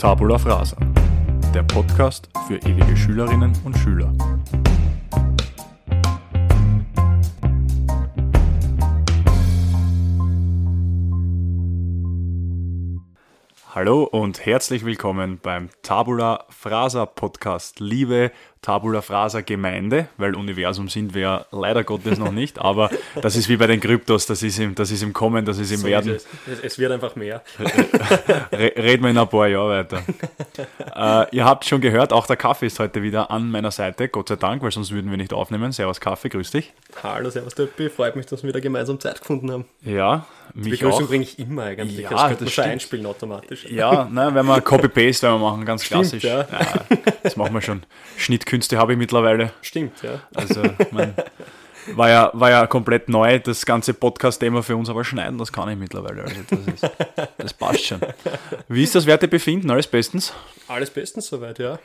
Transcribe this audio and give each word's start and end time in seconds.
Tabula 0.00 0.38
Frasa, 0.38 0.78
der 1.52 1.62
Podcast 1.62 2.30
für 2.48 2.56
ewige 2.56 2.96
Schülerinnen 2.96 3.52
und 3.66 3.76
Schüler. 3.76 4.10
Hallo 13.72 14.02
und 14.02 14.44
herzlich 14.44 14.84
willkommen 14.84 15.38
beim 15.40 15.68
Tabula 15.82 16.44
Frasa 16.48 17.06
Podcast. 17.06 17.78
Liebe 17.78 18.32
Tabula 18.62 19.00
Frasa 19.00 19.42
Gemeinde, 19.42 20.08
weil 20.16 20.34
Universum 20.34 20.88
sind 20.88 21.14
wir 21.14 21.22
ja 21.22 21.46
leider 21.52 21.84
Gottes 21.84 22.18
noch 22.18 22.32
nicht, 22.32 22.58
aber 22.60 22.90
das 23.22 23.36
ist 23.36 23.48
wie 23.48 23.56
bei 23.56 23.68
den 23.68 23.78
Kryptos, 23.78 24.26
das 24.26 24.42
ist 24.42 24.58
im, 24.58 24.74
das 24.74 24.90
ist 24.90 25.04
im 25.04 25.12
Kommen, 25.12 25.44
das 25.44 25.60
ist 25.60 25.70
im 25.70 25.76
so 25.78 25.86
Werden. 25.86 26.16
Ist 26.16 26.26
es. 26.48 26.64
es. 26.64 26.78
wird 26.80 26.90
einfach 26.90 27.14
mehr. 27.14 27.44
Reden 28.52 29.04
wir 29.04 29.10
in 29.10 29.18
ein 29.18 29.28
paar 29.28 29.46
Jahren 29.46 29.70
weiter. 29.70 30.02
äh, 31.30 31.36
ihr 31.36 31.44
habt 31.44 31.64
schon 31.64 31.80
gehört, 31.80 32.12
auch 32.12 32.26
der 32.26 32.36
Kaffee 32.36 32.66
ist 32.66 32.80
heute 32.80 33.04
wieder 33.04 33.30
an 33.30 33.52
meiner 33.52 33.70
Seite, 33.70 34.08
Gott 34.08 34.30
sei 34.30 34.36
Dank, 34.36 34.64
weil 34.64 34.72
sonst 34.72 34.90
würden 34.90 35.12
wir 35.12 35.16
nicht 35.16 35.32
aufnehmen. 35.32 35.70
Servus 35.70 36.00
Kaffee, 36.00 36.28
grüß 36.28 36.50
dich. 36.50 36.72
Hallo, 37.04 37.30
servus 37.30 37.54
Töppi, 37.54 37.88
freut 37.88 38.16
mich, 38.16 38.26
dass 38.26 38.42
wir 38.42 38.48
wieder 38.48 38.60
gemeinsam 38.60 38.98
Zeit 38.98 39.20
gefunden 39.20 39.52
haben. 39.52 39.64
Ja, 39.82 40.26
Die 40.54 40.70
Begrüßung 40.70 41.06
bringe 41.06 41.24
ich 41.24 41.38
immer 41.38 41.64
eigentlich, 41.64 41.98
ja, 41.98 42.10
das 42.10 42.38
könnte 42.38 42.60
man 42.60 42.70
einspielen 42.70 43.06
automatisch. 43.06 43.66
Ja, 43.66 44.04
ne, 44.04 44.30
wenn 44.34 44.46
wir 44.46 44.60
Copy-Paste 44.62 45.26
wenn 45.26 45.34
wir 45.34 45.38
machen, 45.38 45.64
ganz 45.64 45.84
Stimmt, 45.84 46.02
klassisch. 46.02 46.24
Ja. 46.24 46.40
ja. 46.40 46.98
das 47.22 47.36
machen 47.36 47.54
wir 47.54 47.60
schon. 47.60 47.82
Schnittkünste 48.16 48.78
habe 48.78 48.92
ich 48.92 48.98
mittlerweile. 48.98 49.52
Stimmt, 49.62 50.02
ja. 50.02 50.20
Also, 50.34 50.62
mein, 50.90 51.14
war 51.94 52.08
ja, 52.08 52.30
war 52.34 52.50
ja 52.50 52.66
komplett 52.66 53.08
neu, 53.08 53.38
das 53.38 53.64
ganze 53.64 53.94
Podcast-Thema 53.94 54.62
für 54.62 54.76
uns, 54.76 54.88
aber 54.88 55.04
schneiden, 55.04 55.38
das 55.38 55.52
kann 55.52 55.68
ich 55.68 55.78
mittlerweile. 55.78 56.22
Also 56.22 56.36
das, 56.48 56.58
ist, 56.60 56.90
das 57.38 57.54
passt 57.54 57.84
schon. 57.84 58.00
Wie 58.68 58.82
ist 58.82 58.94
das 58.94 59.06
Wertebefinden? 59.06 59.70
Alles 59.70 59.86
bestens? 59.86 60.32
Alles 60.68 60.90
bestens 60.90 61.26
soweit, 61.26 61.58
ja. 61.58 61.78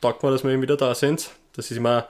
Taugt 0.00 0.22
mal, 0.22 0.32
dass 0.32 0.44
wir 0.44 0.60
wieder 0.60 0.76
da 0.76 0.94
sind. 0.94 1.30
Das 1.54 1.70
ist 1.70 1.76
immer 1.76 2.06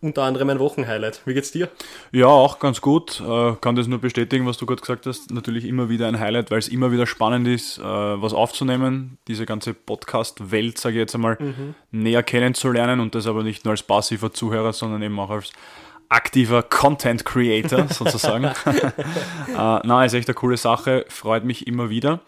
unter 0.00 0.22
anderem 0.22 0.48
ein 0.50 0.58
Wochenhighlight. 0.58 1.20
Wie 1.26 1.34
geht's 1.34 1.52
dir? 1.52 1.68
Ja, 2.12 2.26
auch 2.26 2.58
ganz 2.58 2.80
gut. 2.80 3.20
Äh, 3.20 3.54
kann 3.60 3.76
das 3.76 3.86
nur 3.86 3.98
bestätigen, 3.98 4.46
was 4.46 4.56
du 4.56 4.66
gerade 4.66 4.80
gesagt 4.80 5.06
hast. 5.06 5.30
Natürlich 5.30 5.64
immer 5.64 5.88
wieder 5.88 6.08
ein 6.08 6.18
Highlight, 6.18 6.50
weil 6.50 6.58
es 6.58 6.68
immer 6.68 6.90
wieder 6.90 7.06
spannend 7.06 7.46
ist, 7.46 7.78
äh, 7.78 7.82
was 7.82 8.32
aufzunehmen, 8.32 9.18
diese 9.28 9.44
ganze 9.46 9.74
Podcast-Welt, 9.74 10.78
sage 10.78 10.96
ich 10.96 11.00
jetzt 11.00 11.14
einmal, 11.14 11.36
mhm. 11.38 11.74
näher 11.90 12.22
kennenzulernen 12.22 13.00
und 13.00 13.14
das 13.14 13.26
aber 13.26 13.42
nicht 13.42 13.64
nur 13.64 13.72
als 13.72 13.82
passiver 13.82 14.32
Zuhörer, 14.32 14.72
sondern 14.72 15.02
eben 15.02 15.18
auch 15.18 15.30
als 15.30 15.52
aktiver 16.08 16.62
Content 16.62 17.24
Creator 17.24 17.88
sozusagen. 17.90 18.44
äh, 18.44 18.52
na, 19.54 20.04
ist 20.04 20.14
echt 20.14 20.28
eine 20.28 20.34
coole 20.34 20.56
Sache, 20.56 21.04
freut 21.08 21.44
mich 21.44 21.66
immer 21.66 21.90
wieder. 21.90 22.20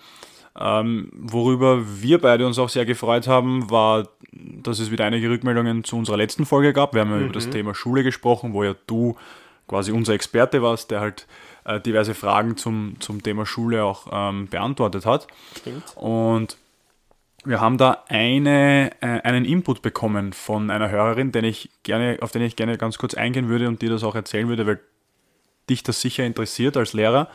Ähm, 0.58 1.10
worüber 1.14 1.82
wir 2.02 2.20
beide 2.20 2.46
uns 2.46 2.58
auch 2.58 2.68
sehr 2.68 2.84
gefreut 2.84 3.26
haben, 3.26 3.70
war, 3.70 4.08
dass 4.32 4.78
es 4.78 4.90
wieder 4.90 5.06
einige 5.06 5.30
Rückmeldungen 5.30 5.82
zu 5.84 5.96
unserer 5.96 6.18
letzten 6.18 6.44
Folge 6.44 6.72
gab. 6.72 6.94
Wir 6.94 7.00
haben 7.00 7.10
ja 7.10 7.16
mhm. 7.16 7.24
über 7.24 7.32
das 7.32 7.46
mhm. 7.46 7.52
Thema 7.52 7.74
Schule 7.74 8.02
gesprochen, 8.02 8.52
wo 8.52 8.62
ja 8.64 8.74
du 8.86 9.16
quasi 9.66 9.92
unser 9.92 10.12
Experte 10.12 10.62
warst, 10.62 10.90
der 10.90 11.00
halt 11.00 11.26
äh, 11.64 11.80
diverse 11.80 12.14
Fragen 12.14 12.56
zum, 12.56 12.96
zum 13.00 13.22
Thema 13.22 13.46
Schule 13.46 13.84
auch 13.84 14.08
ähm, 14.12 14.48
beantwortet 14.48 15.06
hat. 15.06 15.26
Stimmt. 15.56 15.82
Und 15.96 16.56
wir 17.44 17.60
haben 17.60 17.78
da 17.78 18.04
eine, 18.08 18.90
äh, 19.00 19.20
einen 19.22 19.44
Input 19.44 19.82
bekommen 19.82 20.32
von 20.32 20.70
einer 20.70 20.90
Hörerin, 20.90 21.32
den 21.32 21.44
ich 21.44 21.70
gerne, 21.82 22.18
auf 22.20 22.30
den 22.30 22.42
ich 22.42 22.56
gerne 22.56 22.76
ganz 22.76 22.98
kurz 22.98 23.14
eingehen 23.14 23.48
würde 23.48 23.68
und 23.68 23.82
dir 23.82 23.90
das 23.90 24.04
auch 24.04 24.14
erzählen 24.14 24.48
würde, 24.48 24.66
weil 24.66 24.80
dich 25.70 25.82
das 25.82 26.00
sicher 26.00 26.24
interessiert 26.24 26.76
als 26.76 26.92
Lehrer. 26.92 27.28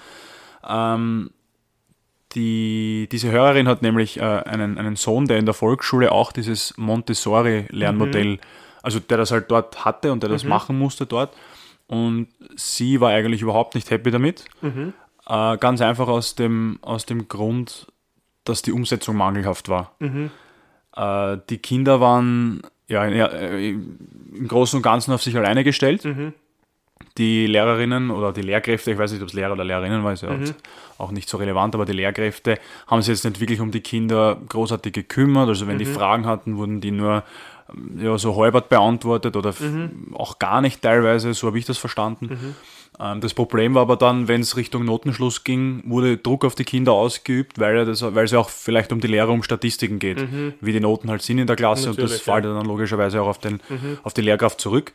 Ähm, 0.67 1.31
die, 2.35 3.07
diese 3.11 3.31
Hörerin 3.31 3.67
hat 3.67 3.81
nämlich 3.81 4.17
äh, 4.17 4.21
einen, 4.21 4.77
einen 4.77 4.95
Sohn, 4.95 5.27
der 5.27 5.37
in 5.37 5.45
der 5.45 5.53
Volksschule 5.53 6.11
auch 6.11 6.31
dieses 6.31 6.77
Montessori-Lernmodell, 6.77 8.33
mhm. 8.33 8.39
also 8.83 8.99
der 8.99 9.17
das 9.17 9.31
halt 9.31 9.49
dort 9.49 9.85
hatte 9.85 10.11
und 10.11 10.23
der 10.23 10.29
das 10.29 10.43
mhm. 10.43 10.49
machen 10.49 10.77
musste 10.77 11.05
dort. 11.05 11.33
Und 11.87 12.27
sie 12.55 12.99
war 12.99 13.11
eigentlich 13.11 13.41
überhaupt 13.41 13.75
nicht 13.75 13.89
happy 13.89 14.11
damit. 14.11 14.43
Mhm. 14.61 14.93
Äh, 15.27 15.57
ganz 15.57 15.81
einfach 15.81 16.07
aus 16.07 16.35
dem, 16.35 16.79
aus 16.81 17.05
dem 17.05 17.27
Grund, 17.27 17.87
dass 18.43 18.61
die 18.61 18.71
Umsetzung 18.71 19.15
mangelhaft 19.15 19.69
war. 19.69 19.93
Mhm. 19.99 20.31
Äh, 20.95 21.37
die 21.49 21.59
Kinder 21.59 22.01
waren 22.01 22.61
ja, 22.87 23.05
äh, 23.05 23.69
im 23.69 24.47
Großen 24.47 24.77
und 24.77 24.83
Ganzen 24.83 25.13
auf 25.13 25.23
sich 25.23 25.35
alleine 25.37 25.63
gestellt. 25.63 26.03
Die 27.17 27.47
Lehrerinnen 27.47 28.11
oder 28.11 28.31
die 28.31 28.41
Lehrkräfte, 28.41 28.91
ich 28.91 28.97
weiß 28.97 29.11
nicht, 29.11 29.21
ob 29.21 29.29
es 29.29 29.33
Lehrer 29.33 29.53
oder 29.53 29.63
Lehrerinnen 29.63 30.03
war, 30.03 30.13
ist 30.13 30.23
ja 30.23 30.31
mhm. 30.31 30.53
auch 30.97 31.11
nicht 31.11 31.27
so 31.29 31.37
relevant, 31.37 31.73
aber 31.73 31.85
die 31.85 31.93
Lehrkräfte 31.93 32.59
haben 32.85 33.01
sich 33.01 33.09
jetzt 33.09 33.23
nicht 33.23 33.39
wirklich 33.39 33.59
um 33.59 33.71
die 33.71 33.81
Kinder 33.81 34.37
großartig 34.49 34.93
gekümmert. 34.93 35.49
Also 35.49 35.67
wenn 35.67 35.75
mhm. 35.75 35.79
die 35.79 35.85
Fragen 35.85 36.25
hatten, 36.25 36.57
wurden 36.57 36.79
die 36.79 36.91
nur 36.91 37.23
ähm, 37.73 37.99
ja, 38.01 38.17
so 38.17 38.35
halbert 38.35 38.69
beantwortet 38.69 39.35
oder 39.35 39.53
mhm. 39.59 40.13
auch 40.13 40.37
gar 40.39 40.61
nicht 40.61 40.81
teilweise, 40.81 41.33
so 41.33 41.47
habe 41.47 41.57
ich 41.57 41.65
das 41.65 41.77
verstanden. 41.77 42.25
Mhm. 42.25 42.55
Ähm, 42.99 43.21
das 43.21 43.33
Problem 43.33 43.75
war 43.75 43.83
aber 43.83 43.95
dann, 43.95 44.27
wenn 44.27 44.41
es 44.41 44.57
Richtung 44.57 44.85
Notenschluss 44.85 45.43
ging, 45.43 45.83
wurde 45.85 46.17
Druck 46.17 46.45
auf 46.45 46.55
die 46.55 46.63
Kinder 46.63 46.93
ausgeübt, 46.93 47.59
weil, 47.59 47.85
das, 47.85 48.01
weil 48.01 48.25
es 48.25 48.31
ja 48.31 48.39
auch 48.39 48.49
vielleicht 48.49 48.91
um 48.91 48.99
die 48.99 49.07
Lehre 49.07 49.31
um 49.31 49.43
Statistiken 49.43 49.99
geht, 49.99 50.19
mhm. 50.19 50.53
wie 50.61 50.71
die 50.71 50.79
Noten 50.79 51.09
halt 51.09 51.21
sind 51.21 51.39
in 51.39 51.47
der 51.47 51.55
Klasse 51.55 51.89
Natürlich, 51.89 52.11
und 52.11 52.11
das 52.11 52.25
ja. 52.25 52.33
fällt 52.33 52.45
dann 52.45 52.65
logischerweise 52.65 53.21
auch 53.21 53.27
auf, 53.27 53.39
den, 53.39 53.59
mhm. 53.69 53.97
auf 54.03 54.13
die 54.13 54.21
Lehrkraft 54.21 54.59
zurück. 54.61 54.93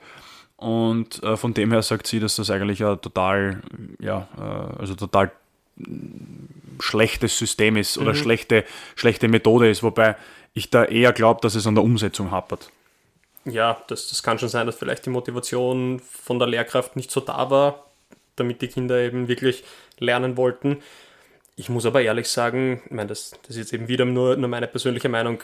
Und 0.57 1.23
äh, 1.23 1.37
von 1.37 1.55
dem 1.55 1.73
her 1.73 1.83
sagt 1.83 2.07
sie, 2.07 2.21
dass 2.21 2.37
das 2.37 2.51
eigentlich 2.51 2.85
ein 2.85 3.01
total, 3.01 3.63
ja, 3.99 4.29
äh, 4.39 4.81
also 4.81 4.95
total 4.95 5.33
schlechtes 6.79 7.39
System 7.39 7.77
ist 7.77 7.99
oder 7.99 8.13
mhm. 8.13 8.17
schlechte, 8.17 8.65
schlechte 8.95 9.29
Methode 9.29 9.71
ist, 9.71 9.83
wobei 9.83 10.17
ich 10.55 10.71
da 10.71 10.85
eher 10.85 11.13
glaube, 11.13 11.41
dass 11.41 11.55
es 11.55 11.67
an 11.67 11.75
der 11.75 11.85
Umsetzung 11.85 12.31
hapert. 12.31 12.71
Ja, 13.45 13.83
das, 13.89 14.09
das 14.09 14.23
kann 14.23 14.39
schon 14.39 14.49
sein, 14.49 14.67
dass 14.67 14.77
vielleicht 14.77 15.07
die 15.07 15.11
Motivation 15.11 16.01
von 16.01 16.39
der 16.39 16.49
Lehrkraft 16.49 16.95
nicht 16.95 17.11
so 17.11 17.21
da 17.21 17.51
war, 17.51 17.87
damit 18.37 18.63
die 18.63 18.69
Kinder 18.69 18.99
eben 18.99 19.29
wirklich 19.29 19.65
lernen 19.99 20.37
wollten. 20.37 20.83
Ich 21.57 21.69
muss 21.69 21.87
aber 21.87 22.03
ehrlich 22.03 22.29
sagen, 22.29 22.83
ich 22.85 22.93
meine, 22.93 23.09
das, 23.09 23.33
das 23.43 23.51
ist 23.51 23.57
jetzt 23.57 23.73
eben 23.73 23.89
wieder 23.89 24.05
nur, 24.05 24.37
nur 24.37 24.49
meine 24.49 24.69
persönliche 24.69 25.09
Meinung, 25.09 25.43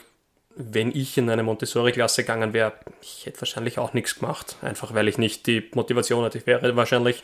wenn 0.60 0.91
ich 0.94 1.16
in 1.16 1.30
eine 1.30 1.44
Montessori-Klasse 1.44 2.22
gegangen 2.22 2.52
wäre, 2.52 2.72
ich 3.00 3.26
hätte 3.26 3.41
wahrscheinlich 3.41 3.78
auch 3.78 3.92
nichts 3.92 4.19
gemacht. 4.19 4.56
Einfach 4.60 4.92
weil 4.92 5.06
ich 5.06 5.16
nicht 5.16 5.46
die 5.46 5.70
Motivation 5.72 6.24
hatte. 6.24 6.38
Ich 6.38 6.46
wäre 6.48 6.74
wahrscheinlich 6.74 7.22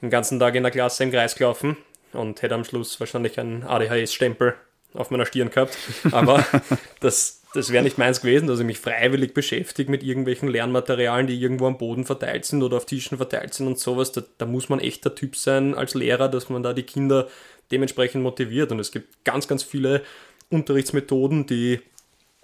den 0.00 0.08
ganzen 0.08 0.40
Tag 0.40 0.54
in 0.54 0.62
der 0.62 0.72
Klasse 0.72 1.04
im 1.04 1.12
Kreis 1.12 1.34
gelaufen 1.34 1.76
und 2.14 2.40
hätte 2.40 2.54
am 2.54 2.64
Schluss 2.64 2.98
wahrscheinlich 2.98 3.38
einen 3.38 3.64
ADHS-Stempel 3.64 4.54
auf 4.94 5.10
meiner 5.10 5.26
Stirn 5.26 5.50
gehabt. 5.50 5.76
Aber 6.10 6.44
das, 7.00 7.42
das 7.52 7.70
wäre 7.70 7.84
nicht 7.84 7.98
meins 7.98 8.22
gewesen, 8.22 8.48
dass 8.48 8.60
ich 8.60 8.66
mich 8.66 8.78
freiwillig 8.78 9.34
beschäftige 9.34 9.90
mit 9.90 10.02
irgendwelchen 10.02 10.48
Lernmaterialien, 10.48 11.26
die 11.26 11.38
irgendwo 11.38 11.66
am 11.66 11.76
Boden 11.76 12.06
verteilt 12.06 12.46
sind 12.46 12.62
oder 12.62 12.78
auf 12.78 12.86
Tischen 12.86 13.18
verteilt 13.18 13.52
sind 13.52 13.66
und 13.66 13.78
sowas. 13.78 14.12
Da, 14.12 14.22
da 14.38 14.46
muss 14.46 14.70
man 14.70 14.80
echt 14.80 15.04
der 15.04 15.14
Typ 15.14 15.36
sein 15.36 15.74
als 15.74 15.92
Lehrer, 15.92 16.30
dass 16.30 16.48
man 16.48 16.62
da 16.62 16.72
die 16.72 16.84
Kinder 16.84 17.28
dementsprechend 17.70 18.22
motiviert. 18.22 18.72
Und 18.72 18.80
es 18.80 18.90
gibt 18.90 19.22
ganz, 19.24 19.46
ganz 19.46 19.62
viele 19.62 20.02
Unterrichtsmethoden, 20.48 21.46
die 21.46 21.80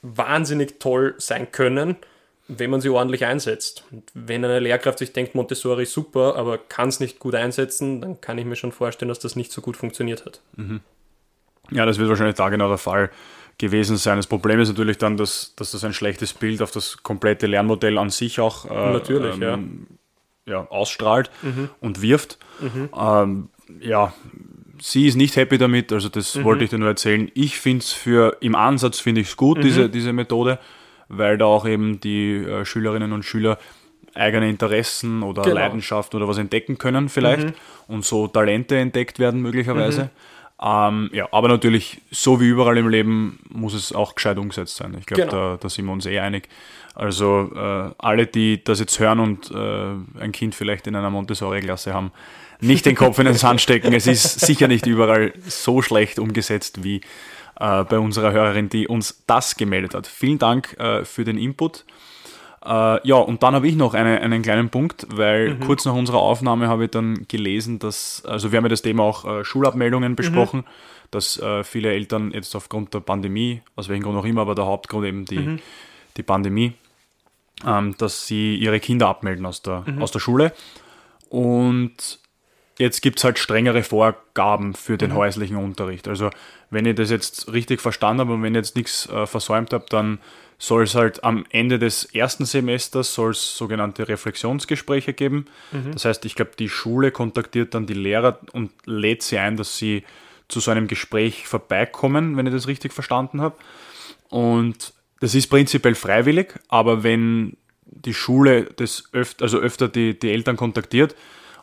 wahnsinnig 0.03 0.79
toll 0.81 1.15
sein 1.19 1.51
können, 1.53 1.97
wenn 2.49 2.71
man 2.71 2.81
sie 2.81 2.89
ordentlich 2.89 3.25
einsetzt. 3.25 3.85
Und 3.91 4.05
wenn 4.15 4.45
eine 4.45 4.61
Lehrkraft 4.61 4.99
sich 4.99 5.13
denkt, 5.13 5.35
Montessori 5.35 5.83
ist 5.83 5.93
super, 5.93 6.37
aber 6.37 6.59
kann 6.59 6.89
es 6.89 7.01
nicht 7.01 7.19
gut 7.19 7.35
einsetzen, 7.35 8.01
dann 8.01 8.21
kann 8.21 8.39
ich 8.39 8.45
mir 8.45 8.57
schon 8.57 8.73
vorstellen, 8.73 9.09
dass 9.09 9.19
das 9.19 9.37
nicht 9.37 9.53
so 9.53 9.61
gut 9.61 9.77
funktioniert 9.77 10.25
hat. 10.25 10.41
Mhm. 10.57 10.81
Ja, 11.71 11.85
das 11.85 11.99
wird 11.99 12.09
wahrscheinlich 12.09 12.37
da 12.37 12.49
genau 12.49 12.69
der 12.69 12.79
Fall 12.79 13.11
gewesen 13.59 13.97
sein. 13.97 14.17
Das 14.17 14.27
Problem 14.27 14.61
ist 14.61 14.69
natürlich 14.69 14.99
dann, 14.99 15.17
dass, 15.17 15.55
dass 15.57 15.73
das 15.73 15.83
ein 15.83 15.93
schlechtes 15.93 16.33
Bild 16.35 16.63
auf 16.63 16.71
das 16.71 17.03
komplette 17.03 17.47
Lernmodell 17.47 17.99
an 17.99 18.11
sich 18.11 18.39
auch 18.39 18.67
äh, 18.67 18.93
natürlich, 18.93 19.41
ähm, 19.41 19.87
ja. 20.47 20.59
Ja, 20.59 20.67
ausstrahlt 20.69 21.31
mhm. 21.43 21.71
und 21.81 22.03
wirft. 22.03 22.39
Mhm. 22.61 22.89
Ähm, 22.97 23.49
ja, 23.81 24.15
sie 24.81 25.07
ist 25.07 25.17
nicht 25.17 25.37
happy 25.37 25.59
damit, 25.59 25.93
also 25.93 26.09
das 26.09 26.35
mhm. 26.35 26.45
wollte 26.45 26.65
ich 26.65 26.71
dir 26.71 26.79
nur 26.79 26.89
erzählen. 26.89 27.31
Ich 27.35 27.59
finde 27.59 27.83
es 27.83 27.93
für, 27.93 28.37
im 28.41 28.55
Ansatz 28.55 29.01
finde 29.01 29.21
ich 29.21 29.29
es 29.29 29.37
gut, 29.37 29.59
mhm. 29.59 29.63
diese, 29.63 29.89
diese 29.89 30.13
Methode, 30.13 30.59
weil 31.09 31.39
da 31.39 31.45
auch 31.47 31.67
eben 31.67 32.01
die 32.01 32.37
äh, 32.37 32.65
Schülerinnen 32.65 33.13
und 33.13 33.25
Schüler 33.25 33.59
eigene 34.15 34.49
Interessen 34.49 35.23
oder 35.23 35.43
genau. 35.43 35.57
Leidenschaft 35.57 36.15
oder 36.15 36.27
was 36.27 36.39
entdecken 36.39 36.79
können 36.79 37.09
vielleicht 37.09 37.49
mhm. 37.49 37.55
und 37.89 38.05
so 38.05 38.29
Talente 38.29 38.77
entdeckt 38.77 39.19
werden 39.19 39.43
möglicherweise. 39.43 40.05
Mhm. 40.05 40.11
Ähm, 40.63 41.11
ja, 41.13 41.29
aber 41.33 41.49
natürlich, 41.49 42.01
so 42.11 42.41
wie 42.41 42.49
überall 42.49 42.79
im 42.79 42.89
Leben, 42.89 43.41
muss 43.51 43.75
es 43.75 43.93
auch 43.93 44.15
gescheit 44.15 44.39
umgesetzt 44.39 44.77
sein. 44.77 44.97
Ich 44.99 45.05
glaube, 45.05 45.25
genau. 45.27 45.33
da, 45.33 45.59
da, 45.61 45.69
sind 45.69 45.85
wir 45.85 45.93
uns 45.93 46.07
eh 46.07 46.19
einig. 46.19 46.49
Also 46.95 47.51
äh, 47.55 47.91
alle, 47.99 48.27
die 48.27 48.65
das 48.65 48.81
jetzt 48.81 48.99
hören 48.99 49.21
und 49.21 49.51
äh, 49.51 50.23
ein 50.23 50.33
Kind 50.33 50.55
vielleicht 50.55 50.87
in 50.87 50.97
einer 50.97 51.11
Montessori-Klasse 51.11 51.93
haben, 51.93 52.11
nicht 52.61 52.87
den 52.87 52.95
Kopf 52.95 53.19
in 53.19 53.27
den 53.27 53.35
Sand 53.35 53.61
stecken. 53.61 53.93
Es 53.93 54.07
ist 54.07 54.41
sicher 54.41 54.69
nicht 54.69 54.87
überall 54.87 55.33
so 55.47 55.83
schlecht 55.83 56.19
umgesetzt 56.19 56.85
wie 56.85 57.01
äh, 57.61 57.85
bei 57.85 57.99
unserer 57.99 58.33
Hörerin, 58.33 58.69
die 58.69 58.89
uns 58.89 59.23
das 59.27 59.57
gemeldet 59.57 59.95
hat. 59.95 60.07
Vielen 60.07 60.39
Dank 60.39 60.79
äh, 60.79 61.05
für 61.05 61.25
den 61.25 61.39
Input. 61.39 61.85
Äh, 62.65 63.07
ja, 63.07 63.17
und 63.17 63.43
dann 63.43 63.55
habe 63.55 63.69
ich 63.69 63.77
noch 63.77 63.95
eine, 63.95 64.21
einen 64.21 64.43
kleinen 64.43 64.71
Punkt, 64.71 65.07
weil 65.11 65.55
mhm. 65.55 65.61
kurz 65.61 65.85
nach 65.85 65.95
unserer 65.95 66.19
Aufnahme 66.19 66.69
habe 66.69 66.85
ich 66.85 66.91
dann 66.91 67.27
gelesen, 67.29 67.79
dass, 67.79 68.25
also 68.27 68.51
wir 68.51 68.57
haben 68.57 68.65
ja 68.65 68.71
das 68.71 68.83
Thema 68.83 69.05
auch 69.05 69.25
äh, 69.25 69.45
Schulabmeldungen 69.45 70.13
mhm. 70.13 70.17
besprochen, 70.17 70.61
mhm. 70.61 70.65
dass 71.13 71.39
äh, 71.39 71.63
viele 71.63 71.93
Eltern 71.93 72.33
jetzt 72.33 72.55
aufgrund 72.57 72.93
der 72.93 73.01
Pandemie, 73.01 73.63
aus 73.77 73.89
welchem 73.89 74.03
Grund 74.03 74.19
auch 74.19 74.25
immer, 74.25 74.41
aber 74.41 74.55
der 74.55 74.67
Hauptgrund 74.67 75.07
eben 75.07 75.25
die, 75.25 75.39
mhm. 75.39 75.59
die 76.17 76.25
Pandemie, 76.25 76.73
ähm, 77.65 77.95
dass 77.99 78.27
sie 78.27 78.57
ihre 78.57 78.81
Kinder 78.81 79.09
abmelden 79.09 79.47
aus 79.47 79.63
der, 79.63 79.85
mhm. 79.87 80.03
aus 80.03 80.11
der 80.11 80.19
Schule. 80.19 80.53
Und 81.29 82.19
jetzt 82.79 83.01
gibt 83.03 83.19
es 83.19 83.25
halt 83.25 83.39
strengere 83.39 83.83
Vorgaben 83.83 84.75
für 84.75 84.99
den 84.99 85.11
mhm. 85.11 85.17
häuslichen 85.17 85.57
Unterricht. 85.57 86.09
Also 86.09 86.31
wenn 86.71 86.87
ich 86.87 86.95
das 86.95 87.11
jetzt 87.11 87.53
richtig 87.53 87.81
verstanden 87.81 88.21
habe 88.21 88.35
und 88.35 88.43
wenn 88.43 88.55
ich 88.55 88.59
jetzt 88.59 88.77
nichts 88.77 89.09
äh, 89.09 89.27
versäumt 89.27 89.73
habe, 89.73 89.87
dann 89.89 90.19
soll 90.59 90.85
es 90.85 90.95
halt 90.95 91.23
am 91.23 91.45
Ende 91.51 91.79
des 91.79 92.05
ersten 92.05 92.47
Semesters 92.47 93.13
soll 93.15 93.33
es 93.33 93.57
sogenannte 93.57 94.09
Reflexionsgespräche 94.09 95.13
geben. 95.13 95.47
Mhm. 95.73 95.93
Das 95.93 96.05
heißt, 96.07 96.25
ich 96.25 96.35
glaube, 96.35 96.53
die 96.59 96.69
Schule 96.69 97.11
kontaktiert 97.11 97.75
dann 97.75 97.87
die 97.87 97.95
Lehrer 97.95 98.41
und 98.53 98.71
lädt 98.87 99.23
sie 99.23 99.39
ein, 99.39 99.57
dass 99.57 99.77
sie 99.77 100.03
zu 100.49 100.61
so 100.61 100.71
einem 100.71 100.87
Gespräch 100.87 101.47
vorbeikommen, 101.47 102.37
wenn 102.37 102.47
ich 102.47 102.53
das 102.53 102.69
richtig 102.69 102.93
verstanden 102.93 103.41
habe. 103.41 103.57
Und 104.31 104.95
das 105.21 105.35
ist 105.35 105.49
prinzipiell 105.49 105.95
freiwillig, 105.95 106.55
aber 106.69 107.03
wenn 107.03 107.57
die 107.85 108.15
Schule 108.15 108.65
das 108.77 109.05
öfter, 109.13 109.45
also 109.45 109.59
öfter 109.59 109.89
die, 109.89 110.19
die 110.19 110.31
Eltern 110.31 110.57
kontaktiert 110.57 111.15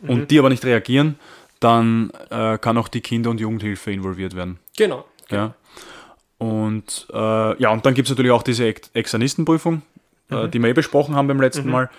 mhm. 0.03 0.09
und 0.09 0.31
die 0.31 0.39
aber 0.39 0.49
nicht 0.49 0.65
reagieren, 0.65 1.15
dann 1.59 2.11
äh, 2.29 2.57
kann 2.57 2.77
auch 2.77 2.87
die 2.87 3.01
Kinder- 3.01 3.29
und 3.29 3.39
Jugendhilfe 3.39 3.91
involviert 3.91 4.35
werden. 4.35 4.59
Genau. 4.77 5.05
genau. 5.29 5.41
Ja. 5.41 5.55
Und 6.37 7.07
äh, 7.11 7.61
ja, 7.61 7.71
und 7.71 7.85
dann 7.85 7.93
gibt 7.93 8.07
es 8.07 8.11
natürlich 8.11 8.31
auch 8.31 8.43
diese 8.43 8.67
Externistenprüfung, 8.67 9.81
äh, 10.29 10.35
mhm. 10.35 10.45
äh, 10.45 10.49
die 10.49 10.59
wir 10.59 10.69
eh 10.69 10.73
besprochen 10.73 11.15
haben 11.15 11.27
beim 11.27 11.39
letzten 11.39 11.65
mhm. 11.65 11.71
Mal. 11.71 11.89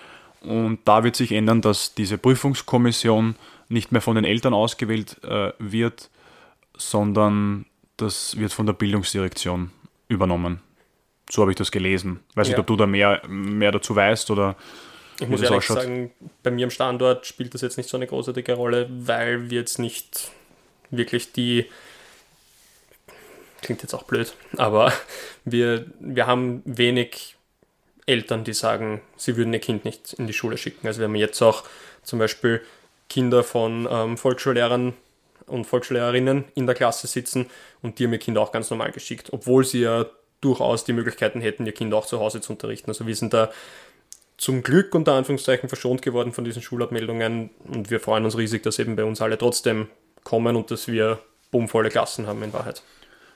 Und 0.42 0.80
da 0.84 1.02
wird 1.02 1.16
sich 1.16 1.32
ändern, 1.32 1.62
dass 1.62 1.94
diese 1.94 2.18
Prüfungskommission 2.18 3.36
nicht 3.70 3.92
mehr 3.92 4.02
von 4.02 4.16
den 4.16 4.26
Eltern 4.26 4.52
ausgewählt 4.52 5.16
äh, 5.24 5.52
wird, 5.58 6.10
sondern 6.76 7.64
das 7.96 8.38
wird 8.38 8.52
von 8.52 8.66
der 8.66 8.74
Bildungsdirektion 8.74 9.70
übernommen. 10.08 10.60
So 11.30 11.40
habe 11.40 11.52
ich 11.52 11.56
das 11.56 11.70
gelesen. 11.70 12.20
Weiß 12.34 12.48
ja. 12.48 12.52
nicht, 12.52 12.60
ob 12.60 12.66
du 12.66 12.76
da 12.76 12.86
mehr, 12.86 13.22
mehr 13.26 13.72
dazu 13.72 13.96
weißt 13.96 14.30
oder. 14.30 14.56
Ich 15.20 15.28
muss 15.28 15.42
ehrlich 15.42 15.58
ausschaut. 15.58 15.82
sagen, 15.82 16.12
bei 16.42 16.50
mir 16.50 16.64
am 16.64 16.70
Standort 16.70 17.26
spielt 17.26 17.54
das 17.54 17.60
jetzt 17.60 17.76
nicht 17.76 17.88
so 17.88 17.96
eine 17.96 18.06
großartige 18.06 18.54
Rolle, 18.54 18.88
weil 18.90 19.50
wir 19.50 19.60
jetzt 19.60 19.78
nicht 19.78 20.30
wirklich 20.90 21.32
die 21.32 21.66
klingt 23.64 23.82
jetzt 23.82 23.94
auch 23.94 24.02
blöd, 24.04 24.34
aber 24.56 24.92
wir, 25.44 25.86
wir 25.98 26.26
haben 26.26 26.62
wenig 26.64 27.36
Eltern, 28.06 28.44
die 28.44 28.52
sagen, 28.52 29.00
sie 29.16 29.36
würden 29.36 29.52
ihr 29.52 29.60
Kind 29.60 29.84
nicht 29.84 30.12
in 30.12 30.26
die 30.26 30.34
Schule 30.34 30.58
schicken. 30.58 30.86
Also 30.86 31.00
wir 31.00 31.08
haben 31.08 31.14
jetzt 31.14 31.40
auch 31.42 31.64
zum 32.02 32.18
Beispiel 32.18 32.60
Kinder 33.08 33.42
von 33.42 33.88
ähm, 33.90 34.18
Volksschullehrern 34.18 34.92
und 35.46 35.64
Volksschullehrerinnen 35.64 36.44
in 36.54 36.66
der 36.66 36.74
Klasse 36.74 37.06
sitzen 37.06 37.46
und 37.82 37.98
die 37.98 38.04
haben 38.04 38.12
ihr 38.12 38.18
Kind 38.18 38.36
auch 38.36 38.52
ganz 38.52 38.70
normal 38.70 38.92
geschickt, 38.92 39.32
obwohl 39.32 39.64
sie 39.64 39.80
ja 39.80 40.06
durchaus 40.42 40.84
die 40.84 40.92
Möglichkeiten 40.92 41.40
hätten, 41.40 41.64
ihr 41.64 41.72
Kind 41.72 41.94
auch 41.94 42.06
zu 42.06 42.20
Hause 42.20 42.42
zu 42.42 42.52
unterrichten. 42.52 42.90
Also 42.90 43.06
wir 43.06 43.16
sind 43.16 43.32
da 43.32 43.50
zum 44.44 44.62
Glück 44.62 44.94
unter 44.94 45.14
Anführungszeichen 45.14 45.70
verschont 45.70 46.02
geworden 46.02 46.32
von 46.32 46.44
diesen 46.44 46.60
Schulabmeldungen 46.60 47.48
und 47.66 47.90
wir 47.90 47.98
freuen 47.98 48.26
uns 48.26 48.36
riesig, 48.36 48.62
dass 48.62 48.78
eben 48.78 48.94
bei 48.94 49.04
uns 49.04 49.22
alle 49.22 49.38
trotzdem 49.38 49.88
kommen 50.22 50.54
und 50.54 50.70
dass 50.70 50.86
wir 50.86 51.18
bummvolle 51.50 51.88
Klassen 51.88 52.26
haben 52.26 52.42
in 52.42 52.52
Wahrheit. 52.52 52.82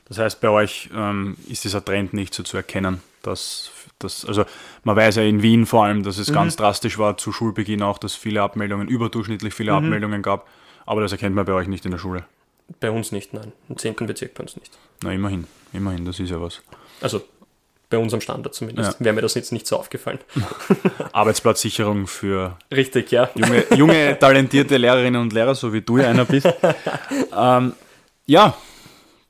Das 0.07 0.19
heißt, 0.19 0.43
bei 0.43 0.51
euch 0.51 0.91
ähm, 0.95 1.39
ist 1.49 1.65
dieser 1.65 1.83
Trend 1.83 2.13
nicht 2.13 2.35
so 2.35 2.43
zu 2.43 2.59
erkennen. 2.59 3.01
Dass, 3.23 3.71
dass, 3.99 4.27
also 4.27 4.45
man 4.85 4.97
weiß 4.97 5.17
ja 5.17 5.23
in 5.23 5.41
Wien 5.41 5.65
vor 5.65 5.87
allem, 5.87 6.03
dass 6.03 6.19
es 6.19 6.29
mhm. 6.29 6.35
ganz 6.35 6.57
drastisch 6.57 6.99
war 6.99 7.17
zu 7.17 7.33
Schulbeginn 7.33 7.83
auch, 7.83 7.97
dass 7.97 8.15
viele 8.15 8.43
Abmeldungen, 8.43 8.87
überdurchschnittlich 8.87 9.55
viele 9.55 9.73
mhm. 9.73 9.79
Abmeldungen 9.79 10.21
gab. 10.21 10.47
Aber 10.85 11.01
das 11.01 11.13
erkennt 11.13 11.35
man 11.35 11.47
bei 11.47 11.55
euch 11.55 11.69
nicht 11.69 11.87
in 11.87 11.91
der 11.91 11.99
Schule. 11.99 12.27
Bei 12.81 12.91
uns 12.91 13.13
nicht, 13.13 13.33
nein. 13.33 13.53
Im 13.71 13.79
10. 13.79 13.95
Bezirk 14.07 14.35
bei 14.35 14.43
uns 14.43 14.57
nicht. 14.57 14.77
Na, 15.03 15.11
immerhin. 15.11 15.47
Immerhin, 15.73 16.05
das 16.05 16.21
ist 16.21 16.29
ja 16.29 16.41
was. 16.41 16.61
Also 17.01 17.23
bei 17.91 17.99
unserem 17.99 18.21
Standard 18.21 18.55
zumindest. 18.55 18.99
Ja. 18.99 19.05
Wäre 19.05 19.15
mir 19.15 19.23
das 19.23 19.35
jetzt 19.35 19.53
nicht 19.53 19.67
so 19.67 19.77
aufgefallen. 19.77 20.19
Arbeitsplatzsicherung 21.13 22.07
für 22.07 22.57
Richtig, 22.75 23.11
ja. 23.11 23.31
junge, 23.35 23.65
junge, 23.75 24.19
talentierte 24.19 24.77
Lehrerinnen 24.77 25.21
und 25.21 25.33
Lehrer, 25.33 25.55
so 25.55 25.73
wie 25.73 25.81
du 25.81 25.99
ja 25.99 26.09
einer 26.09 26.25
bist. 26.25 26.49
ähm, 27.37 27.73
ja, 28.27 28.55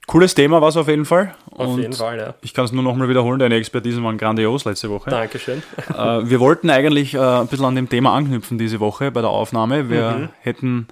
Cooles 0.09 0.35
Thema 0.35 0.63
war 0.63 0.71
es 0.71 0.77
auf 0.79 0.89
jeden 0.89 1.05
Fall. 1.05 1.35
Auf 1.51 1.69
und 1.69 1.81
jeden 1.83 1.93
Fall, 1.93 2.17
ja. 2.17 2.35
Ich 2.41 2.55
kann 2.55 2.65
es 2.65 2.73
nur 2.73 2.83
noch 2.83 2.97
mal 2.97 3.11
wiederholen, 3.11 3.39
deine 3.39 3.57
Expertisen 3.57 4.03
waren 4.03 4.17
grandios 4.17 4.65
letzte 4.65 4.89
Woche. 4.89 5.11
Dankeschön. 5.11 5.63
Äh, 5.91 5.95
wir 6.25 6.41
wollten 6.41 6.71
eigentlich 6.71 7.13
äh, 7.13 7.19
ein 7.19 7.47
bisschen 7.47 7.67
an 7.67 7.77
dem 7.77 7.91
Thema 7.91 8.15
anknüpfen 8.15 8.57
diese 8.57 8.81
Woche 8.81 9.11
bei 9.11 9.21
der 9.21 9.29
Aufnahme. 9.29 9.91
Wir 9.91 10.11
mhm. 10.13 10.29
hätten 10.41 10.89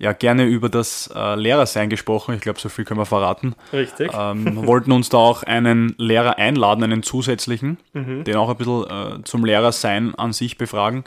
ja 0.00 0.14
gerne 0.14 0.44
über 0.46 0.68
das 0.68 1.10
äh, 1.14 1.34
Lehrersein 1.36 1.90
gesprochen. 1.90 2.34
Ich 2.34 2.40
glaube, 2.40 2.58
so 2.58 2.70
viel 2.70 2.84
können 2.84 2.98
wir 2.98 3.06
verraten. 3.06 3.54
Richtig. 3.72 4.10
Ähm, 4.12 4.66
wollten 4.66 4.92
uns 4.92 5.10
da 5.10 5.18
auch 5.18 5.42
einen 5.42 5.94
Lehrer 5.98 6.38
einladen, 6.38 6.82
einen 6.82 7.02
zusätzlichen, 7.02 7.76
mhm. 7.92 8.24
den 8.24 8.36
auch 8.36 8.48
ein 8.48 8.56
bisschen 8.56 8.84
äh, 8.84 9.22
zum 9.24 9.44
Lehrersein 9.44 10.14
an 10.14 10.32
sich 10.32 10.56
befragen. 10.56 11.04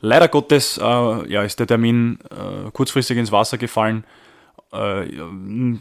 Leider 0.00 0.28
Gottes 0.28 0.76
äh, 0.76 0.82
ja, 0.82 1.42
ist 1.42 1.58
der 1.58 1.66
Termin 1.66 2.18
äh, 2.30 2.70
kurzfristig 2.72 3.16
ins 3.16 3.32
Wasser 3.32 3.56
gefallen. 3.56 4.04
Äh, 4.70 5.06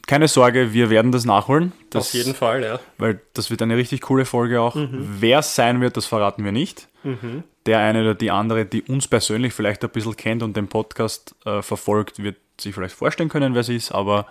keine 0.07 0.29
Sorge, 0.29 0.71
wir 0.71 0.89
werden 0.89 1.11
das 1.11 1.25
nachholen. 1.25 1.73
Das, 1.89 2.07
Auf 2.07 2.13
jeden 2.13 2.35
Fall, 2.35 2.63
ja. 2.63 2.79
Weil 2.97 3.19
das 3.33 3.51
wird 3.51 3.61
eine 3.63 3.75
richtig 3.75 3.99
coole 3.99 4.23
Folge 4.23 4.61
auch. 4.61 4.75
Mhm. 4.75 5.17
Wer 5.19 5.39
es 5.39 5.55
sein 5.55 5.81
wird, 5.81 5.97
das 5.97 6.05
verraten 6.05 6.45
wir 6.45 6.53
nicht. 6.53 6.87
Mhm. 7.03 7.43
Der 7.65 7.79
eine 7.79 8.01
oder 8.01 8.15
die 8.15 8.31
andere, 8.31 8.65
die 8.65 8.83
uns 8.83 9.09
persönlich 9.09 9.53
vielleicht 9.53 9.83
ein 9.83 9.89
bisschen 9.89 10.15
kennt 10.15 10.41
und 10.41 10.55
den 10.55 10.69
Podcast 10.69 11.35
äh, 11.45 11.61
verfolgt, 11.61 12.23
wird 12.23 12.37
sich 12.61 12.73
vielleicht 12.73 12.95
vorstellen 12.95 13.29
können, 13.29 13.55
wer 13.55 13.63
sie 13.63 13.75
ist, 13.75 13.91
aber. 13.91 14.27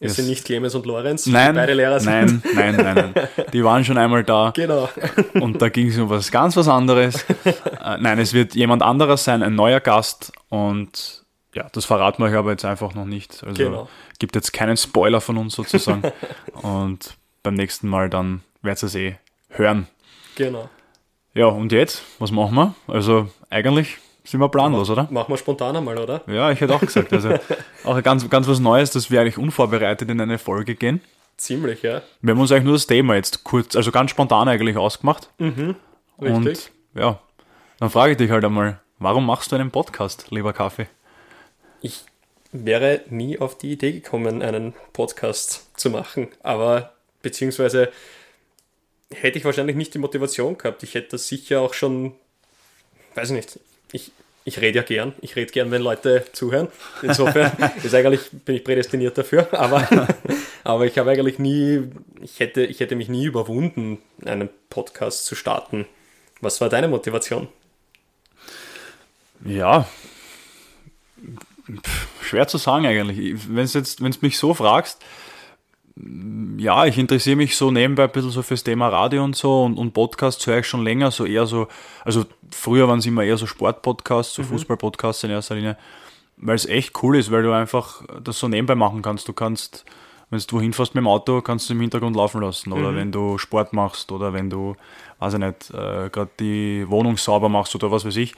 Es 0.00 0.16
sind 0.16 0.26
nicht 0.26 0.44
Clemens 0.44 0.74
und 0.74 0.84
Lorenz, 0.86 1.24
nein, 1.26 1.54
beide 1.54 1.72
Lehrer 1.72 2.00
sind. 2.00 2.44
Nein, 2.54 2.74
nein, 2.76 2.76
nein, 2.76 3.12
nein. 3.14 3.28
Die 3.52 3.64
waren 3.64 3.84
schon 3.84 3.96
einmal 3.96 4.24
da. 4.24 4.52
Genau. 4.54 4.88
Und 5.34 5.62
da 5.62 5.68
ging 5.68 5.88
es 5.88 5.96
um 5.96 6.10
was 6.10 6.30
ganz 6.32 6.56
was 6.56 6.68
anderes. 6.68 7.24
äh, 7.44 7.98
nein, 8.00 8.18
es 8.18 8.34
wird 8.34 8.54
jemand 8.54 8.82
anderes 8.82 9.24
sein, 9.24 9.42
ein 9.42 9.54
neuer 9.54 9.80
Gast 9.80 10.32
und 10.48 11.24
ja, 11.54 11.68
das 11.72 11.84
verraten 11.84 12.22
wir 12.22 12.28
euch 12.28 12.36
aber 12.36 12.50
jetzt 12.50 12.64
einfach 12.64 12.94
noch 12.94 13.04
nicht. 13.04 13.42
Also 13.44 13.62
genau. 13.62 13.88
gibt 14.18 14.34
jetzt 14.34 14.52
keinen 14.52 14.76
Spoiler 14.76 15.20
von 15.20 15.38
uns 15.38 15.54
sozusagen. 15.54 16.02
und 16.54 17.16
beim 17.42 17.54
nächsten 17.54 17.88
Mal 17.88 18.10
dann 18.10 18.42
werdet 18.62 18.82
ihr 18.82 18.86
es 18.86 18.94
eh 18.94 19.16
hören. 19.50 19.86
Genau. 20.34 20.68
Ja, 21.34 21.46
und 21.46 21.72
jetzt, 21.72 22.02
was 22.18 22.30
machen 22.30 22.54
wir? 22.54 22.74
Also 22.88 23.28
eigentlich 23.50 23.98
sind 24.24 24.40
wir 24.40 24.48
planlos, 24.48 24.88
oder? 24.88 25.06
Machen 25.10 25.32
wir 25.32 25.36
spontan 25.36 25.76
einmal, 25.76 25.98
oder? 25.98 26.22
Ja, 26.26 26.50
ich 26.50 26.60
hätte 26.60 26.74
auch 26.74 26.80
gesagt. 26.80 27.12
Also 27.12 27.34
auch 27.84 28.02
ganz, 28.02 28.28
ganz 28.30 28.48
was 28.48 28.58
Neues, 28.58 28.90
dass 28.90 29.10
wir 29.10 29.20
eigentlich 29.20 29.38
unvorbereitet 29.38 30.08
in 30.10 30.20
eine 30.20 30.38
Folge 30.38 30.74
gehen. 30.74 31.02
Ziemlich, 31.36 31.82
ja. 31.82 32.02
Wir 32.22 32.32
haben 32.32 32.40
uns 32.40 32.50
eigentlich 32.50 32.64
nur 32.64 32.74
das 32.74 32.86
Thema 32.86 33.16
jetzt 33.16 33.44
kurz, 33.44 33.76
also 33.76 33.90
ganz 33.90 34.10
spontan 34.10 34.48
eigentlich 34.48 34.76
ausgemacht. 34.76 35.28
Mhm, 35.38 35.76
richtig. 36.20 36.70
Und 36.94 37.00
ja, 37.00 37.20
dann 37.80 37.90
frage 37.90 38.12
ich 38.12 38.18
dich 38.18 38.30
halt 38.30 38.44
einmal, 38.44 38.80
warum 38.98 39.26
machst 39.26 39.52
du 39.52 39.56
einen 39.56 39.70
Podcast, 39.70 40.30
lieber 40.30 40.52
Kaffee? 40.52 40.86
Ich 41.82 42.04
wäre 42.52 43.02
nie 43.10 43.38
auf 43.38 43.58
die 43.58 43.72
Idee 43.72 43.92
gekommen, 43.92 44.40
einen 44.40 44.74
Podcast 44.92 45.68
zu 45.78 45.90
machen, 45.90 46.28
aber 46.42 46.94
beziehungsweise 47.20 47.90
hätte 49.10 49.38
ich 49.38 49.44
wahrscheinlich 49.44 49.76
nicht 49.76 49.92
die 49.92 49.98
Motivation 49.98 50.56
gehabt. 50.56 50.82
Ich 50.82 50.94
hätte 50.94 51.10
das 51.10 51.28
sicher 51.28 51.60
auch 51.60 51.74
schon, 51.74 52.14
weiß 53.16 53.30
ich 53.30 53.36
nicht, 53.36 53.58
ich, 53.94 54.12
ich 54.44 54.60
rede 54.60 54.80
ja 54.80 54.82
gern, 54.82 55.14
ich 55.20 55.36
rede 55.36 55.52
gern, 55.52 55.70
wenn 55.70 55.80
Leute 55.80 56.24
zuhören. 56.32 56.68
Insofern 57.02 57.52
ist 57.82 57.94
eigentlich, 57.94 58.30
bin 58.30 58.56
ich 58.56 58.64
prädestiniert 58.64 59.16
dafür, 59.16 59.48
aber, 59.52 60.08
aber 60.64 60.86
ich 60.86 60.98
habe 60.98 61.10
eigentlich 61.10 61.38
nie, 61.38 61.84
ich 62.20 62.40
hätte, 62.40 62.64
ich 62.64 62.80
hätte 62.80 62.96
mich 62.96 63.08
nie 63.08 63.24
überwunden, 63.24 63.98
einen 64.24 64.50
Podcast 64.68 65.24
zu 65.26 65.34
starten. 65.34 65.86
Was 66.40 66.60
war 66.60 66.68
deine 66.68 66.88
Motivation? 66.88 67.48
Ja, 69.44 69.86
schwer 72.22 72.46
zu 72.48 72.58
sagen 72.58 72.86
eigentlich. 72.86 73.36
Wenn 73.48 73.66
du 73.66 73.78
jetzt, 73.78 74.02
wenn 74.02 74.14
mich 74.20 74.38
so 74.38 74.54
fragst, 74.54 75.00
ja, 75.96 76.86
ich 76.86 76.98
interessiere 76.98 77.36
mich 77.36 77.56
so 77.56 77.70
nebenbei 77.70 78.04
ein 78.04 78.10
bisschen 78.10 78.30
so 78.30 78.42
fürs 78.42 78.64
Thema 78.64 78.88
Radio 78.88 79.22
und 79.22 79.36
so 79.36 79.62
und, 79.62 79.78
und 79.78 79.92
Podcasts 79.92 80.44
höre 80.46 80.58
ich 80.58 80.66
schon 80.66 80.82
länger, 80.82 81.10
so 81.10 81.24
eher 81.24 81.46
so, 81.46 81.68
also 82.04 82.24
früher 82.50 82.88
waren 82.88 82.98
es 82.98 83.06
immer 83.06 83.22
eher 83.22 83.36
so 83.36 83.46
Sportpodcasts, 83.46 84.34
so 84.34 84.42
mhm. 84.42 84.46
Fußballpodcasts 84.46 85.22
in 85.24 85.30
erster 85.30 85.54
Linie, 85.54 85.76
weil 86.36 86.56
es 86.56 86.66
echt 86.66 87.00
cool 87.02 87.16
ist, 87.16 87.30
weil 87.30 87.44
du 87.44 87.52
einfach 87.52 88.02
das 88.22 88.40
so 88.40 88.48
nebenbei 88.48 88.74
machen 88.74 89.02
kannst. 89.02 89.28
Du 89.28 89.32
kannst, 89.32 89.84
wenn 90.30 90.40
du 90.40 90.56
wohin 90.56 90.72
fährst 90.72 90.96
mit 90.96 91.02
dem 91.02 91.08
Auto, 91.08 91.40
kannst 91.42 91.68
du 91.68 91.74
im 91.74 91.80
Hintergrund 91.80 92.16
laufen 92.16 92.40
lassen 92.40 92.72
oder 92.72 92.90
mhm. 92.90 92.96
wenn 92.96 93.12
du 93.12 93.38
Sport 93.38 93.72
machst 93.72 94.10
oder 94.10 94.32
wenn 94.32 94.50
du, 94.50 94.74
weiß 95.20 95.34
ich 95.34 95.40
nicht, 95.40 95.70
äh, 95.70 96.10
gerade 96.10 96.30
die 96.40 96.84
Wohnung 96.88 97.18
sauber 97.18 97.48
machst 97.48 97.74
oder 97.76 97.92
was 97.92 98.04
weiß 98.04 98.16
ich 98.16 98.34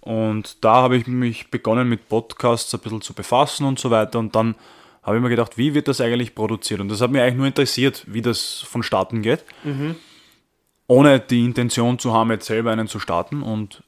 und 0.00 0.64
da 0.64 0.76
habe 0.76 0.96
ich 0.96 1.06
mich 1.06 1.50
begonnen 1.50 1.88
mit 1.88 2.08
Podcasts 2.08 2.72
ein 2.74 2.80
bisschen 2.80 3.02
zu 3.02 3.12
befassen 3.12 3.66
und 3.66 3.78
so 3.78 3.90
weiter. 3.90 4.18
Und 4.18 4.34
dann 4.34 4.54
habe 5.02 5.16
ich 5.16 5.22
mir 5.22 5.30
gedacht, 5.30 5.56
wie 5.56 5.74
wird 5.74 5.88
das 5.88 6.00
eigentlich 6.00 6.34
produziert? 6.34 6.80
Und 6.80 6.88
das 6.88 7.00
hat 7.00 7.10
mich 7.10 7.20
eigentlich 7.20 7.36
nur 7.36 7.46
interessiert, 7.46 8.04
wie 8.06 8.22
das 8.22 8.60
vonstatten 8.60 9.22
geht. 9.22 9.44
Mhm. 9.64 9.96
ohne 10.86 11.20
die 11.20 11.44
Intention 11.44 12.00
zu 12.00 12.12
haben, 12.12 12.32
jetzt 12.32 12.46
selber 12.46 12.72
einen 12.72 12.88
zu 12.88 12.98
starten. 12.98 13.42
Und 13.42 13.84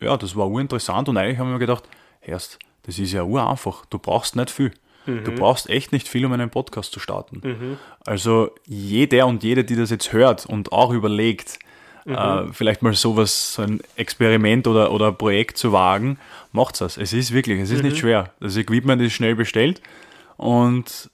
ja, 0.00 0.16
das 0.16 0.34
war 0.34 0.48
urinteressant 0.48 1.08
und 1.08 1.16
eigentlich 1.16 1.38
haben 1.38 1.46
wir 1.46 1.54
mir 1.54 1.60
gedacht, 1.60 1.84
erst, 2.20 2.58
das 2.82 2.98
ist 2.98 3.12
ja 3.12 3.22
ureinfach, 3.22 3.86
du 3.86 3.98
brauchst 3.98 4.34
nicht 4.34 4.50
viel. 4.50 4.72
Mhm. 5.06 5.22
Du 5.24 5.32
brauchst 5.32 5.70
echt 5.70 5.92
nicht 5.92 6.08
viel, 6.08 6.26
um 6.26 6.32
einen 6.32 6.50
Podcast 6.50 6.92
zu 6.92 6.98
starten. 6.98 7.40
Mhm. 7.44 7.78
Also 8.04 8.50
jeder 8.66 9.28
und 9.28 9.44
jede, 9.44 9.62
die 9.62 9.76
das 9.76 9.90
jetzt 9.90 10.12
hört 10.12 10.44
und 10.46 10.72
auch 10.72 10.92
überlegt, 10.92 11.60
mhm. 12.04 12.14
äh, 12.14 12.52
vielleicht 12.52 12.82
mal 12.82 12.92
sowas, 12.94 13.54
so 13.54 13.62
ein 13.62 13.80
Experiment 13.94 14.66
oder, 14.66 14.92
oder 14.92 15.12
Projekt 15.12 15.58
zu 15.58 15.72
wagen, 15.72 16.18
macht 16.50 16.80
das. 16.80 16.96
Es 16.96 17.12
ist 17.12 17.32
wirklich, 17.32 17.60
es 17.60 17.70
ist 17.70 17.84
nicht 17.84 17.94
mhm. 17.94 18.00
schwer. 18.00 18.30
Das 18.40 18.56
Equipment 18.56 19.00
ist 19.00 19.12
schnell 19.12 19.36
bestellt 19.36 19.80
und 20.42 21.10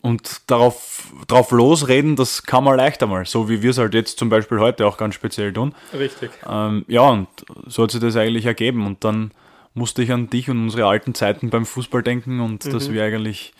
und 0.00 0.50
darauf, 0.50 1.12
darauf 1.28 1.52
losreden, 1.52 2.16
das 2.16 2.42
kann 2.42 2.64
man 2.64 2.76
leichter 2.76 3.06
mal, 3.06 3.24
so 3.24 3.48
wie 3.48 3.62
wir 3.62 3.70
es 3.70 3.78
halt 3.78 3.94
jetzt 3.94 4.18
zum 4.18 4.30
Beispiel 4.30 4.58
heute 4.58 4.84
auch 4.84 4.96
ganz 4.96 5.14
speziell 5.14 5.52
tun. 5.52 5.76
Richtig. 5.96 6.32
Ähm, 6.48 6.84
ja, 6.88 7.02
und 7.02 7.28
so 7.68 7.84
hat 7.84 7.92
sich 7.92 8.00
das 8.00 8.16
eigentlich 8.16 8.44
ergeben. 8.44 8.84
Und 8.84 9.04
dann 9.04 9.30
musste 9.74 10.02
ich 10.02 10.10
an 10.10 10.28
dich 10.28 10.50
und 10.50 10.60
unsere 10.60 10.86
alten 10.86 11.14
Zeiten 11.14 11.50
beim 11.50 11.64
Fußball 11.64 12.02
denken 12.02 12.40
und 12.40 12.64
mhm. 12.64 12.72
dass 12.72 12.90
wir 12.90 13.04
eigentlich 13.04 13.52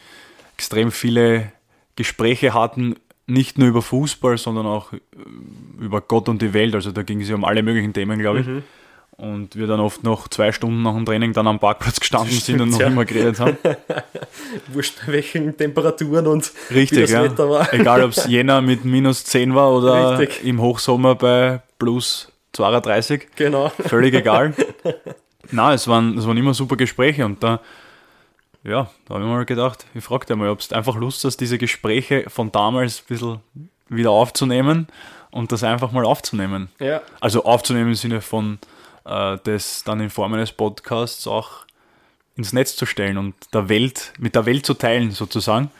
extrem 0.57 0.91
viele 0.91 1.53
Gespräche 1.95 2.55
hatten, 2.55 2.97
nicht 3.29 3.57
nur 3.57 3.69
über 3.69 3.83
Fußball, 3.83 4.37
sondern 4.37 4.67
auch 4.67 4.93
äh, 4.93 4.99
über 5.79 6.01
Gott 6.01 6.29
und 6.29 6.43
die 6.43 6.55
Welt. 6.55 6.75
Also 6.75 6.91
da 6.91 7.05
ging 7.05 7.21
es 7.21 7.29
ja 7.29 7.37
um 7.37 7.45
alle 7.45 7.63
möglichen 7.63 7.93
Themen, 7.93 8.19
glaube 8.19 8.41
ich. 8.41 8.47
Mhm 8.49 8.63
und 9.23 9.55
wir 9.55 9.69
dann 9.69 9.79
oft 9.79 10.03
noch 10.03 10.27
zwei 10.27 10.51
Stunden 10.51 10.83
nach 10.83 10.95
dem 10.95 11.07
Training 11.07 11.33
dann 11.33 11.47
am 11.47 11.61
Parkplatz 11.61 12.01
gestanden 12.01 12.33
stimmt, 12.33 12.45
sind 12.45 12.61
und 12.61 12.71
noch 12.71 12.81
ja. 12.81 12.89
immer 12.89 13.05
geredet 13.05 13.39
haben. 13.39 13.57
Wurscht 14.73 15.07
bei 15.07 15.13
welchen 15.13 15.57
Temperaturen 15.57 16.27
und 16.27 16.51
Richtig, 16.71 16.99
wie 16.99 17.03
das 17.03 17.11
ja. 17.13 17.23
Wetter 17.23 17.49
war. 17.49 17.73
Egal 17.73 18.03
ob 18.03 18.11
es 18.11 18.27
Jänner 18.29 18.61
mit 18.61 18.85
minus 18.85 19.25
10 19.25 19.55
war 19.55 19.73
oder 19.73 20.19
Richtig. 20.19 20.45
im 20.45 20.61
Hochsommer 20.61 21.15
bei 21.15 21.63
plus 21.79 22.33
32. 22.55 23.29
Genau. 23.37 23.71
Völlig 23.87 24.13
egal. 24.13 24.55
Na, 25.53 25.73
es 25.73 25.87
waren, 25.87 26.19
es 26.19 26.27
waren 26.27 26.37
immer 26.37 26.53
super 26.53 26.77
Gespräche 26.77 27.25
und 27.25 27.45
da, 27.45 27.61
ja, 28.65 28.91
da 29.07 29.15
habe 29.15 29.25
ich 29.25 29.31
mal 29.31 29.45
gedacht, 29.45 29.87
ich 29.95 30.03
frage 30.03 30.27
dir 30.27 30.35
mal, 30.35 30.49
ob 30.49 30.67
du 30.67 30.75
einfach 30.75 30.97
Lust 30.97 31.25
hast, 31.25 31.37
diese 31.37 31.59
Gespräche 31.59 32.25
von 32.27 32.51
damals 32.51 33.03
ein 33.03 33.05
bisschen 33.07 33.41
wieder 33.89 34.11
aufzunehmen 34.11 34.89
und 35.31 35.53
das 35.53 35.63
einfach 35.63 35.93
mal 35.93 36.05
aufzunehmen. 36.05 36.71
Ja. 36.81 37.03
Also 37.21 37.45
aufzunehmen 37.45 37.91
im 37.91 37.95
Sinne 37.95 38.21
von 38.21 38.59
äh, 39.05 39.39
das 39.45 39.85
dann 39.85 40.01
in 40.01 40.11
Form 40.11 40.35
eines 40.35 40.53
Podcasts 40.53 41.27
auch 41.27 41.67
ins 42.37 42.53
Netz 42.53 42.77
zu 42.77 42.87
stellen 42.87 43.19
und 43.19 43.35
der 43.53 43.69
Welt, 43.69 44.13
mit 44.19 44.35
der 44.35 44.47
Welt 44.47 44.65
zu 44.65 44.75
teilen 44.75 45.11
sozusagen. 45.11 45.71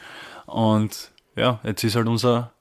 Und 0.47 1.11
ja, 1.37 1.61
jetzt 1.63 1.83
ist 1.85 1.97
halt 1.97 2.09
unser 2.09 2.53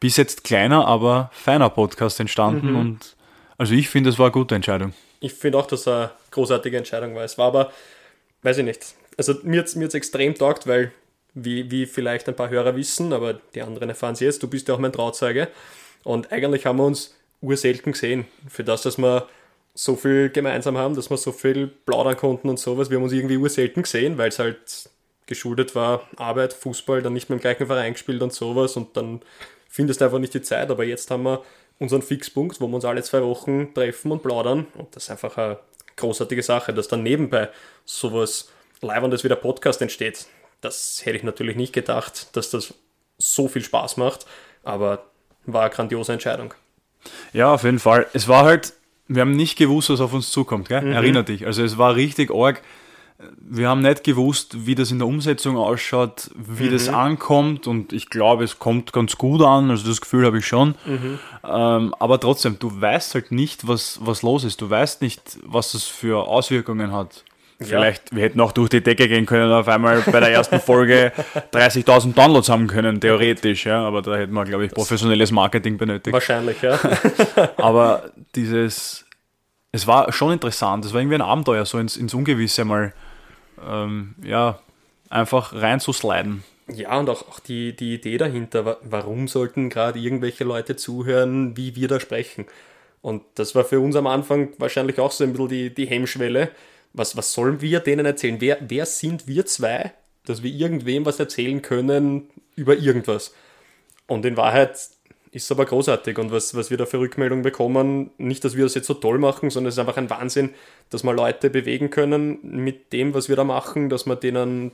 bis 0.00 0.16
jetzt 0.16 0.42
kleiner, 0.42 0.86
aber 0.86 1.30
feiner 1.32 1.70
Podcast 1.70 2.18
entstanden 2.18 2.70
mhm. 2.70 2.78
und 2.78 3.16
also 3.56 3.74
ich 3.74 3.88
finde, 3.88 4.10
es 4.10 4.18
war 4.18 4.26
eine 4.26 4.32
gute 4.32 4.56
Entscheidung. 4.56 4.92
Ich 5.20 5.34
finde 5.34 5.58
auch, 5.58 5.66
dass 5.66 5.82
es 5.82 5.88
eine 5.88 6.10
großartige 6.32 6.76
Entscheidung 6.76 7.14
war. 7.14 7.22
Es 7.22 7.38
war 7.38 7.46
aber, 7.46 7.72
weiß 8.42 8.58
ich 8.58 8.64
nicht, 8.64 8.84
also 9.16 9.34
mir 9.44 9.60
hat 9.60 9.68
es 9.68 9.76
mir 9.76 9.92
extrem 9.94 10.34
taugt, 10.34 10.66
weil, 10.66 10.90
wie, 11.34 11.70
wie 11.70 11.86
vielleicht 11.86 12.28
ein 12.28 12.34
paar 12.34 12.48
Hörer 12.48 12.74
wissen, 12.74 13.12
aber 13.12 13.34
die 13.54 13.62
anderen 13.62 13.90
erfahren 13.90 14.14
es 14.14 14.20
jetzt, 14.20 14.42
du 14.42 14.48
bist 14.48 14.66
ja 14.66 14.74
auch 14.74 14.80
mein 14.80 14.92
Trauzeuge 14.92 15.48
und 16.02 16.32
eigentlich 16.32 16.66
haben 16.66 16.78
wir 16.78 16.86
uns 16.86 17.14
urselten 17.40 17.92
gesehen. 17.92 18.26
Für 18.48 18.64
das, 18.64 18.82
dass 18.82 18.98
wir 18.98 19.28
so 19.74 19.96
viel 19.96 20.30
gemeinsam 20.30 20.76
haben, 20.76 20.94
dass 20.94 21.10
wir 21.10 21.16
so 21.16 21.32
viel 21.32 21.66
plaudern 21.66 22.16
konnten 22.16 22.48
und 22.48 22.58
sowas. 22.58 22.90
Wir 22.90 22.96
haben 22.98 23.04
uns 23.04 23.12
irgendwie 23.12 23.36
urselten 23.36 23.82
gesehen, 23.82 24.18
weil 24.18 24.28
es 24.28 24.38
halt 24.38 24.90
geschuldet 25.26 25.74
war, 25.74 26.08
Arbeit, 26.16 26.52
Fußball, 26.52 27.00
dann 27.00 27.14
nicht 27.14 27.28
mehr 27.30 27.36
im 27.36 27.40
gleichen 27.40 27.66
Verein 27.66 27.94
gespielt 27.94 28.22
und 28.22 28.32
sowas 28.32 28.76
und 28.76 28.96
dann 28.96 29.20
findest 29.68 30.00
du 30.00 30.04
einfach 30.04 30.18
nicht 30.18 30.34
die 30.34 30.42
Zeit. 30.42 30.70
Aber 30.70 30.84
jetzt 30.84 31.10
haben 31.10 31.22
wir 31.22 31.42
unseren 31.78 32.02
Fixpunkt, 32.02 32.60
wo 32.60 32.66
wir 32.68 32.74
uns 32.74 32.84
alle 32.84 33.02
zwei 33.02 33.22
Wochen 33.22 33.72
treffen 33.72 34.12
und 34.12 34.22
plaudern 34.22 34.66
und 34.76 34.94
das 34.94 35.04
ist 35.04 35.10
einfach 35.10 35.36
eine 35.38 35.58
großartige 35.96 36.42
Sache, 36.42 36.74
dass 36.74 36.88
dann 36.88 37.02
nebenbei 37.02 37.48
sowas 37.84 38.50
Leibendes 38.80 39.24
wie 39.24 39.28
der 39.28 39.36
Podcast 39.36 39.80
entsteht. 39.80 40.26
Das 40.60 41.00
hätte 41.04 41.16
ich 41.16 41.22
natürlich 41.22 41.56
nicht 41.56 41.72
gedacht, 41.72 42.36
dass 42.36 42.50
das 42.50 42.74
so 43.18 43.48
viel 43.48 43.62
Spaß 43.62 43.96
macht, 43.96 44.26
aber 44.64 45.04
war 45.46 45.62
eine 45.62 45.70
grandiose 45.70 46.12
Entscheidung. 46.12 46.54
Ja, 47.32 47.54
auf 47.54 47.64
jeden 47.64 47.78
Fall. 47.78 48.06
Es 48.12 48.28
war 48.28 48.44
halt 48.44 48.74
wir 49.08 49.20
haben 49.20 49.36
nicht 49.36 49.56
gewusst, 49.56 49.90
was 49.90 50.00
auf 50.00 50.12
uns 50.12 50.30
zukommt, 50.30 50.68
gell? 50.68 50.82
Mhm. 50.82 50.92
Erinner 50.92 51.22
dich. 51.22 51.46
Also 51.46 51.62
es 51.62 51.78
war 51.78 51.94
richtig 51.94 52.30
arg. 52.30 52.62
Wir 53.38 53.68
haben 53.68 53.82
nicht 53.82 54.02
gewusst, 54.02 54.66
wie 54.66 54.74
das 54.74 54.90
in 54.90 54.98
der 54.98 55.06
Umsetzung 55.06 55.56
ausschaut, 55.56 56.30
wie 56.34 56.64
mhm. 56.64 56.72
das 56.72 56.88
ankommt 56.88 57.68
und 57.68 57.92
ich 57.92 58.10
glaube, 58.10 58.42
es 58.42 58.58
kommt 58.58 58.92
ganz 58.92 59.16
gut 59.16 59.42
an, 59.42 59.70
also 59.70 59.86
das 59.86 60.00
Gefühl 60.00 60.26
habe 60.26 60.38
ich 60.38 60.46
schon. 60.46 60.74
Mhm. 60.84 61.18
Ähm, 61.44 61.94
aber 62.00 62.18
trotzdem, 62.18 62.58
du 62.58 62.80
weißt 62.80 63.14
halt 63.14 63.30
nicht, 63.30 63.68
was, 63.68 64.00
was 64.02 64.22
los 64.22 64.42
ist. 64.42 64.60
Du 64.60 64.68
weißt 64.68 65.02
nicht, 65.02 65.38
was 65.44 65.72
das 65.72 65.84
für 65.84 66.26
Auswirkungen 66.26 66.92
hat. 66.92 67.24
Vielleicht, 67.64 68.10
ja. 68.10 68.16
wir 68.16 68.24
hätten 68.24 68.40
auch 68.40 68.52
durch 68.52 68.68
die 68.68 68.82
Decke 68.82 69.08
gehen 69.08 69.26
können 69.26 69.46
und 69.46 69.52
auf 69.52 69.68
einmal 69.68 70.00
bei 70.02 70.20
der 70.20 70.30
ersten 70.30 70.60
Folge 70.60 71.12
30.000 71.52 72.14
Downloads 72.14 72.48
haben 72.48 72.66
können, 72.66 73.00
theoretisch, 73.00 73.66
ja. 73.66 73.86
Aber 73.86 74.02
da 74.02 74.16
hätten 74.16 74.32
wir, 74.32 74.44
glaube 74.44 74.66
ich, 74.66 74.72
professionelles 74.72 75.30
Marketing 75.30 75.78
benötigt. 75.78 76.12
Wahrscheinlich, 76.12 76.60
ja. 76.62 76.78
Aber 77.56 78.10
dieses, 78.34 79.04
es 79.72 79.86
war 79.86 80.12
schon 80.12 80.32
interessant, 80.32 80.84
es 80.84 80.92
war 80.92 81.00
irgendwie 81.00 81.16
ein 81.16 81.22
Abenteuer, 81.22 81.64
so 81.64 81.78
ins, 81.78 81.96
ins 81.96 82.14
Ungewisse 82.14 82.64
mal, 82.64 82.92
ähm, 83.66 84.14
ja, 84.22 84.58
einfach 85.08 85.52
reinzusliden. 85.54 86.44
Ja, 86.68 86.98
und 86.98 87.10
auch, 87.10 87.28
auch 87.28 87.40
die, 87.40 87.74
die 87.74 87.94
Idee 87.94 88.18
dahinter, 88.18 88.78
warum 88.82 89.28
sollten 89.28 89.68
gerade 89.68 89.98
irgendwelche 89.98 90.44
Leute 90.44 90.76
zuhören, 90.76 91.56
wie 91.56 91.76
wir 91.76 91.88
da 91.88 92.00
sprechen. 92.00 92.46
Und 93.02 93.22
das 93.34 93.54
war 93.54 93.64
für 93.64 93.80
uns 93.80 93.96
am 93.96 94.06
Anfang 94.06 94.50
wahrscheinlich 94.58 95.00
auch 95.00 95.10
so 95.10 95.24
ein 95.24 95.32
bisschen 95.32 95.48
die, 95.48 95.74
die 95.74 95.86
Hemmschwelle. 95.86 96.50
Was, 96.92 97.16
was 97.16 97.32
sollen 97.32 97.60
wir 97.60 97.80
denen 97.80 98.06
erzählen? 98.06 98.40
Wer, 98.40 98.58
wer 98.60 98.86
sind 98.86 99.26
wir 99.26 99.46
zwei, 99.46 99.92
dass 100.26 100.42
wir 100.42 100.50
irgendwem 100.50 101.06
was 101.06 101.18
erzählen 101.18 101.62
können 101.62 102.28
über 102.54 102.76
irgendwas? 102.76 103.34
Und 104.06 104.24
in 104.26 104.36
Wahrheit 104.36 104.78
ist 105.32 105.50
aber 105.50 105.64
großartig 105.64 106.18
und 106.18 106.30
was, 106.30 106.54
was 106.54 106.70
wir 106.70 106.76
da 106.76 106.84
für 106.84 107.00
Rückmeldungen 107.00 107.42
bekommen, 107.42 108.10
nicht, 108.18 108.44
dass 108.44 108.54
wir 108.54 108.64
das 108.64 108.74
jetzt 108.74 108.86
so 108.86 108.94
toll 108.94 109.18
machen, 109.18 109.48
sondern 109.48 109.68
es 109.68 109.76
ist 109.76 109.78
einfach 109.78 109.96
ein 109.96 110.10
Wahnsinn, 110.10 110.50
dass 110.90 111.04
wir 111.04 111.14
Leute 111.14 111.48
bewegen 111.48 111.88
können 111.88 112.38
mit 112.42 112.92
dem, 112.92 113.14
was 113.14 113.30
wir 113.30 113.36
da 113.36 113.44
machen, 113.44 113.88
dass 113.88 114.04
wir 114.04 114.16
denen 114.16 114.66
ein 114.66 114.72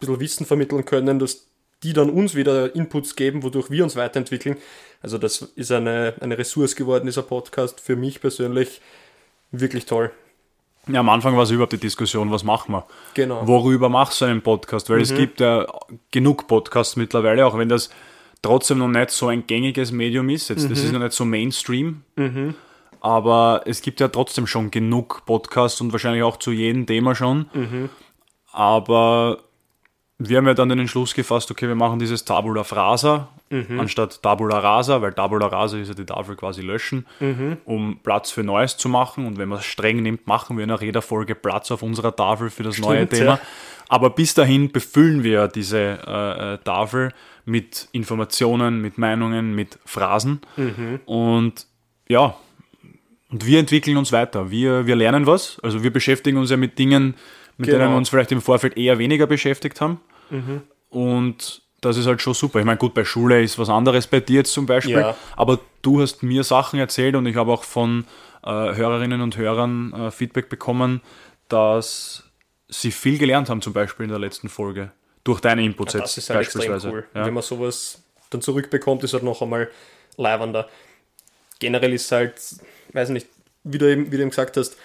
bisschen 0.00 0.18
Wissen 0.18 0.46
vermitteln 0.46 0.84
können, 0.84 1.20
dass 1.20 1.46
die 1.84 1.92
dann 1.92 2.10
uns 2.10 2.34
wieder 2.34 2.74
Inputs 2.74 3.14
geben, 3.14 3.44
wodurch 3.44 3.70
wir 3.70 3.84
uns 3.84 3.94
weiterentwickeln. 3.94 4.56
Also 5.00 5.18
das 5.18 5.42
ist 5.54 5.70
eine, 5.70 6.14
eine 6.20 6.38
Ressource 6.38 6.74
geworden, 6.74 7.06
dieser 7.06 7.22
Podcast, 7.22 7.80
für 7.80 7.94
mich 7.94 8.20
persönlich 8.20 8.80
wirklich 9.52 9.86
toll. 9.86 10.10
Ja, 10.86 11.00
am 11.00 11.08
Anfang 11.08 11.36
war 11.36 11.44
es 11.44 11.50
überhaupt 11.50 11.72
die 11.72 11.78
Diskussion, 11.78 12.30
was 12.30 12.44
machen 12.44 12.72
wir? 12.74 12.84
Genau. 13.14 13.46
Worüber 13.46 13.88
machst 13.88 14.20
du 14.20 14.26
einen 14.26 14.42
Podcast? 14.42 14.90
Weil 14.90 14.96
mhm. 14.96 15.02
es 15.02 15.14
gibt 15.14 15.40
ja 15.40 15.66
genug 16.10 16.46
Podcasts 16.46 16.96
mittlerweile, 16.96 17.46
auch 17.46 17.56
wenn 17.56 17.68
das 17.68 17.90
trotzdem 18.42 18.78
noch 18.78 18.88
nicht 18.88 19.10
so 19.10 19.28
ein 19.28 19.46
gängiges 19.46 19.92
Medium 19.92 20.28
ist. 20.28 20.48
Jetzt, 20.48 20.64
mhm. 20.64 20.70
Das 20.70 20.80
ist 20.80 20.92
noch 20.92 21.00
nicht 21.00 21.12
so 21.12 21.24
Mainstream. 21.24 22.02
Mhm. 22.16 22.54
Aber 23.00 23.62
es 23.66 23.82
gibt 23.82 24.00
ja 24.00 24.08
trotzdem 24.08 24.46
schon 24.46 24.70
genug 24.70 25.22
Podcasts 25.26 25.80
und 25.80 25.92
wahrscheinlich 25.92 26.22
auch 26.22 26.38
zu 26.38 26.52
jedem 26.52 26.86
Thema 26.86 27.14
schon. 27.14 27.46
Mhm. 27.52 27.88
Aber 28.52 29.43
wir 30.28 30.38
haben 30.38 30.46
ja 30.46 30.54
dann 30.54 30.68
den 30.68 30.78
Entschluss 30.78 31.14
gefasst, 31.14 31.50
okay, 31.50 31.68
wir 31.68 31.74
machen 31.74 31.98
dieses 31.98 32.24
Tabula 32.24 32.64
Frasa 32.64 33.28
mhm. 33.54 33.80
anstatt 33.80 34.22
Tabula 34.22 34.58
Rasa, 34.58 35.00
weil 35.02 35.12
Tabula 35.12 35.46
Rasa 35.46 35.78
ist 35.78 35.88
ja 35.88 35.94
die 35.94 36.04
Tafel 36.04 36.36
quasi 36.36 36.62
löschen, 36.62 37.06
mhm. 37.20 37.58
um 37.64 37.98
Platz 38.02 38.30
für 38.30 38.42
Neues 38.42 38.76
zu 38.76 38.88
machen. 38.88 39.26
Und 39.26 39.38
wenn 39.38 39.48
man 39.48 39.58
es 39.58 39.64
streng 39.64 40.02
nimmt, 40.02 40.26
machen 40.26 40.58
wir 40.58 40.66
nach 40.66 40.82
jeder 40.82 41.02
Folge 41.02 41.34
Platz 41.34 41.70
auf 41.70 41.82
unserer 41.82 42.14
Tafel 42.14 42.50
für 42.50 42.62
das 42.62 42.74
Stimmt, 42.74 42.88
neue 42.88 43.08
Thema. 43.08 43.24
Ja. 43.24 43.40
Aber 43.88 44.10
bis 44.10 44.34
dahin 44.34 44.72
befüllen 44.72 45.22
wir 45.22 45.48
diese 45.48 45.78
äh, 45.78 46.54
äh, 46.54 46.58
Tafel 46.58 47.12
mit 47.44 47.88
Informationen, 47.92 48.80
mit 48.80 48.98
Meinungen, 48.98 49.54
mit 49.54 49.78
Phrasen. 49.84 50.40
Mhm. 50.56 51.00
Und 51.04 51.66
ja, 52.08 52.34
und 53.30 53.46
wir 53.46 53.58
entwickeln 53.58 53.96
uns 53.96 54.12
weiter. 54.12 54.50
Wir, 54.50 54.86
wir 54.86 54.96
lernen 54.96 55.26
was. 55.26 55.58
Also 55.62 55.82
wir 55.82 55.92
beschäftigen 55.92 56.38
uns 56.38 56.50
ja 56.50 56.56
mit 56.56 56.78
Dingen, 56.78 57.14
mit 57.58 57.66
genau. 57.66 57.80
denen 57.80 57.92
wir 57.92 57.96
uns 57.96 58.08
vielleicht 58.08 58.32
im 58.32 58.40
Vorfeld 58.40 58.76
eher 58.76 58.98
weniger 58.98 59.26
beschäftigt 59.26 59.80
haben. 59.80 60.00
Mhm. 60.30 60.62
Und 60.90 61.62
das 61.80 61.96
ist 61.96 62.06
halt 62.06 62.22
schon 62.22 62.34
super. 62.34 62.58
Ich 62.58 62.64
meine, 62.64 62.78
gut, 62.78 62.94
bei 62.94 63.04
Schule 63.04 63.42
ist 63.42 63.58
was 63.58 63.68
anderes 63.68 64.06
bei 64.06 64.20
dir 64.20 64.36
jetzt 64.36 64.52
zum 64.52 64.66
Beispiel, 64.66 64.98
ja. 64.98 65.16
aber 65.36 65.60
du 65.82 66.00
hast 66.00 66.22
mir 66.22 66.44
Sachen 66.44 66.78
erzählt 66.78 67.14
und 67.14 67.26
ich 67.26 67.36
habe 67.36 67.52
auch 67.52 67.64
von 67.64 68.06
äh, 68.42 68.48
Hörerinnen 68.48 69.20
und 69.20 69.36
Hörern 69.36 69.92
äh, 69.92 70.10
Feedback 70.10 70.48
bekommen, 70.48 71.02
dass 71.48 72.24
sie 72.68 72.90
viel 72.90 73.18
gelernt 73.18 73.50
haben, 73.50 73.60
zum 73.60 73.72
Beispiel 73.72 74.04
in 74.04 74.10
der 74.10 74.18
letzten 74.18 74.48
Folge. 74.48 74.92
Durch 75.24 75.40
deine 75.40 75.64
Inputs 75.64 75.94
ja, 75.94 76.00
das 76.00 76.16
jetzt 76.16 76.24
ist 76.24 76.30
halt 76.30 76.40
beispielsweise. 76.40 76.90
Cool. 76.90 77.04
Ja. 77.14 77.26
Wenn 77.26 77.34
man 77.34 77.42
sowas 77.42 78.02
dann 78.30 78.40
zurückbekommt, 78.40 79.04
ist 79.04 79.12
halt 79.12 79.22
noch 79.22 79.42
einmal 79.42 79.70
leibender. 80.16 80.68
Generell 81.58 81.92
ist 81.92 82.10
halt, 82.12 82.34
weiß 82.92 83.10
nicht, 83.10 83.28
wie 83.62 83.78
du 83.78 83.90
eben, 83.90 84.06
wie 84.06 84.16
du 84.16 84.22
eben 84.22 84.30
gesagt 84.30 84.56
hast, 84.56 84.76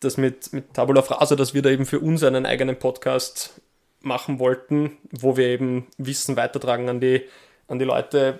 das 0.00 0.16
mit, 0.16 0.52
mit 0.52 0.74
Tabula 0.74 1.02
Frasa, 1.02 1.36
dass 1.36 1.54
wir 1.54 1.62
da 1.62 1.70
eben 1.70 1.86
für 1.86 2.00
uns 2.00 2.22
einen 2.22 2.44
eigenen 2.44 2.78
Podcast 2.78 3.60
machen 4.02 4.38
wollten, 4.38 4.96
wo 5.10 5.36
wir 5.36 5.46
eben 5.46 5.86
Wissen 5.98 6.36
weitertragen 6.36 6.88
an 6.88 7.00
die, 7.00 7.22
an 7.68 7.78
die 7.78 7.84
Leute, 7.84 8.38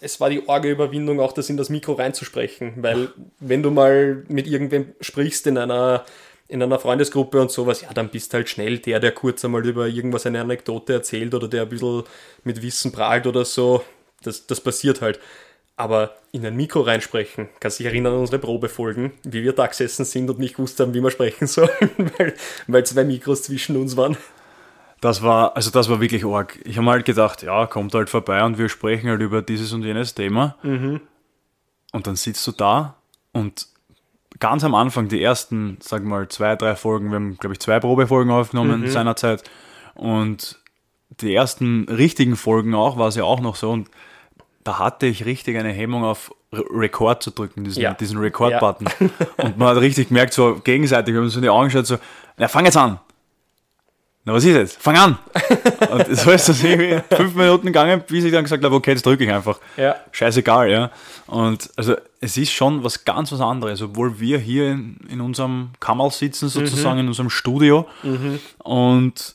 es 0.00 0.20
war 0.20 0.30
die 0.30 0.48
arge 0.48 0.70
Überwindung, 0.70 1.20
auch 1.20 1.32
das 1.32 1.48
in 1.48 1.56
das 1.56 1.70
Mikro 1.70 1.92
reinzusprechen, 1.92 2.74
weil 2.76 3.10
wenn 3.38 3.62
du 3.62 3.70
mal 3.70 4.24
mit 4.28 4.46
irgendwem 4.46 4.94
sprichst 5.00 5.46
in 5.46 5.58
einer 5.58 6.04
in 6.52 6.62
einer 6.62 6.78
Freundesgruppe 6.78 7.40
und 7.40 7.50
sowas, 7.50 7.80
ja, 7.80 7.94
dann 7.94 8.10
bist 8.10 8.34
halt 8.34 8.50
schnell 8.50 8.78
der, 8.78 9.00
der 9.00 9.12
kurz 9.12 9.42
einmal 9.42 9.66
über 9.66 9.86
irgendwas 9.86 10.26
eine 10.26 10.42
Anekdote 10.42 10.92
erzählt 10.92 11.32
oder 11.32 11.48
der 11.48 11.62
ein 11.62 11.68
bisschen 11.70 12.02
mit 12.44 12.60
Wissen 12.60 12.92
prahlt 12.92 13.26
oder 13.26 13.46
so. 13.46 13.82
Das, 14.22 14.46
das 14.46 14.60
passiert 14.60 15.00
halt. 15.00 15.18
Aber 15.76 16.14
in 16.30 16.44
ein 16.44 16.54
Mikro 16.54 16.82
reinsprechen, 16.82 17.48
kannst 17.58 17.78
dich 17.78 17.86
erinnern 17.86 18.12
an 18.12 18.18
unsere 18.20 18.38
Probefolgen, 18.38 19.12
wie 19.24 19.42
wir 19.42 19.54
da 19.54 19.66
gesessen 19.66 20.04
sind 20.04 20.28
und 20.28 20.38
nicht 20.38 20.56
gewusst 20.56 20.78
haben, 20.78 20.92
wie 20.92 21.00
wir 21.00 21.10
sprechen 21.10 21.46
sollen, 21.46 21.70
weil, 22.18 22.34
weil 22.66 22.84
zwei 22.84 23.04
Mikros 23.04 23.44
zwischen 23.44 23.76
uns 23.76 23.96
waren. 23.96 24.18
Das 25.02 25.20
war, 25.20 25.56
also 25.56 25.70
das 25.70 25.90
war 25.90 26.00
wirklich 26.00 26.24
arg. 26.24 26.58
Ich 26.64 26.78
habe 26.78 26.88
halt 26.88 27.04
gedacht, 27.04 27.42
ja, 27.42 27.66
kommt 27.66 27.92
halt 27.92 28.08
vorbei 28.08 28.42
und 28.44 28.56
wir 28.56 28.68
sprechen 28.68 29.10
halt 29.10 29.20
über 29.20 29.42
dieses 29.42 29.72
und 29.72 29.82
jenes 29.82 30.14
Thema. 30.14 30.54
Mhm. 30.62 31.00
Und 31.92 32.06
dann 32.06 32.14
sitzt 32.16 32.46
du 32.46 32.52
da 32.52 32.94
und 33.32 33.66
ganz 34.38 34.62
am 34.62 34.74
Anfang, 34.76 35.08
die 35.08 35.20
ersten, 35.20 35.76
sag 35.80 36.04
mal, 36.04 36.28
zwei, 36.28 36.54
drei 36.54 36.76
Folgen, 36.76 37.08
wir 37.10 37.16
haben, 37.16 37.36
glaube 37.36 37.52
ich, 37.54 37.58
zwei 37.60 37.80
Probefolgen 37.80 38.32
aufgenommen 38.32 38.82
Mhm. 38.82 38.86
seinerzeit. 38.88 39.42
Und 39.94 40.60
die 41.20 41.34
ersten 41.34 41.86
richtigen 41.88 42.36
Folgen 42.36 42.74
auch, 42.74 42.96
war 42.96 43.08
es 43.08 43.16
ja 43.16 43.24
auch 43.24 43.40
noch 43.40 43.56
so. 43.56 43.70
Und 43.72 43.90
da 44.64 44.78
hatte 44.78 45.06
ich 45.06 45.24
richtig 45.24 45.58
eine 45.58 45.72
Hemmung 45.72 46.04
auf 46.04 46.32
Re- 46.52 46.64
Record 46.70 47.24
zu 47.24 47.32
drücken, 47.32 47.64
diesen, 47.64 47.82
Ja. 47.82 47.92
diesen 47.94 48.18
Record-Button. 48.18 48.86
Und 49.38 49.58
man 49.58 49.68
hat 49.68 49.78
richtig 49.78 50.08
gemerkt, 50.08 50.32
so 50.32 50.60
gegenseitig, 50.62 51.12
wir 51.12 51.18
haben 51.18 51.24
uns 51.26 51.34
in 51.34 51.42
die 51.42 51.48
Augen 51.50 51.64
geschaut, 51.64 51.86
so, 51.86 51.96
na, 52.36 52.46
fang 52.46 52.64
jetzt 52.64 52.76
an. 52.76 53.00
Na, 54.24 54.32
was 54.34 54.44
ist 54.44 54.54
jetzt? 54.54 54.80
Fang 54.80 54.96
an! 54.96 55.18
Und 55.90 56.16
so 56.16 56.30
ist 56.30 56.48
das 56.48 56.62
irgendwie 56.62 57.00
fünf 57.14 57.34
Minuten 57.34 57.66
gegangen, 57.66 58.04
bis 58.06 58.22
ich 58.24 58.30
dann 58.32 58.44
gesagt 58.44 58.62
habe, 58.62 58.74
okay, 58.74 58.92
jetzt 58.92 59.04
drücke 59.04 59.24
ich 59.24 59.30
einfach 59.32 59.58
Ja. 59.76 59.96
scheißegal, 60.12 60.70
ja. 60.70 60.90
Und 61.26 61.68
also 61.76 61.96
es 62.20 62.36
ist 62.36 62.52
schon 62.52 62.84
was 62.84 63.04
ganz 63.04 63.32
was 63.32 63.40
anderes, 63.40 63.82
obwohl 63.82 64.20
wir 64.20 64.38
hier 64.38 64.70
in, 64.70 64.96
in 65.08 65.20
unserem 65.20 65.70
Kammerl 65.80 66.12
sitzen, 66.12 66.48
sozusagen 66.48 67.00
in 67.00 67.08
unserem 67.08 67.30
Studio 67.30 67.88
und 68.58 69.34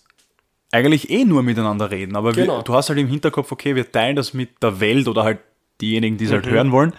eigentlich 0.72 1.10
eh 1.10 1.25
nur 1.25 1.44
miteinander 1.44 1.91
reden. 1.91 2.15
Aber 2.15 2.32
Genau. 2.32 2.58
wir, 2.58 2.63
du 2.63 2.74
hast 2.74 2.89
halt 2.89 3.00
im 3.00 3.08
Hinterkopf, 3.08 3.51
okay, 3.51 3.75
wir 3.75 3.91
teilen 3.91 4.15
das 4.15 4.34
mit 4.34 4.62
der 4.63 4.79
Welt 4.79 5.08
oder 5.08 5.24
halt 5.24 5.39
diejenigen, 5.82 6.17
die 6.17 6.25
es 6.25 6.32
halt 6.32 6.46
hören 6.48 6.72
wollen. 6.72 6.94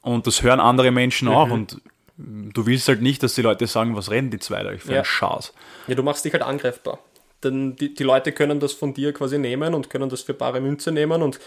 Und 0.00 0.26
das 0.26 0.42
hören 0.42 0.60
andere 0.60 0.90
Menschen 0.90 1.28
auch. 1.28 1.50
Und 1.50 1.80
du 2.16 2.66
willst 2.66 2.88
halt 2.88 3.02
nicht, 3.02 3.22
dass 3.22 3.34
die 3.34 3.42
Leute 3.42 3.66
sagen, 3.66 3.96
was 3.96 4.10
reden 4.10 4.30
die 4.30 4.38
zwei 4.38 4.62
da 4.62 4.70
für 4.78 4.92
Ja. 4.92 4.98
ein 5.00 5.04
Schatz. 5.04 5.52
Ja, 5.86 5.94
du 5.94 6.02
machst 6.02 6.24
dich 6.24 6.32
halt 6.32 6.42
angreifbar. 6.42 6.98
Denn 7.44 7.76
die, 7.76 7.94
die 7.94 8.02
Leute 8.02 8.32
können 8.32 8.60
das 8.60 8.72
von 8.72 8.94
dir 8.94 9.12
quasi 9.12 9.38
nehmen 9.38 9.74
und 9.74 9.90
können 9.90 10.08
das 10.08 10.22
für 10.22 10.34
bare 10.34 10.60
Münze 10.60 10.90
nehmen 10.92 11.22
und 11.22 11.38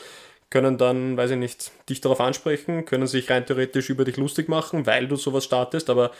können 0.49 0.77
dann, 0.77 1.17
weiß 1.17 1.31
ich 1.31 1.37
nicht, 1.37 1.71
dich 1.89 2.01
darauf 2.01 2.19
ansprechen, 2.19 2.85
können 2.85 3.07
sich 3.07 3.29
rein 3.29 3.45
theoretisch 3.45 3.89
über 3.89 4.03
dich 4.03 4.17
lustig 4.17 4.49
machen, 4.49 4.85
weil 4.85 5.07
du 5.07 5.15
sowas 5.15 5.45
startest, 5.45 5.89
aber 5.89 6.11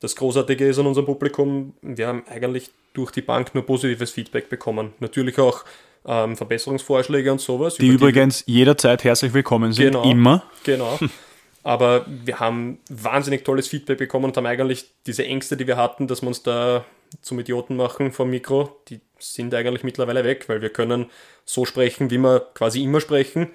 das 0.00 0.16
Großartige 0.16 0.66
ist 0.66 0.78
an 0.78 0.86
unserem 0.86 1.06
Publikum, 1.06 1.74
wir 1.80 2.08
haben 2.08 2.24
eigentlich 2.28 2.70
durch 2.92 3.10
die 3.10 3.22
Bank 3.22 3.54
nur 3.54 3.64
positives 3.64 4.10
Feedback 4.10 4.48
bekommen. 4.48 4.92
Natürlich 4.98 5.38
auch 5.38 5.64
ähm, 6.04 6.36
Verbesserungsvorschläge 6.36 7.32
und 7.32 7.40
sowas. 7.40 7.76
Die 7.76 7.88
übrigens 7.88 8.44
jederzeit 8.46 9.04
herzlich 9.04 9.32
willkommen 9.32 9.72
sind, 9.72 9.86
Genau. 9.92 10.10
immer. 10.10 10.42
Genau. 10.64 10.98
Aber 11.62 12.04
wir 12.06 12.40
haben 12.40 12.78
wahnsinnig 12.90 13.44
tolles 13.44 13.68
Feedback 13.68 13.96
bekommen 13.96 14.26
und 14.26 14.36
haben 14.36 14.44
eigentlich 14.44 14.90
diese 15.06 15.24
Ängste, 15.24 15.56
die 15.56 15.66
wir 15.66 15.78
hatten, 15.78 16.06
dass 16.06 16.20
wir 16.20 16.28
uns 16.28 16.42
da 16.42 16.84
zum 17.22 17.38
Idioten 17.38 17.76
machen 17.76 18.12
vom 18.12 18.30
Mikro, 18.30 18.76
die 18.88 19.00
sind 19.18 19.54
eigentlich 19.54 19.84
mittlerweile 19.84 20.24
weg, 20.24 20.48
weil 20.48 20.60
wir 20.60 20.70
können 20.70 21.06
so 21.44 21.64
sprechen, 21.64 22.10
wie 22.10 22.18
wir 22.18 22.40
quasi 22.54 22.82
immer 22.82 23.00
sprechen 23.00 23.50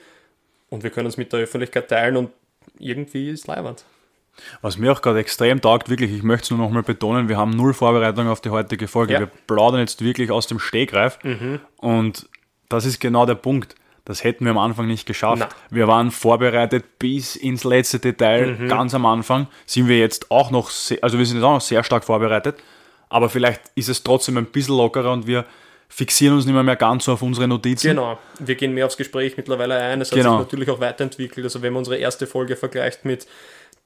und 0.70 0.84
wir 0.84 0.90
können 0.90 1.08
es 1.08 1.18
mit 1.18 1.34
der 1.34 1.42
Öffentlichkeit 1.42 1.90
teilen 1.90 2.18
und 2.18 2.32
irgendwie 2.78 3.30
ist 3.30 3.48
Leihwand. 3.48 3.84
Was 4.62 4.78
mir 4.78 4.92
auch 4.92 5.02
gerade 5.02 5.20
extrem 5.20 5.60
taugt, 5.62 5.90
wirklich, 5.90 6.12
ich 6.12 6.24
möchte 6.24 6.46
es 6.46 6.50
nur 6.52 6.60
nochmal 6.60 6.84
betonen, 6.84 7.28
wir 7.28 7.38
haben 7.38 7.52
null 7.52 7.74
Vorbereitung 7.74 8.28
auf 8.30 8.42
die 8.42 8.50
heutige 8.50 8.88
Folge. 8.88 9.14
Ja. 9.14 9.20
Wir 9.20 9.30
plaudern 9.48 9.82
jetzt 9.82 10.02
wirklich 10.04 10.32
aus 10.32 10.48
dem 10.48 10.60
Stegreif. 10.60 11.20
Und 11.78 12.30
das 12.70 12.86
ist 12.86 13.00
genau 13.00 13.26
der 13.26 13.36
Punkt. 13.36 13.76
Das 14.06 14.24
hätten 14.24 14.46
wir 14.46 14.52
am 14.52 14.58
Anfang 14.58 14.88
nicht 14.88 15.06
geschafft. 15.06 15.42
Na. 15.42 15.50
Wir 15.70 15.88
waren 15.88 16.10
vorbereitet 16.10 17.00
bis 17.00 17.36
ins 17.36 17.66
letzte 17.66 18.00
Detail. 18.00 18.56
Ganz 18.70 18.94
am 18.94 19.06
Anfang 19.06 19.48
sind 19.66 19.90
wir 19.90 20.00
jetzt 20.00 20.32
auch 20.32 20.52
noch, 20.52 20.70
sehr, 20.70 21.04
also 21.04 21.18
wir 21.18 21.26
sind 21.26 21.38
jetzt 21.38 21.44
auch 21.44 21.56
noch 21.56 21.62
sehr 21.62 21.84
stark 21.84 22.06
vorbereitet. 22.06 22.64
Aber 23.10 23.30
vielleicht 23.30 23.62
ist 23.76 23.90
es 23.90 24.04
trotzdem 24.04 24.38
ein 24.38 24.46
bisschen 24.46 24.78
lockerer 24.78 25.12
und 25.12 25.26
wir 25.28 25.46
fixieren 25.88 26.36
uns 26.36 26.46
nicht 26.46 26.54
mehr, 26.54 26.64
mehr 26.64 26.76
ganz 26.76 27.06
so 27.06 27.14
auf 27.14 27.22
unsere 27.24 27.48
Notizen. 27.48 27.88
Genau, 27.88 28.20
wir 28.40 28.56
gehen 28.56 28.74
mehr 28.74 28.86
aufs 28.86 28.98
Gespräch 28.98 29.36
mittlerweile 29.38 29.76
ein. 29.76 30.02
Es 30.02 30.12
hat 30.12 30.18
Genau. 30.18 30.38
sich 30.38 30.46
natürlich 30.46 30.70
auch 30.70 30.80
weiterentwickelt. 30.80 31.44
Also 31.44 31.62
wenn 31.64 31.74
man 31.74 31.80
unsere 31.80 31.98
erste 31.98 32.28
Folge 32.28 32.56
vergleicht 32.56 33.06
mit 33.06 33.26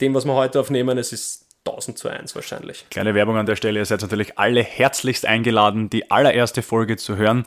dem, 0.01 0.13
was 0.13 0.25
wir 0.25 0.33
heute 0.33 0.59
aufnehmen, 0.59 0.97
es 0.97 1.13
ist 1.13 1.45
1000 1.65 1.97
zu 1.97 2.09
1 2.09 2.35
wahrscheinlich. 2.35 2.85
Kleine 2.89 3.15
Werbung 3.15 3.37
an 3.37 3.45
der 3.45 3.55
Stelle. 3.55 3.79
Ihr 3.79 3.85
seid 3.85 4.01
natürlich 4.01 4.37
alle 4.37 4.61
herzlichst 4.61 5.25
eingeladen, 5.25 5.89
die 5.89 6.11
allererste 6.11 6.61
Folge 6.61 6.97
zu 6.97 7.15
hören. 7.15 7.45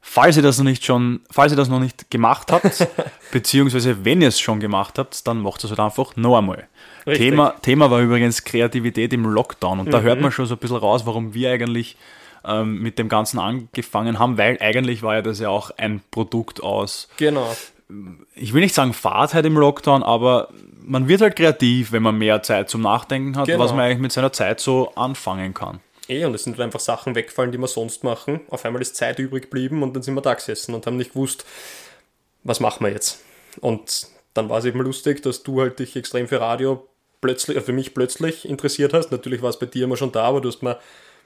Falls 0.00 0.36
ihr 0.36 0.44
das 0.44 0.58
noch 0.58 0.64
nicht 0.64 0.84
schon, 0.84 1.22
falls 1.28 1.52
ihr 1.52 1.56
das 1.56 1.68
noch 1.68 1.80
nicht 1.80 2.08
gemacht 2.08 2.52
habt, 2.52 2.86
beziehungsweise 3.32 4.04
wenn 4.04 4.22
ihr 4.22 4.28
es 4.28 4.38
schon 4.38 4.60
gemacht 4.60 4.96
habt, 4.96 5.26
dann 5.26 5.40
macht 5.40 5.64
es 5.64 5.70
halt 5.70 5.80
einfach 5.80 6.14
noch 6.14 6.38
einmal. 6.38 6.68
Richtig. 7.08 7.30
Thema, 7.30 7.54
Thema 7.62 7.90
war 7.90 8.00
übrigens 8.00 8.44
Kreativität 8.44 9.12
im 9.12 9.24
Lockdown 9.24 9.80
und 9.80 9.92
da 9.92 10.00
hört 10.00 10.20
man 10.20 10.30
schon 10.32 10.46
so 10.46 10.54
ein 10.54 10.58
bisschen 10.58 10.76
raus, 10.76 11.06
warum 11.06 11.34
wir 11.34 11.50
eigentlich 11.50 11.96
ähm, 12.44 12.80
mit 12.80 12.98
dem 12.98 13.08
Ganzen 13.08 13.38
angefangen 13.38 14.18
haben, 14.18 14.38
weil 14.38 14.58
eigentlich 14.60 15.02
war 15.02 15.16
ja 15.16 15.22
das 15.22 15.40
ja 15.40 15.48
auch 15.48 15.70
ein 15.76 16.00
Produkt 16.10 16.62
aus 16.62 17.08
Genau. 17.16 17.54
ich 18.34 18.52
will 18.54 18.60
nicht 18.62 18.74
sagen 18.74 18.92
Fahrtheit 18.92 19.44
im 19.44 19.56
Lockdown, 19.56 20.02
aber 20.02 20.48
man 20.80 21.08
wird 21.08 21.20
halt 21.20 21.36
kreativ, 21.36 21.92
wenn 21.92 22.02
man 22.02 22.16
mehr 22.16 22.42
Zeit 22.42 22.70
zum 22.70 22.80
Nachdenken 22.82 23.36
hat, 23.36 23.46
Genau. 23.46 23.58
was 23.58 23.72
man 23.72 23.80
eigentlich 23.80 23.98
mit 23.98 24.12
seiner 24.12 24.32
Zeit 24.32 24.60
so 24.60 24.92
anfangen 24.94 25.52
kann. 25.54 25.80
Eh, 26.08 26.24
und 26.24 26.34
es 26.34 26.44
sind 26.44 26.58
einfach 26.58 26.80
Sachen 26.80 27.14
weggefallen, 27.14 27.52
die 27.52 27.58
wir 27.58 27.66
sonst 27.66 28.02
machen. 28.04 28.40
Auf 28.48 28.64
einmal 28.64 28.80
ist 28.80 28.96
Zeit 28.96 29.18
übrig 29.18 29.44
geblieben 29.44 29.82
und 29.82 29.94
dann 29.94 30.02
sind 30.02 30.14
wir 30.14 30.22
da 30.22 30.32
gesessen 30.34 30.74
und 30.74 30.86
haben 30.86 30.96
nicht 30.96 31.12
gewusst, 31.12 31.44
was 32.44 32.60
machen 32.60 32.84
wir 32.86 32.92
jetzt. 32.92 33.22
Und 33.60 34.06
dann 34.32 34.48
war 34.48 34.58
es 34.58 34.64
eben 34.64 34.80
lustig, 34.80 35.22
dass 35.22 35.42
du 35.42 35.60
halt 35.60 35.78
dich 35.78 35.96
extrem 35.96 36.26
für 36.28 36.40
Radio 36.40 36.86
plötzlich, 37.20 37.56
äh, 37.56 37.60
für 37.60 37.72
mich 37.72 37.94
plötzlich 37.94 38.48
interessiert 38.48 38.92
hast. 38.94 39.10
Natürlich 39.12 39.42
war 39.42 39.50
es 39.50 39.58
bei 39.58 39.66
dir 39.66 39.84
immer 39.84 39.96
schon 39.96 40.12
da, 40.12 40.22
aber 40.24 40.40
du 40.40 40.48
hast 40.48 40.62
mir 40.62 40.78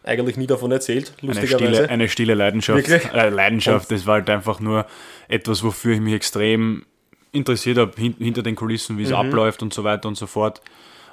eigentlich 0.04 0.36
nie 0.36 0.46
davon 0.48 0.72
erzählt, 0.72 1.12
Eine 1.22 1.32
lustigerweise. 1.32 1.74
stille, 1.74 1.88
eine 1.88 2.08
stille 2.08 2.34
Leidenschaft. 2.34 2.88
Äh, 2.88 3.28
Leidenschaft, 3.28 3.90
das 3.90 4.04
war 4.06 4.14
halt 4.14 4.30
einfach 4.30 4.58
nur 4.60 4.86
etwas, 5.28 5.62
wofür 5.62 5.94
ich 5.94 6.00
mich 6.00 6.14
extrem 6.14 6.84
interessiert 7.30 7.78
habe, 7.78 7.92
hin, 7.96 8.14
hinter 8.18 8.42
den 8.42 8.56
Kulissen, 8.56 8.96
Mhm. 8.96 8.98
wie 8.98 9.04
es 9.04 9.12
abläuft 9.12 9.62
und 9.62 9.72
so 9.72 9.84
weiter 9.84 10.08
und 10.08 10.16
so 10.16 10.26
fort. 10.26 10.60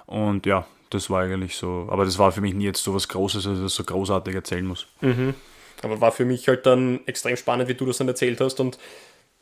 Und 0.06 0.46
ja, 0.48 0.66
das 0.90 1.10
war 1.12 1.22
eigentlich 1.22 1.56
so, 1.56 1.88
aber 1.92 2.04
das 2.04 2.18
war 2.18 2.32
für 2.32 2.42
mich 2.42 2.56
nie 2.56 2.66
jetzt 2.66 2.84
so 2.84 2.96
was 2.96 3.08
Großes, 3.08 3.44
dass 3.44 3.58
ich 3.58 3.64
das 3.64 3.76
so 3.76 3.84
großartig 3.84 4.34
erzählen 4.34 4.66
muss. 4.66 4.88
Aber 5.84 6.02
war 6.02 6.12
für 6.12 6.26
mich 6.26 6.48
halt 6.48 6.66
dann 6.66 7.00
extrem 7.06 7.38
spannend, 7.38 7.70
wie 7.70 7.76
du 7.76 7.86
das 7.86 8.00
dann 8.00 8.08
erzählt 8.08 8.42
hast 8.42 8.60
und 8.60 8.80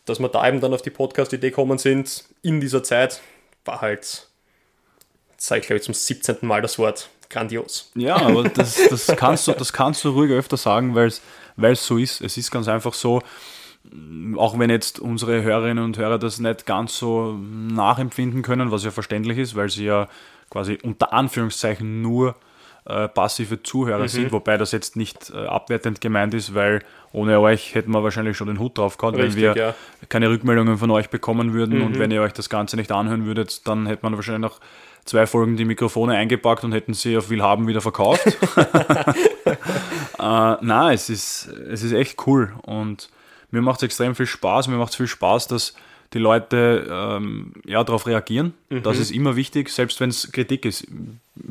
dass 0.05 0.19
wir 0.19 0.27
da 0.29 0.47
eben 0.47 0.59
dann 0.61 0.73
auf 0.73 0.81
die 0.81 0.89
Podcast-Idee 0.89 1.49
gekommen 1.49 1.77
sind 1.77 2.25
in 2.41 2.59
dieser 2.61 2.83
Zeit, 2.83 3.21
war 3.65 3.79
halt, 3.81 4.26
sage 5.37 5.61
ich 5.61 5.67
glaube 5.67 5.77
ich 5.77 5.83
zum 5.83 5.93
17. 5.93 6.37
Mal 6.41 6.61
das 6.61 6.77
Wort, 6.79 7.09
grandios. 7.29 7.91
Ja, 7.95 8.17
aber 8.17 8.43
das, 8.49 8.79
das, 8.89 9.07
kannst, 9.15 9.47
du, 9.47 9.53
das 9.53 9.73
kannst 9.73 10.03
du 10.03 10.09
ruhig 10.09 10.31
öfter 10.31 10.57
sagen, 10.57 10.95
weil 10.95 11.07
es 11.71 11.85
so 11.85 11.97
ist. 11.97 12.21
Es 12.21 12.37
ist 12.37 12.51
ganz 12.51 12.67
einfach 12.67 12.93
so, 12.93 13.21
auch 14.35 14.59
wenn 14.59 14.69
jetzt 14.69 14.99
unsere 14.99 15.43
Hörerinnen 15.43 15.83
und 15.83 15.97
Hörer 15.97 16.19
das 16.19 16.39
nicht 16.39 16.65
ganz 16.65 16.97
so 16.97 17.33
nachempfinden 17.33 18.41
können, 18.41 18.71
was 18.71 18.83
ja 18.83 18.91
verständlich 18.91 19.37
ist, 19.37 19.55
weil 19.55 19.69
sie 19.69 19.85
ja 19.85 20.07
quasi 20.49 20.77
unter 20.83 21.13
Anführungszeichen 21.13 22.01
nur 22.01 22.35
äh, 22.85 23.07
passive 23.07 23.61
Zuhörer 23.63 24.07
sind, 24.07 24.31
wobei 24.31 24.57
das 24.57 24.71
jetzt 24.71 24.95
nicht 24.95 25.29
äh, 25.31 25.45
abwertend 25.45 25.99
gemeint 25.99 26.33
ist, 26.33 26.53
weil 26.53 26.81
ohne 27.11 27.39
euch 27.39 27.75
hätten 27.75 27.91
wir 27.91 28.03
wahrscheinlich 28.03 28.37
schon 28.37 28.47
den 28.47 28.59
Hut 28.59 28.77
drauf 28.77 28.97
gehabt, 28.97 29.17
wenn 29.17 29.35
wir 29.35 29.55
ja. 29.57 29.75
keine 30.09 30.29
Rückmeldungen 30.29 30.77
von 30.77 30.91
euch 30.91 31.09
bekommen 31.09 31.53
würden 31.53 31.81
und 31.81 31.99
wenn 31.99 32.11
ihr 32.11 32.21
euch 32.21 32.33
das 32.33 32.49
Ganze 32.49 32.77
nicht 32.77 32.91
anhören 32.91 33.25
würdet, 33.25 33.67
dann 33.67 33.87
hätte 33.87 34.03
man 34.03 34.15
wahrscheinlich 34.15 34.51
nach 34.51 34.59
zwei 35.07 35.25
Folgen 35.25 35.57
die 35.57 35.65
Mikrofone 35.65 36.15
eingepackt 36.15 36.63
und 36.63 36.71
hätten 36.73 36.93
sie 36.93 37.17
auf 37.17 37.29
Willhaben 37.29 37.67
wieder 37.67 37.81
verkauft. 37.81 38.25
äh, 39.47 39.55
na, 40.19 40.93
es 40.93 41.09
ist, 41.09 41.47
es 41.47 41.83
ist 41.83 41.93
echt 41.93 42.27
cool 42.27 42.53
und 42.63 43.09
mir 43.51 43.61
macht 43.61 43.77
es 43.77 43.83
extrem 43.83 44.15
viel 44.15 44.25
Spaß. 44.25 44.67
Mir 44.67 44.77
macht 44.77 44.91
es 44.91 44.97
viel 44.97 45.07
Spaß, 45.07 45.47
dass 45.47 45.73
die 46.13 46.19
Leute 46.19 46.87
ähm, 46.89 47.53
ja, 47.65 47.83
darauf 47.83 48.07
reagieren. 48.07 48.53
Das 48.69 48.97
ist 48.97 49.11
immer 49.11 49.35
wichtig, 49.35 49.69
selbst 49.69 49.99
wenn 49.99 50.09
es 50.09 50.31
Kritik 50.31 50.65
ist. 50.65 50.87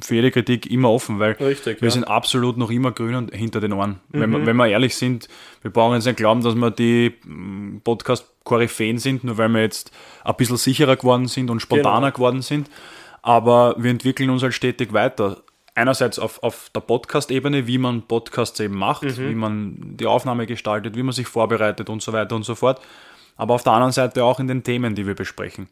Für 0.00 0.14
jede 0.14 0.30
Kritik 0.30 0.70
immer 0.70 0.90
offen, 0.90 1.18
weil 1.18 1.32
Richtig, 1.32 1.80
wir 1.82 1.88
ja. 1.88 1.92
sind 1.92 2.04
absolut 2.04 2.56
noch 2.56 2.70
immer 2.70 2.90
grün 2.92 3.14
und 3.14 3.34
hinter 3.34 3.60
den 3.60 3.72
Ohren. 3.72 4.00
Wenn, 4.08 4.30
wir, 4.30 4.46
wenn 4.46 4.56
wir 4.56 4.66
ehrlich 4.66 4.96
sind, 4.96 5.28
wir 5.62 5.70
brauchen 5.70 5.94
jetzt 5.94 6.06
nicht 6.06 6.16
glauben, 6.16 6.42
dass 6.42 6.54
wir 6.54 6.70
die 6.70 7.14
mm, 7.24 7.78
Podcast-Koryphäen 7.84 8.98
sind, 8.98 9.24
nur 9.24 9.36
weil 9.38 9.48
wir 9.50 9.60
jetzt 9.60 9.92
ein 10.24 10.34
bisschen 10.36 10.56
sicherer 10.56 10.96
geworden 10.96 11.28
sind 11.28 11.50
und 11.50 11.60
spontaner 11.60 12.06
Genau. 12.08 12.16
geworden 12.16 12.42
sind. 12.42 12.70
Aber 13.26 13.74
wir 13.76 13.90
entwickeln 13.90 14.30
uns 14.30 14.44
halt 14.44 14.54
stetig 14.54 14.92
weiter. 14.92 15.42
Einerseits 15.74 16.20
auf, 16.20 16.40
auf 16.44 16.70
der 16.72 16.78
Podcast-Ebene, 16.78 17.66
wie 17.66 17.76
man 17.76 18.02
Podcasts 18.02 18.60
eben 18.60 18.78
macht, 18.78 19.02
wie 19.18 19.34
man 19.34 19.96
die 19.96 20.06
Aufnahme 20.06 20.46
gestaltet, 20.46 20.94
wie 20.94 21.02
man 21.02 21.12
sich 21.12 21.26
vorbereitet 21.26 21.90
und 21.90 22.00
so 22.00 22.12
weiter 22.12 22.36
und 22.36 22.44
so 22.44 22.54
fort. 22.54 22.80
aber 23.36 23.54
auf 23.54 23.64
der 23.64 23.72
anderen 23.72 23.90
Seite 23.90 24.22
auch 24.22 24.38
in 24.38 24.46
den 24.46 24.62
Themen, 24.62 24.94
die 24.94 25.08
wir 25.08 25.16
besprechen. 25.16 25.66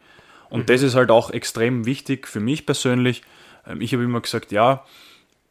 Und 0.51 0.63
mhm. 0.63 0.67
das 0.67 0.83
ist 0.83 0.97
halt 0.97 1.13
auch 1.13 1.31
extrem 1.31 1.87
wichtig 1.87 2.27
für 2.27 2.41
mich 2.41 2.67
persönlich. 2.67 3.23
Ähm, 3.69 3.81
ich 3.81 3.93
habe 3.93 4.03
immer 4.03 4.21
gesagt, 4.21 4.51
ja, 4.51 4.85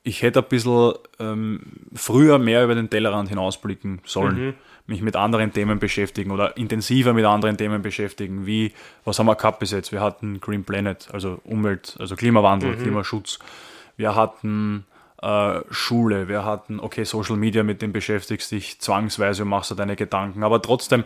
ich 0.04 0.22
hätte 0.22 0.40
ein 0.40 0.50
bisschen 0.50 0.94
ähm, 1.20 1.62
früher 1.96 2.38
mehr 2.38 2.64
über 2.66 2.76
den 2.76 2.90
Tellerrand 2.90 3.30
hinausblicken 3.30 4.02
sollen, 4.06 4.48
mhm. 4.48 4.54
mich 4.86 5.02
mit 5.02 5.16
anderen 5.16 5.54
Themen 5.54 5.80
beschäftigen 5.80 6.32
oder 6.32 6.58
intensiver 6.58 7.14
mit 7.14 7.24
anderen 7.26 7.58
Themen 7.58 7.82
beschäftigen, 7.82 8.46
wie, 8.46 8.74
was 9.06 9.18
haben 9.18 9.28
wir 9.28 9.36
gehabt 9.36 9.60
bis 9.60 9.72
jetzt? 9.72 9.94
Wir 9.94 10.02
hatten 10.02 10.42
Green 10.42 10.66
Planet, 10.66 11.08
also 11.14 11.40
Umwelt, 11.46 11.96
also 12.00 12.18
Klimawandel, 12.18 12.76
mhm. 12.76 12.82
Klimaschutz. 12.82 13.40
Wir 13.96 14.14
hatten 14.14 14.86
äh, 15.22 15.62
Schule, 15.72 16.28
wir 16.28 16.44
hatten, 16.44 16.82
okay, 16.82 17.06
Social 17.06 17.38
Media, 17.38 17.64
mit 17.64 17.82
dem 17.82 17.94
beschäftigst 17.94 18.52
dich 18.52 18.82
zwangsweise 18.82 19.44
und 19.44 19.50
machst 19.50 19.72
du 19.72 19.76
deine 19.76 19.96
Gedanken, 19.96 20.44
aber 20.44 20.62
trotzdem 20.62 21.06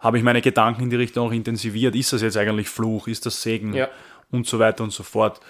habe 0.00 0.18
ich 0.18 0.24
meine 0.24 0.42
Gedanken 0.42 0.82
in 0.82 0.90
die 0.90 0.96
Richtung 0.96 1.28
auch 1.28 1.32
intensiviert. 1.32 1.94
Ist 1.94 2.12
das 2.12 2.20
jetzt 2.20 2.36
eigentlich 2.36 2.68
Fluch? 2.68 3.08
Ist 3.08 3.24
das 3.24 3.40
Segen? 3.40 3.72
Ja. 3.72 3.88
Und 4.30 4.46
so 4.46 4.58
weiter 4.58 4.84
und 4.84 4.92
so 4.92 5.02
fort. 5.02 5.40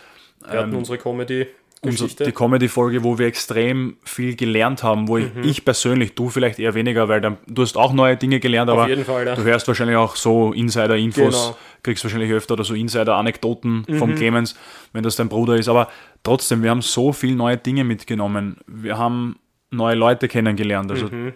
Wir 0.48 0.60
hatten 0.60 0.70
ähm, 0.70 0.78
unsere 0.78 0.96
Comedy 0.96 1.48
Geschichte. 1.90 2.24
die 2.24 2.32
Comedy-Folge, 2.32 3.04
wo 3.04 3.18
wir 3.18 3.26
extrem 3.26 3.96
viel 4.04 4.36
gelernt 4.36 4.82
haben, 4.82 5.08
wo 5.08 5.18
mhm. 5.18 5.30
ich, 5.42 5.50
ich, 5.50 5.64
persönlich, 5.64 6.14
du 6.14 6.30
vielleicht 6.30 6.58
eher 6.58 6.74
weniger, 6.74 7.08
weil 7.08 7.20
dann, 7.20 7.38
du 7.46 7.62
hast 7.62 7.76
auch 7.76 7.92
neue 7.92 8.16
Dinge 8.16 8.40
gelernt, 8.40 8.70
aber 8.70 8.88
Fall, 9.04 9.26
ja. 9.26 9.34
du 9.34 9.42
hörst 9.42 9.68
wahrscheinlich 9.68 9.96
auch 9.96 10.16
so 10.16 10.52
Insider-Infos, 10.52 11.46
genau. 11.46 11.56
kriegst 11.82 12.04
wahrscheinlich 12.04 12.30
öfter 12.30 12.54
oder 12.54 12.64
so 12.64 12.74
Insider-Anekdoten 12.74 13.84
mhm. 13.86 13.98
vom 13.98 14.14
Clemens, 14.14 14.56
wenn 14.92 15.02
das 15.02 15.16
dein 15.16 15.28
Bruder 15.28 15.56
ist. 15.56 15.68
Aber 15.68 15.88
trotzdem, 16.22 16.62
wir 16.62 16.70
haben 16.70 16.82
so 16.82 17.12
viele 17.12 17.36
neue 17.36 17.56
Dinge 17.56 17.84
mitgenommen. 17.84 18.56
Wir 18.66 18.98
haben 18.98 19.36
neue 19.70 19.94
Leute 19.94 20.28
kennengelernt. 20.28 20.90
Also 20.90 21.06
mhm. 21.06 21.32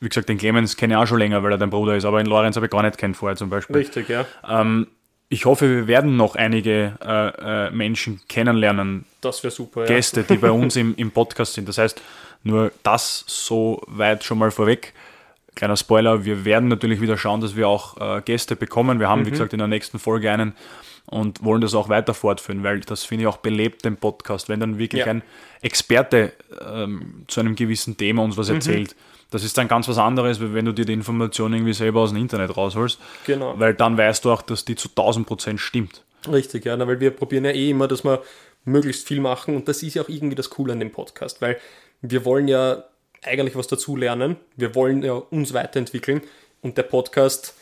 wie 0.00 0.08
gesagt, 0.08 0.28
den 0.28 0.38
Clemens 0.38 0.76
kenne 0.76 0.94
ich 0.94 0.98
auch 0.98 1.06
schon 1.06 1.18
länger, 1.18 1.42
weil 1.42 1.52
er 1.52 1.58
dein 1.58 1.70
Bruder 1.70 1.96
ist, 1.96 2.04
aber 2.04 2.22
den 2.22 2.26
Lorenz 2.26 2.56
habe 2.56 2.66
ich 2.66 2.72
gar 2.72 2.82
nicht 2.82 2.98
kennt 2.98 3.16
vorher 3.16 3.36
zum 3.36 3.50
Beispiel. 3.50 3.76
Richtig, 3.76 4.08
ja. 4.08 4.26
Ähm, 4.48 4.86
ich 5.34 5.46
hoffe, 5.46 5.68
wir 5.68 5.86
werden 5.88 6.16
noch 6.16 6.36
einige 6.36 6.92
äh, 7.04 7.66
äh, 7.66 7.70
Menschen 7.72 8.20
kennenlernen. 8.28 9.04
Das 9.20 9.42
wäre 9.42 9.50
super. 9.50 9.84
Gäste, 9.84 10.20
ja. 10.20 10.26
die 10.28 10.36
bei 10.36 10.52
uns 10.52 10.76
im, 10.76 10.94
im 10.94 11.10
Podcast 11.10 11.54
sind. 11.54 11.68
Das 11.68 11.76
heißt, 11.76 12.00
nur 12.44 12.70
das 12.84 13.24
so 13.26 13.82
weit 13.88 14.22
schon 14.22 14.38
mal 14.38 14.52
vorweg. 14.52 14.92
Kleiner 15.56 15.76
Spoiler, 15.76 16.24
wir 16.24 16.44
werden 16.44 16.68
natürlich 16.68 17.00
wieder 17.00 17.18
schauen, 17.18 17.40
dass 17.40 17.56
wir 17.56 17.66
auch 17.66 17.96
äh, 18.00 18.22
Gäste 18.22 18.54
bekommen. 18.54 19.00
Wir 19.00 19.08
haben, 19.08 19.22
mhm. 19.22 19.26
wie 19.26 19.30
gesagt, 19.32 19.52
in 19.52 19.58
der 19.58 19.66
nächsten 19.66 19.98
Folge 19.98 20.30
einen 20.30 20.54
und 21.06 21.44
wollen 21.44 21.60
das 21.60 21.74
auch 21.74 21.88
weiter 21.88 22.14
fortführen, 22.14 22.62
weil 22.62 22.80
das 22.80 23.04
finde 23.04 23.24
ich 23.24 23.28
auch 23.28 23.38
belebt 23.38 23.84
den 23.84 23.96
Podcast, 23.96 24.48
wenn 24.48 24.60
dann 24.60 24.78
wirklich 24.78 25.04
ja. 25.04 25.10
ein 25.10 25.22
Experte 25.62 26.32
ähm, 26.66 27.24
zu 27.28 27.40
einem 27.40 27.56
gewissen 27.56 27.96
Thema 27.96 28.22
uns 28.22 28.36
was 28.36 28.48
mhm. 28.48 28.56
erzählt. 28.56 28.94
Mhm 28.94 29.14
das 29.34 29.42
ist 29.42 29.58
dann 29.58 29.66
ganz 29.66 29.88
was 29.88 29.98
anderes, 29.98 30.38
wenn 30.40 30.64
du 30.64 30.70
dir 30.70 30.84
die 30.84 30.92
Information 30.92 31.52
irgendwie 31.52 31.72
selber 31.72 32.02
aus 32.02 32.10
dem 32.10 32.18
Internet 32.18 32.56
rausholst. 32.56 33.00
Genau. 33.26 33.58
Weil 33.58 33.74
dann 33.74 33.98
weißt 33.98 34.24
du 34.24 34.30
auch, 34.30 34.42
dass 34.42 34.64
die 34.64 34.76
zu 34.76 34.88
1000 34.88 35.26
Prozent 35.26 35.60
stimmt. 35.60 36.04
Richtig, 36.30 36.64
ja, 36.64 36.78
weil 36.86 37.00
wir 37.00 37.10
probieren 37.10 37.44
ja 37.44 37.50
eh 37.50 37.70
immer, 37.70 37.88
dass 37.88 38.04
wir 38.04 38.22
möglichst 38.64 39.08
viel 39.08 39.20
machen 39.20 39.56
und 39.56 39.66
das 39.66 39.82
ist 39.82 39.94
ja 39.94 40.02
auch 40.02 40.08
irgendwie 40.08 40.36
das 40.36 40.50
Coole 40.50 40.72
an 40.72 40.78
dem 40.78 40.92
Podcast, 40.92 41.42
weil 41.42 41.58
wir 42.00 42.24
wollen 42.24 42.46
ja 42.46 42.84
eigentlich 43.22 43.56
was 43.56 43.66
dazu 43.66 43.96
lernen, 43.96 44.36
wir 44.54 44.76
wollen 44.76 45.02
ja 45.02 45.14
uns 45.14 45.52
weiterentwickeln 45.52 46.22
und 46.62 46.78
der 46.78 46.84
Podcast 46.84 47.56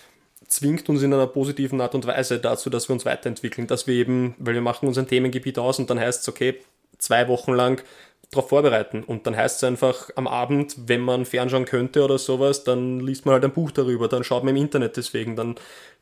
zwingt 0.52 0.88
uns 0.88 1.02
in 1.02 1.12
einer 1.14 1.26
positiven 1.26 1.80
Art 1.80 1.94
und 1.94 2.06
Weise 2.06 2.38
dazu, 2.38 2.70
dass 2.70 2.88
wir 2.88 2.94
uns 2.94 3.04
weiterentwickeln, 3.04 3.66
dass 3.66 3.86
wir 3.86 3.94
eben, 3.94 4.34
weil 4.38 4.54
wir 4.54 4.60
machen 4.60 4.86
uns 4.86 4.98
ein 4.98 5.08
Themengebiet 5.08 5.58
aus 5.58 5.78
und 5.78 5.88
dann 5.88 5.98
heißt 5.98 6.22
es, 6.22 6.28
okay, 6.28 6.60
zwei 6.98 7.28
Wochen 7.28 7.52
lang 7.52 7.82
darauf 8.30 8.48
vorbereiten. 8.48 9.02
Und 9.02 9.26
dann 9.26 9.36
heißt 9.36 9.56
es 9.56 9.64
einfach 9.64 10.10
am 10.16 10.26
Abend, 10.26 10.74
wenn 10.86 11.00
man 11.00 11.24
fernschauen 11.24 11.64
könnte 11.64 12.04
oder 12.04 12.18
sowas, 12.18 12.64
dann 12.64 13.00
liest 13.00 13.24
man 13.24 13.34
halt 13.34 13.44
ein 13.44 13.52
Buch 13.52 13.70
darüber, 13.70 14.08
dann 14.08 14.24
schaut 14.24 14.44
man 14.44 14.56
im 14.56 14.62
Internet 14.62 14.96
deswegen, 14.96 15.36
dann 15.36 15.56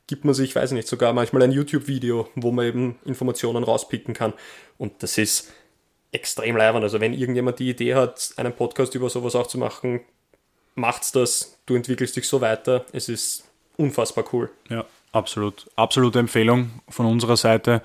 gibt 0.07 0.25
man 0.25 0.35
sich, 0.35 0.57
weiß 0.57 0.73
ich 0.73 0.77
nicht, 0.77 0.89
sogar 0.89 1.13
manchmal 1.13 1.43
ein 1.43 1.53
YouTube-Video, 1.53 2.29
wo 2.35 2.51
man 2.51 2.67
eben 2.67 2.99
Informationen 3.05 3.63
rauspicken 3.63 4.15
kann. 4.15 4.33
Und 4.77 5.03
das 5.03 5.17
ist 5.19 5.53
extrem 6.11 6.57
leibend. 6.57 6.83
Also 6.83 7.01
wenn 7.01 7.13
irgendjemand 7.13 7.61
die 7.61 7.71
Idee 7.71 7.95
hat, 7.95 8.33
einen 8.37 8.53
Podcast 8.53 8.95
über 8.97 9.09
sowas 9.09 9.37
auch 9.37 9.47
zu 9.47 9.59
machen, 9.59 10.01
macht's 10.75 11.13
das. 11.13 11.59
Du 11.67 11.77
entwickelst 11.77 12.17
dich 12.17 12.27
so 12.27 12.41
weiter. 12.41 12.85
Es 12.93 13.09
ist 13.09 13.50
unfassbar 13.81 14.25
cool. 14.33 14.51
Ja, 14.69 14.85
absolut. 15.13 15.67
Absolute 15.77 16.19
Empfehlung 16.19 16.71
von 16.89 17.07
unserer 17.07 17.37
Seite, 17.37 17.83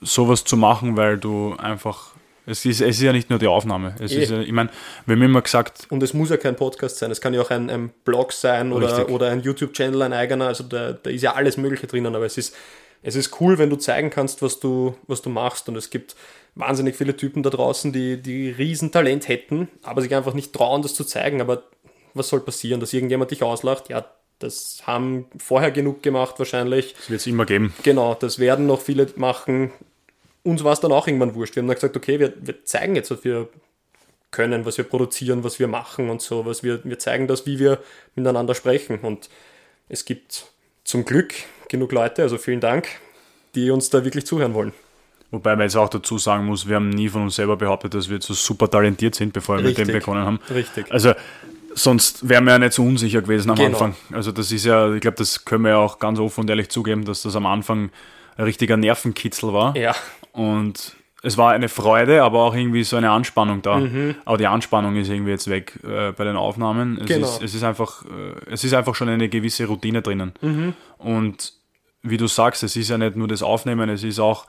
sowas 0.00 0.44
zu 0.44 0.56
machen, 0.56 0.96
weil 0.96 1.18
du 1.18 1.54
einfach 1.56 2.12
es 2.46 2.64
ist, 2.64 2.80
es 2.80 2.96
ist 2.96 3.02
ja 3.02 3.12
nicht 3.12 3.28
nur 3.28 3.40
die 3.40 3.48
Aufnahme. 3.48 3.96
Es 3.98 4.12
e. 4.12 4.22
ist 4.22 4.30
ich 4.30 4.52
meine, 4.52 4.70
wir 5.04 5.16
haben 5.16 5.22
immer 5.22 5.42
gesagt. 5.42 5.88
Und 5.90 6.02
es 6.02 6.14
muss 6.14 6.30
ja 6.30 6.36
kein 6.36 6.54
Podcast 6.54 6.98
sein, 6.98 7.10
es 7.10 7.20
kann 7.20 7.34
ja 7.34 7.42
auch 7.42 7.50
ein, 7.50 7.68
ein 7.68 7.90
Blog 8.04 8.32
sein 8.32 8.72
oder, 8.72 9.08
oder 9.10 9.30
ein 9.30 9.42
YouTube-Channel, 9.42 10.00
ein 10.02 10.12
eigener. 10.12 10.46
Also 10.46 10.62
da, 10.62 10.92
da 10.92 11.10
ist 11.10 11.22
ja 11.22 11.34
alles 11.34 11.56
Mögliche 11.56 11.88
drinnen, 11.88 12.14
aber 12.14 12.24
es 12.24 12.38
ist, 12.38 12.54
es 13.02 13.16
ist 13.16 13.40
cool, 13.40 13.58
wenn 13.58 13.68
du 13.68 13.76
zeigen 13.76 14.10
kannst, 14.10 14.42
was 14.42 14.60
du, 14.60 14.94
was 15.08 15.22
du 15.22 15.28
machst. 15.28 15.68
Und 15.68 15.74
es 15.76 15.90
gibt 15.90 16.14
wahnsinnig 16.54 16.94
viele 16.94 17.16
Typen 17.16 17.42
da 17.42 17.50
draußen, 17.50 17.92
die, 17.92 18.22
die 18.22 18.50
Riesentalent 18.50 19.26
hätten, 19.26 19.68
aber 19.82 20.00
sich 20.00 20.14
einfach 20.14 20.32
nicht 20.32 20.52
trauen, 20.52 20.82
das 20.82 20.94
zu 20.94 21.02
zeigen. 21.02 21.40
Aber 21.40 21.64
was 22.14 22.28
soll 22.28 22.40
passieren, 22.40 22.78
dass 22.78 22.92
irgendjemand 22.92 23.32
dich 23.32 23.42
auslacht? 23.42 23.88
Ja, 23.88 24.04
das 24.38 24.82
haben 24.86 25.26
vorher 25.38 25.70
genug 25.70 26.02
gemacht 26.02 26.38
wahrscheinlich. 26.38 26.94
Das 26.94 27.10
wird 27.10 27.20
es 27.20 27.26
immer 27.26 27.46
geben. 27.46 27.74
Genau, 27.82 28.14
das 28.14 28.38
werden 28.38 28.66
noch 28.66 28.80
viele 28.80 29.06
machen 29.16 29.72
uns 30.46 30.62
war 30.62 30.72
es 30.72 30.80
dann 30.80 30.92
auch 30.92 31.06
irgendwann 31.06 31.34
wurscht. 31.34 31.56
Wir 31.56 31.62
haben 31.62 31.66
dann 31.66 31.74
gesagt, 31.74 31.96
okay, 31.96 32.20
wir, 32.20 32.32
wir 32.40 32.64
zeigen 32.64 32.94
jetzt, 32.94 33.10
was 33.10 33.24
wir 33.24 33.48
können, 34.30 34.64
was 34.64 34.78
wir 34.78 34.84
produzieren, 34.84 35.42
was 35.44 35.58
wir 35.58 35.66
machen 35.66 36.08
und 36.08 36.22
so. 36.22 36.46
Was 36.46 36.62
wir, 36.62 36.84
wir 36.84 36.98
zeigen 36.98 37.26
das, 37.26 37.46
wie 37.46 37.58
wir 37.58 37.78
miteinander 38.14 38.54
sprechen. 38.54 39.00
Und 39.00 39.28
es 39.88 40.04
gibt 40.04 40.46
zum 40.84 41.04
Glück 41.04 41.34
genug 41.68 41.90
Leute, 41.92 42.22
also 42.22 42.38
vielen 42.38 42.60
Dank, 42.60 42.86
die 43.54 43.70
uns 43.70 43.90
da 43.90 44.04
wirklich 44.04 44.24
zuhören 44.24 44.54
wollen. 44.54 44.72
Wobei 45.32 45.56
man 45.56 45.64
jetzt 45.64 45.76
auch 45.76 45.88
dazu 45.88 46.18
sagen 46.18 46.46
muss, 46.46 46.68
wir 46.68 46.76
haben 46.76 46.90
nie 46.90 47.08
von 47.08 47.24
uns 47.24 47.34
selber 47.34 47.56
behauptet, 47.56 47.94
dass 47.94 48.08
wir 48.08 48.20
so 48.20 48.32
super 48.32 48.70
talentiert 48.70 49.16
sind, 49.16 49.32
bevor 49.32 49.56
wir 49.58 49.64
Richtig. 49.64 49.86
mit 49.86 49.94
dem 49.94 49.98
begonnen 49.98 50.24
haben. 50.24 50.38
Richtig. 50.48 50.92
Also 50.92 51.14
sonst 51.76 52.28
wären 52.28 52.44
wir 52.44 52.52
ja 52.52 52.58
nicht 52.58 52.72
so 52.72 52.82
unsicher 52.82 53.22
gewesen 53.22 53.50
am 53.50 53.56
genau. 53.56 53.68
Anfang. 53.68 53.94
Also 54.12 54.32
das 54.32 54.50
ist 54.50 54.64
ja, 54.64 54.92
ich 54.92 55.00
glaube, 55.00 55.16
das 55.18 55.44
können 55.44 55.64
wir 55.64 55.72
ja 55.72 55.78
auch 55.78 55.98
ganz 55.98 56.18
offen 56.18 56.40
und 56.40 56.50
ehrlich 56.50 56.70
zugeben, 56.70 57.04
dass 57.04 57.22
das 57.22 57.36
am 57.36 57.46
Anfang 57.46 57.90
ein 58.36 58.44
richtiger 58.44 58.76
Nervenkitzel 58.76 59.52
war. 59.52 59.76
Ja. 59.76 59.94
Und 60.32 60.96
es 61.22 61.36
war 61.36 61.52
eine 61.52 61.68
Freude, 61.68 62.22
aber 62.22 62.40
auch 62.40 62.54
irgendwie 62.54 62.84
so 62.84 62.96
eine 62.96 63.10
Anspannung 63.10 63.62
da. 63.62 63.78
Mhm. 63.78 64.14
Aber 64.24 64.38
die 64.38 64.46
Anspannung 64.46 64.96
ist 64.96 65.08
irgendwie 65.08 65.32
jetzt 65.32 65.48
weg 65.48 65.78
äh, 65.84 66.12
bei 66.12 66.24
den 66.24 66.36
Aufnahmen. 66.36 66.98
Es, 67.00 67.06
genau. 67.06 67.26
ist, 67.26 67.42
es, 67.42 67.54
ist 67.54 67.62
einfach, 67.62 68.04
äh, 68.04 68.50
es 68.52 68.64
ist 68.64 68.74
einfach 68.74 68.94
schon 68.94 69.08
eine 69.08 69.28
gewisse 69.28 69.66
Routine 69.66 70.02
drinnen. 70.02 70.32
Mhm. 70.40 70.74
Und 70.98 71.52
wie 72.02 72.16
du 72.16 72.26
sagst, 72.26 72.62
es 72.62 72.76
ist 72.76 72.88
ja 72.88 72.98
nicht 72.98 73.16
nur 73.16 73.28
das 73.28 73.42
Aufnehmen, 73.42 73.88
es 73.90 74.02
ist 74.02 74.18
auch 74.18 74.46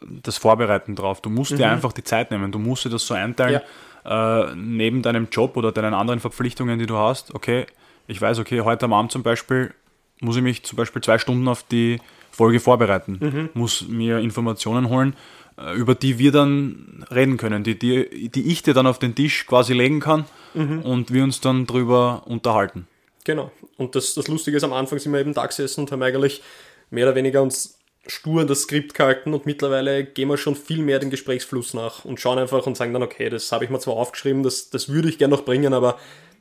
das 0.00 0.38
Vorbereiten 0.38 0.94
drauf. 0.94 1.20
Du 1.20 1.30
musst 1.30 1.52
mhm. 1.52 1.56
dir 1.56 1.70
einfach 1.70 1.92
die 1.92 2.04
Zeit 2.04 2.30
nehmen. 2.30 2.52
Du 2.52 2.58
musst 2.58 2.84
dir 2.84 2.90
das 2.90 3.06
so 3.06 3.14
einteilen, 3.14 3.54
ja. 3.54 3.62
Äh, 4.04 4.54
neben 4.54 5.02
deinem 5.02 5.28
Job 5.30 5.56
oder 5.56 5.72
deinen 5.72 5.94
anderen 5.94 6.20
Verpflichtungen, 6.20 6.78
die 6.78 6.86
du 6.86 6.96
hast. 6.96 7.34
Okay, 7.34 7.66
ich 8.06 8.20
weiß, 8.20 8.38
okay, 8.38 8.62
heute 8.62 8.86
am 8.86 8.92
Abend 8.92 9.12
zum 9.12 9.22
Beispiel 9.22 9.74
muss 10.20 10.36
ich 10.36 10.42
mich 10.42 10.62
zum 10.62 10.76
Beispiel 10.76 11.02
zwei 11.02 11.18
Stunden 11.18 11.46
auf 11.48 11.62
die 11.62 12.00
Folge 12.30 12.60
vorbereiten, 12.60 13.18
mhm. 13.20 13.48
muss 13.54 13.88
mir 13.88 14.18
Informationen 14.18 14.88
holen, 14.88 15.16
äh, 15.58 15.74
über 15.74 15.94
die 15.94 16.18
wir 16.18 16.32
dann 16.32 17.04
reden 17.10 17.36
können, 17.36 17.64
die, 17.64 17.78
die, 17.78 18.28
die 18.28 18.50
ich 18.50 18.62
dir 18.62 18.74
dann 18.74 18.86
auf 18.86 18.98
den 18.98 19.14
Tisch 19.14 19.46
quasi 19.46 19.72
legen 19.72 20.00
kann 20.00 20.24
mhm. 20.54 20.82
und 20.82 21.12
wir 21.12 21.24
uns 21.24 21.40
dann 21.40 21.66
drüber 21.66 22.22
unterhalten. 22.26 22.86
Genau. 23.24 23.50
Und 23.76 23.94
das, 23.94 24.14
das 24.14 24.28
Lustige 24.28 24.56
ist, 24.56 24.64
am 24.64 24.72
Anfang 24.72 24.98
sind 24.98 25.12
wir 25.12 25.20
eben 25.20 25.34
da 25.34 25.46
gesessen 25.46 25.80
und 25.80 25.92
haben 25.92 26.02
eigentlich 26.02 26.42
mehr 26.90 27.06
oder 27.06 27.14
weniger 27.14 27.42
uns 27.42 27.79
stur 28.06 28.40
an 28.40 28.46
das 28.46 28.62
Skript 28.62 28.94
gehalten 28.94 29.34
und 29.34 29.46
mittlerweile 29.46 30.04
gehen 30.04 30.28
wir 30.28 30.36
schon 30.36 30.56
viel 30.56 30.82
mehr 30.82 30.98
den 30.98 31.10
Gesprächsfluss 31.10 31.74
nach 31.74 32.04
und 32.04 32.20
schauen 32.20 32.38
einfach 32.38 32.66
und 32.66 32.76
sagen 32.76 32.92
dann, 32.92 33.02
okay, 33.02 33.28
das 33.28 33.52
habe 33.52 33.64
ich 33.64 33.70
mir 33.70 33.78
zwar 33.78 33.94
aufgeschrieben, 33.94 34.42
das, 34.42 34.70
das 34.70 34.88
würde 34.88 35.08
ich 35.08 35.18
gerne 35.18 35.34
noch 35.34 35.44
bringen, 35.44 35.74
aber 35.74 35.98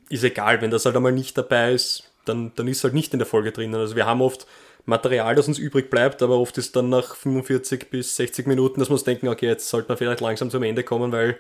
ist 0.10 0.24
egal, 0.24 0.62
wenn 0.62 0.72
das 0.72 0.86
halt 0.86 0.95
einmal 0.95 1.12
nicht 1.12 1.38
dabei 1.38 1.74
ist, 1.74 2.04
dann, 2.26 2.52
dann 2.56 2.67
ist 2.67 2.84
halt 2.84 2.93
nicht 2.93 3.13
in 3.13 3.19
der 3.19 3.28
Folge 3.28 3.52
drinnen. 3.52 3.76
Also 3.76 3.95
wir 3.95 4.06
haben 4.06 4.22
oft 4.22 4.48
Material, 4.86 5.36
das 5.36 5.48
uns 5.48 5.60
übrig 5.60 5.89
bleibt, 5.89 6.22
aber 6.24 6.39
oft 6.39 6.58
ist 6.58 6.76
dann 6.76 6.89
nach 6.89 7.15
45 7.15 7.89
bis 7.89 8.15
60 8.15 8.48
Minuten, 8.48 8.80
dass 8.80 8.89
wir 8.89 8.93
uns 8.93 9.04
denken, 9.04 9.28
okay, 9.28 9.48
jetzt 9.48 9.69
sollte 9.69 9.89
man 9.89 9.98
vielleicht 9.98 10.22
langsam 10.22 10.50
zum 10.50 10.63
Ende 10.63 10.84
kommen, 10.84 11.12
weil 11.12 11.38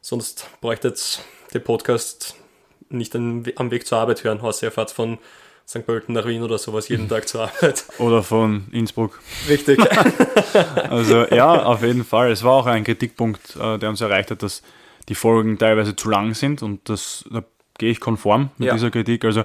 sonst 0.00 0.46
bräuchte 0.60 0.88
jetzt 0.88 1.24
der 1.54 1.60
Podcast 1.60 2.34
nicht 2.88 3.14
am 3.14 3.70
Weg 3.70 3.86
zur 3.86 3.98
Arbeit 3.98 4.24
hören, 4.24 4.40
außer 4.40 4.66
er 4.66 4.72
fährt 4.72 4.90
von 4.90 5.18
St. 5.70 5.86
Pölten 5.86 6.14
nach 6.14 6.26
Wien 6.26 6.42
oder 6.42 6.58
sowas 6.58 6.88
jeden 6.88 7.08
Tag 7.08 7.28
zur 7.28 7.42
Arbeit. 7.42 7.84
Oder 7.98 8.24
von 8.24 8.64
Innsbruck. 8.72 9.20
Richtig. 9.48 9.78
also 10.90 11.26
ja, 11.28 11.62
auf 11.62 11.84
jeden 11.84 12.04
Fall. 12.04 12.32
Es 12.32 12.42
war 12.42 12.54
auch 12.54 12.66
ein 12.66 12.82
Kritikpunkt, 12.82 13.54
äh, 13.54 13.78
der 13.78 13.88
uns 13.88 14.00
erreicht 14.00 14.32
hat, 14.32 14.42
dass 14.42 14.62
die 15.08 15.14
Folgen 15.14 15.58
teilweise 15.58 15.94
zu 15.94 16.10
lang 16.10 16.34
sind 16.34 16.64
und 16.64 16.88
das, 16.88 17.24
da 17.30 17.44
gehe 17.78 17.92
ich 17.92 18.00
konform 18.00 18.50
mit 18.58 18.66
ja. 18.66 18.74
dieser 18.74 18.90
Kritik. 18.90 19.24
Also 19.24 19.44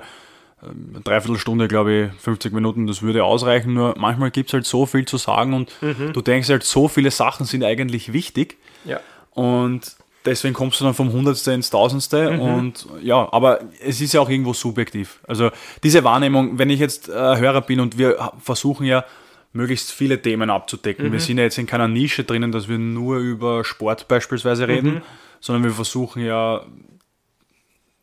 eine 0.63 1.01
Dreiviertelstunde, 1.03 1.67
glaube 1.67 1.93
ich, 1.93 2.21
50 2.21 2.53
Minuten, 2.53 2.88
das 2.88 3.03
würde 3.03 3.23
ausreichen. 3.23 3.75
Nur 3.75 3.93
manchmal 3.95 4.31
gibt 4.31 4.49
es 4.49 4.53
halt 4.53 4.65
so 4.65 4.88
viel 4.88 5.05
zu 5.05 5.17
sagen 5.17 5.53
und 5.53 5.71
mhm. 5.83 6.11
du 6.11 6.21
denkst 6.23 6.49
halt, 6.49 6.63
so 6.63 6.88
viele 6.88 7.11
Sachen 7.11 7.45
sind 7.45 7.63
eigentlich 7.63 8.13
wichtig. 8.13 8.57
Ja. 8.83 8.99
Und 9.29 9.95
deswegen 10.25 10.53
kommst 10.53 10.79
du 10.79 10.85
dann 10.85 10.93
vom 10.93 11.11
Hundertste 11.11 11.51
ins 11.51 11.69
Tausendste 11.69 12.31
mhm. 12.31 12.39
und 12.39 12.88
ja, 13.01 13.27
aber 13.31 13.61
es 13.81 14.01
ist 14.01 14.13
ja 14.13 14.21
auch 14.21 14.29
irgendwo 14.29 14.53
subjektiv. 14.53 15.19
Also 15.27 15.51
diese 15.83 16.03
Wahrnehmung, 16.03 16.57
wenn 16.57 16.69
ich 16.69 16.79
jetzt 16.79 17.09
äh, 17.09 17.13
Hörer 17.13 17.61
bin 17.61 17.79
und 17.79 17.97
wir 17.97 18.31
versuchen 18.39 18.85
ja 18.85 19.05
möglichst 19.53 19.91
viele 19.91 20.21
Themen 20.21 20.49
abzudecken. 20.49 21.07
Mhm. 21.07 21.11
Wir 21.13 21.19
sind 21.19 21.38
ja 21.38 21.43
jetzt 21.43 21.57
in 21.57 21.65
keiner 21.65 21.88
Nische 21.88 22.23
drinnen, 22.23 22.51
dass 22.51 22.67
wir 22.67 22.77
nur 22.77 23.17
über 23.17 23.63
Sport 23.63 24.07
beispielsweise 24.07 24.67
reden, 24.67 24.95
mhm. 24.95 25.01
sondern 25.39 25.63
wir 25.63 25.71
versuchen 25.71 26.23
ja 26.23 26.65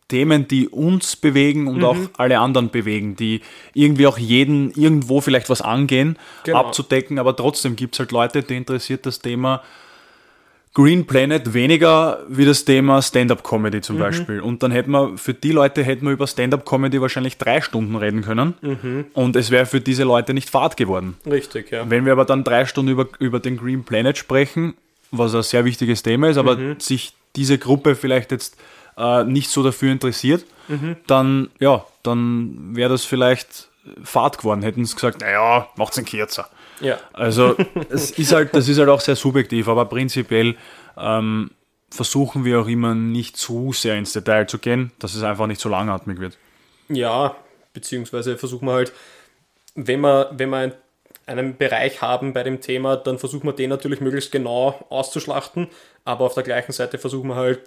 Themen, 0.08 0.48
die 0.48 0.68
uns 0.68 1.16
bewegen 1.16 1.68
und 1.68 1.78
mhm. 1.78 1.85
auch 1.85 1.96
alle 2.16 2.38
anderen 2.38 2.70
bewegen, 2.70 3.16
die 3.16 3.40
irgendwie 3.74 4.06
auch 4.06 4.18
jeden 4.18 4.70
irgendwo 4.72 5.20
vielleicht 5.20 5.48
was 5.48 5.62
angehen, 5.62 6.18
genau. 6.44 6.58
abzudecken, 6.58 7.18
aber 7.18 7.37
trotzdem 7.37 7.76
gibt 7.76 7.94
es 7.94 8.00
halt 8.00 8.12
Leute, 8.12 8.42
die 8.42 8.56
interessiert 8.56 9.06
das 9.06 9.20
Thema 9.20 9.62
Green 10.74 11.06
Planet 11.06 11.52
weniger 11.52 12.20
wie 12.28 12.46
das 12.46 12.64
Thema 12.64 13.02
Stand-up-Comedy 13.02 13.82
zum 13.82 13.96
mhm. 13.96 14.00
Beispiel. 14.00 14.40
Und 14.40 14.62
dann 14.62 14.70
hätten 14.70 14.90
wir, 14.92 15.18
für 15.18 15.35
die 15.35 15.52
Leute 15.52 15.85
hätten 15.85 16.06
wir 16.06 16.12
über 16.12 16.26
Stand-up-Comedy 16.26 17.00
wahrscheinlich 17.00 17.37
drei 17.37 17.61
Stunden 17.61 17.94
reden 17.96 18.22
können. 18.22 18.54
Mhm. 18.62 19.06
Und 19.12 19.37
es 19.37 19.50
wäre 19.50 19.66
für 19.66 19.80
diese 19.80 20.04
Leute 20.04 20.32
nicht 20.32 20.48
Fahrt 20.48 20.78
geworden. 20.78 21.16
Richtig, 21.30 21.70
ja. 21.70 21.88
Wenn 21.90 22.06
wir 22.06 22.12
aber 22.12 22.24
dann 22.24 22.42
drei 22.42 22.64
Stunden 22.64 22.90
über, 22.90 23.06
über 23.18 23.38
den 23.38 23.58
Green 23.58 23.85
Planet 23.85 24.16
sprechen, 24.16 24.74
was 25.11 25.35
ein 25.35 25.42
sehr 25.42 25.66
wichtiges 25.66 26.02
Thema 26.02 26.30
ist, 26.30 26.38
aber 26.38 26.56
mhm. 26.56 26.80
sich 26.80 27.12
diese 27.37 27.58
Gruppe 27.58 27.94
vielleicht 27.94 28.32
jetzt 28.32 28.56
äh, 28.96 29.24
nicht 29.24 29.50
so 29.50 29.62
dafür 29.62 29.92
interessiert, 29.92 30.46
mhm. 30.68 30.96
dann, 31.06 31.50
ja, 31.58 31.85
dann 32.02 32.74
wäre 32.74 32.88
das 32.88 33.04
vielleicht 33.04 33.68
Fahrt 34.04 34.38
geworden. 34.38 34.62
Hätten 34.62 34.87
sie 34.87 34.94
gesagt, 34.94 35.20
naja, 35.20 35.68
macht's 35.76 35.98
einen 35.98 36.06
kürzer. 36.06 36.48
Ja. 36.82 36.98
Also 37.12 37.56
es 37.90 38.10
ist 38.10 38.32
halt, 38.32 38.54
das 38.54 38.68
ist 38.68 38.78
halt 38.78 38.88
auch 38.88 39.00
sehr 39.00 39.16
subjektiv, 39.16 39.68
aber 39.68 39.86
prinzipiell 39.86 40.56
ähm, 40.98 41.50
versuchen 41.90 42.44
wir 42.44 42.60
auch 42.60 42.66
immer 42.66 42.94
nicht 42.94 43.36
zu 43.36 43.72
sehr 43.72 43.96
ins 43.96 44.12
Detail 44.12 44.46
zu 44.46 44.58
gehen, 44.58 44.92
dass 44.98 45.14
es 45.14 45.22
einfach 45.22 45.46
nicht 45.46 45.60
so 45.60 45.68
langatmig 45.68 46.18
wird. 46.18 46.36
Ja, 46.88 47.36
beziehungsweise 47.72 48.36
versuchen 48.36 48.66
wir 48.66 48.74
halt, 48.74 48.92
wenn 49.74 50.00
wir, 50.00 50.30
wenn 50.32 50.50
wir 50.50 50.72
einen 51.26 51.56
Bereich 51.56 52.02
haben 52.02 52.32
bei 52.32 52.42
dem 52.42 52.60
Thema, 52.60 52.96
dann 52.96 53.18
versuchen 53.18 53.46
wir 53.46 53.52
den 53.52 53.70
natürlich 53.70 54.00
möglichst 54.00 54.32
genau 54.32 54.84
auszuschlachten, 54.90 55.68
aber 56.04 56.24
auf 56.24 56.34
der 56.34 56.42
gleichen 56.42 56.72
Seite 56.72 56.98
versuchen 56.98 57.28
wir 57.28 57.36
halt, 57.36 57.62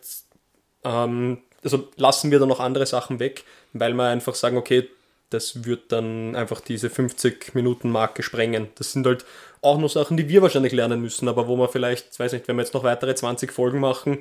ähm, 0.83 1.39
also 1.63 1.87
lassen 1.95 2.31
wir 2.31 2.39
dann 2.39 2.49
noch 2.49 2.59
andere 2.59 2.85
Sachen 2.85 3.19
weg, 3.19 3.43
weil 3.73 3.93
wir 3.93 4.03
einfach 4.03 4.35
sagen, 4.35 4.57
okay, 4.57 4.89
das 5.29 5.65
wird 5.65 5.91
dann 5.91 6.35
einfach 6.35 6.61
diese 6.61 6.87
50-Minuten-Marke 6.87 8.23
sprengen. 8.23 8.67
Das 8.75 8.91
sind 8.91 9.05
halt 9.05 9.25
auch 9.61 9.77
nur 9.77 9.89
Sachen, 9.89 10.17
die 10.17 10.29
wir 10.29 10.41
wahrscheinlich 10.41 10.73
lernen 10.73 11.01
müssen, 11.01 11.27
aber 11.27 11.47
wo 11.47 11.57
wir 11.57 11.67
vielleicht, 11.67 12.17
weiß 12.19 12.33
nicht, 12.33 12.47
wenn 12.47 12.55
wir 12.55 12.63
jetzt 12.63 12.73
noch 12.73 12.83
weitere 12.83 13.15
20 13.15 13.51
Folgen 13.51 13.79
machen, 13.79 14.19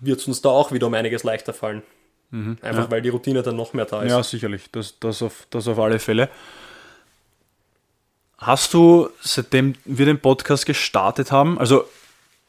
wird 0.00 0.20
es 0.20 0.26
uns 0.26 0.42
da 0.42 0.48
auch 0.48 0.72
wieder 0.72 0.86
um 0.88 0.94
einiges 0.94 1.22
leichter 1.22 1.52
fallen. 1.52 1.82
Mhm, 2.30 2.58
einfach 2.62 2.84
ja. 2.84 2.90
weil 2.90 3.02
die 3.02 3.08
Routine 3.08 3.42
dann 3.42 3.56
noch 3.56 3.72
mehr 3.72 3.86
da 3.86 4.02
ist. 4.02 4.10
Ja, 4.10 4.22
sicherlich. 4.22 4.70
Das, 4.70 4.98
das, 5.00 5.22
auf, 5.22 5.46
das 5.50 5.66
auf 5.68 5.78
alle 5.78 5.98
Fälle. 5.98 6.28
Hast 8.38 8.72
du, 8.72 9.10
seitdem 9.20 9.74
wir 9.84 10.06
den 10.06 10.20
Podcast 10.20 10.64
gestartet 10.64 11.30
haben, 11.30 11.58
also 11.58 11.84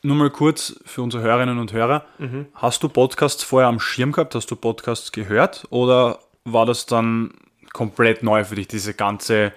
nur 0.03 0.15
mal 0.15 0.29
kurz 0.29 0.79
für 0.85 1.01
unsere 1.01 1.23
Hörerinnen 1.23 1.59
und 1.59 1.73
Hörer, 1.73 2.05
mhm. 2.17 2.47
hast 2.55 2.81
du 2.83 2.89
Podcasts 2.89 3.43
vorher 3.43 3.67
am 3.67 3.79
Schirm 3.79 4.11
gehabt? 4.11 4.33
Hast 4.35 4.49
du 4.49 4.55
Podcasts 4.55 5.11
gehört? 5.11 5.65
Oder 5.69 6.19
war 6.43 6.65
das 6.65 6.85
dann 6.85 7.33
komplett 7.81 8.21
neu 8.21 8.43
für 8.43 8.53
dich, 8.53 8.67
diese 8.67 8.93
ganze 8.93 9.53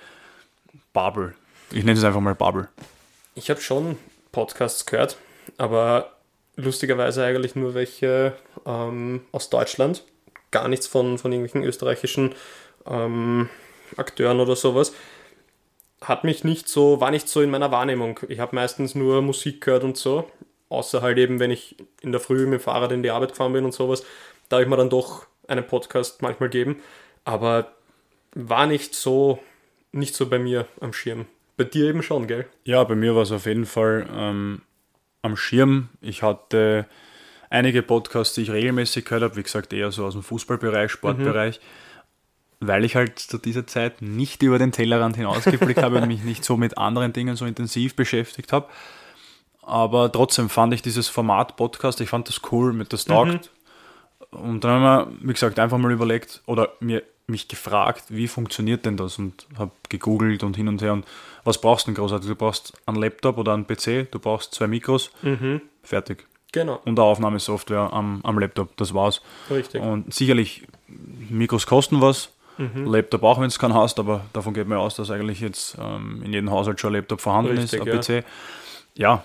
Bubble. 0.94 1.34
Ich 1.70 1.84
nenne 1.84 1.98
es 1.98 2.04
einfach 2.04 2.22
mal 2.22 2.34
Bubble. 2.34 2.68
Ich 3.34 3.50
habe 3.50 3.60
schon 3.60 3.98
Podcasts 4.32 4.86
gehört, 4.86 5.18
aber 5.58 6.10
lustigerweise 6.56 7.22
eigentlich 7.22 7.54
nur 7.54 7.74
welche 7.74 8.32
ähm, 8.64 9.26
aus 9.30 9.50
Deutschland. 9.50 10.04
Gar 10.52 10.68
nichts 10.68 10.86
von, 10.86 11.18
von 11.18 11.32
irgendwelchen 11.32 11.68
österreichischen 11.68 12.34
ähm, 12.86 13.50
Akteuren 13.98 14.40
oder 14.40 14.56
sowas. 14.56 14.94
Hat 16.00 16.24
mich 16.24 16.44
nicht 16.44 16.66
so, 16.66 17.02
war 17.02 17.10
nicht 17.10 17.28
so 17.28 17.42
in 17.42 17.50
meiner 17.50 17.72
Wahrnehmung. 17.72 18.20
Ich 18.28 18.38
habe 18.38 18.56
meistens 18.56 18.94
nur 18.94 19.20
Musik 19.20 19.60
gehört 19.60 19.84
und 19.84 19.98
so. 19.98 20.30
Außer 20.70 21.02
halt 21.02 21.18
eben, 21.18 21.40
wenn 21.40 21.50
ich 21.50 21.76
in 22.00 22.10
der 22.10 22.22
Früh 22.22 22.46
mit 22.46 22.60
dem 22.60 22.64
Fahrrad 22.64 22.90
in 22.90 23.02
die 23.02 23.10
Arbeit 23.10 23.32
gefahren 23.32 23.52
bin 23.52 23.66
und 23.66 23.74
sowas, 23.74 24.02
da 24.48 24.56
habe 24.56 24.64
ich 24.64 24.70
mir 24.70 24.78
dann 24.78 24.88
doch 24.88 25.26
einen 25.46 25.66
Podcast 25.66 26.22
manchmal 26.22 26.48
geben. 26.48 26.80
Aber 27.26 27.74
war 28.34 28.66
nicht 28.66 28.94
so, 28.94 29.38
nicht 29.92 30.14
so 30.14 30.26
bei 30.28 30.38
mir 30.38 30.66
am 30.80 30.92
Schirm. 30.92 31.26
Bei 31.56 31.64
dir 31.64 31.88
eben 31.88 32.02
schon, 32.02 32.26
gell? 32.26 32.46
Ja, 32.64 32.82
bei 32.84 32.96
mir 32.96 33.14
war 33.14 33.22
es 33.22 33.32
auf 33.32 33.46
jeden 33.46 33.66
Fall 33.66 34.06
ähm, 34.12 34.62
am 35.22 35.36
Schirm. 35.36 35.88
Ich 36.00 36.22
hatte 36.22 36.86
einige 37.48 37.82
Podcasts, 37.82 38.34
die 38.34 38.42
ich 38.42 38.50
regelmäßig 38.50 39.04
gehört 39.04 39.22
habe, 39.22 39.36
wie 39.36 39.42
gesagt, 39.42 39.72
eher 39.72 39.92
so 39.92 40.04
aus 40.04 40.14
dem 40.14 40.22
Fußballbereich, 40.22 40.90
Sportbereich, 40.90 41.60
mhm. 42.58 42.68
weil 42.68 42.84
ich 42.84 42.96
halt 42.96 43.20
zu 43.20 43.38
dieser 43.38 43.66
Zeit 43.66 44.02
nicht 44.02 44.42
über 44.42 44.58
den 44.58 44.72
Tellerrand 44.72 45.16
hinausgeblickt 45.16 45.80
habe 45.82 46.00
und 46.00 46.08
mich 46.08 46.24
nicht 46.24 46.44
so 46.44 46.56
mit 46.56 46.76
anderen 46.76 47.12
Dingen 47.12 47.36
so 47.36 47.46
intensiv 47.46 47.94
beschäftigt 47.94 48.52
habe. 48.52 48.68
Aber 49.62 50.10
trotzdem 50.10 50.50
fand 50.50 50.74
ich 50.74 50.82
dieses 50.82 51.08
Format 51.08 51.56
Podcast, 51.56 52.00
ich 52.00 52.08
fand 52.08 52.28
das 52.28 52.40
cool, 52.50 52.72
mit 52.72 52.92
das 52.92 53.04
taugt. 53.04 53.50
Mhm. 54.32 54.38
Und 54.38 54.64
dann 54.64 54.82
haben 54.82 54.82
wir, 54.82 55.28
wie 55.28 55.32
gesagt, 55.32 55.60
einfach 55.60 55.78
mal 55.78 55.92
überlegt 55.92 56.42
oder 56.46 56.72
mir 56.80 57.04
mich 57.26 57.48
gefragt, 57.48 58.04
wie 58.08 58.28
funktioniert 58.28 58.84
denn 58.84 58.96
das 58.96 59.18
und 59.18 59.46
habe 59.58 59.70
gegoogelt 59.88 60.42
und 60.42 60.56
hin 60.56 60.68
und 60.68 60.82
her 60.82 60.92
und 60.92 61.06
was 61.44 61.60
brauchst 61.60 61.86
du 61.86 61.90
denn 61.90 61.96
großartig? 61.96 62.28
Du 62.28 62.36
brauchst 62.36 62.74
einen 62.86 62.98
Laptop 62.98 63.38
oder 63.38 63.54
einen 63.54 63.66
PC, 63.66 64.10
du 64.10 64.18
brauchst 64.18 64.54
zwei 64.54 64.66
Mikros, 64.66 65.10
mhm. 65.22 65.62
fertig. 65.82 66.26
Genau. 66.52 66.80
Und 66.84 66.98
eine 66.98 67.02
Aufnahmesoftware 67.02 67.92
am, 67.92 68.20
am 68.22 68.38
Laptop, 68.38 68.76
das 68.76 68.94
war's. 68.94 69.22
Richtig. 69.50 69.82
Und 69.82 70.12
sicherlich, 70.12 70.66
Mikros 70.86 71.66
kosten 71.66 72.00
was, 72.00 72.30
mhm. 72.58 72.86
Laptop 72.86 73.22
auch, 73.22 73.40
wenn 73.40 73.46
es 73.46 73.58
keinen 73.58 73.74
hast, 73.74 73.98
aber 73.98 74.26
davon 74.32 74.54
geht 74.54 74.68
man 74.68 74.78
aus, 74.78 74.94
dass 74.94 75.10
eigentlich 75.10 75.40
jetzt 75.40 75.76
ähm, 75.80 76.22
in 76.24 76.32
jedem 76.32 76.50
Haushalt 76.50 76.78
schon 76.78 76.90
ein 76.90 77.00
Laptop 77.00 77.20
vorhanden 77.20 77.58
Richtig, 77.58 77.80
ist, 77.80 77.80
ein 77.80 77.86
ja. 77.86 78.20
PC. 78.20 78.24
Ja, 78.96 79.24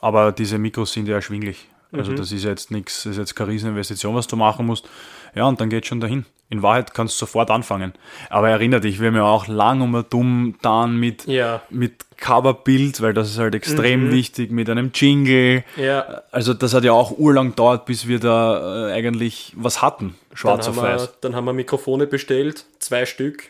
aber 0.00 0.32
diese 0.32 0.58
Mikros 0.58 0.92
sind 0.92 1.08
ja 1.08 1.16
erschwinglich. 1.16 1.66
Also 1.92 2.12
mhm. 2.12 2.16
das 2.16 2.32
ist 2.32 2.44
jetzt 2.44 2.70
nichts, 2.70 3.06
ist 3.06 3.16
jetzt 3.16 3.34
keine 3.34 3.50
Rieseninvestition, 3.50 4.14
was 4.14 4.26
du 4.26 4.36
machen 4.36 4.66
musst. 4.66 4.88
Ja, 5.34 5.46
und 5.46 5.60
dann 5.60 5.70
geht 5.70 5.86
schon 5.86 6.00
dahin. 6.00 6.24
In 6.48 6.62
Wahrheit 6.62 6.94
kannst 6.94 7.14
du 7.14 7.26
sofort 7.26 7.50
anfangen. 7.50 7.92
Aber 8.28 8.50
erinnere 8.50 8.80
dich, 8.80 9.00
wir 9.00 9.08
haben 9.08 9.16
ja 9.16 9.24
auch 9.24 9.46
lang 9.46 9.80
um 9.80 10.04
dumm 10.10 10.56
dann 10.62 10.96
mit, 10.96 11.26
ja. 11.26 11.62
mit 11.70 12.04
Coverbild, 12.16 13.00
weil 13.00 13.14
das 13.14 13.30
ist 13.30 13.38
halt 13.38 13.54
extrem 13.54 14.08
mhm. 14.08 14.12
wichtig, 14.12 14.50
mit 14.50 14.68
einem 14.68 14.90
Jingle. 14.92 15.64
Ja. 15.76 16.22
Also 16.32 16.52
das 16.52 16.74
hat 16.74 16.82
ja 16.82 16.92
auch 16.92 17.16
urlang 17.16 17.50
gedauert, 17.50 17.86
bis 17.86 18.08
wir 18.08 18.18
da 18.18 18.88
äh, 18.88 18.92
eigentlich 18.92 19.52
was 19.56 19.80
hatten, 19.80 20.16
schwarz 20.34 20.66
dann 20.66 20.76
auf 20.76 20.82
weiß. 20.82 21.20
dann 21.20 21.36
haben 21.36 21.44
wir 21.44 21.52
Mikrofone 21.52 22.08
bestellt, 22.08 22.66
zwei 22.80 23.06
Stück 23.06 23.44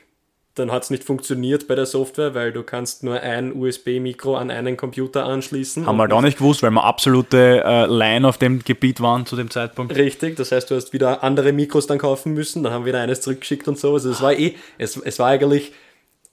dann 0.54 0.72
hat 0.72 0.82
es 0.82 0.90
nicht 0.90 1.04
funktioniert 1.04 1.68
bei 1.68 1.74
der 1.76 1.86
Software, 1.86 2.34
weil 2.34 2.52
du 2.52 2.62
kannst 2.62 3.04
nur 3.04 3.20
ein 3.20 3.54
USB-Mikro 3.54 4.36
an 4.36 4.50
einen 4.50 4.76
Computer 4.76 5.24
anschließen. 5.24 5.86
Haben 5.86 5.96
wir 5.96 6.08
gar 6.08 6.22
nicht 6.22 6.38
gewusst, 6.38 6.62
weil 6.62 6.72
wir 6.72 6.82
absolute 6.82 7.62
äh, 7.64 7.86
Line 7.86 8.26
auf 8.26 8.36
dem 8.36 8.64
Gebiet 8.64 9.00
waren 9.00 9.26
zu 9.26 9.36
dem 9.36 9.50
Zeitpunkt. 9.50 9.94
Richtig, 9.94 10.36
das 10.36 10.50
heißt, 10.50 10.70
du 10.70 10.74
hast 10.74 10.92
wieder 10.92 11.22
andere 11.22 11.52
Mikros 11.52 11.86
dann 11.86 11.98
kaufen 11.98 12.34
müssen, 12.34 12.64
dann 12.64 12.72
haben 12.72 12.84
wir 12.84 12.92
wieder 12.92 13.00
eines 13.00 13.20
zurückgeschickt 13.20 13.68
und 13.68 13.78
so. 13.78 13.94
Also 13.94 14.10
es 14.10 14.20
war 14.20 14.32
eh, 14.32 14.56
es, 14.78 14.96
es 14.96 15.18
war 15.20 15.28
eigentlich 15.28 15.72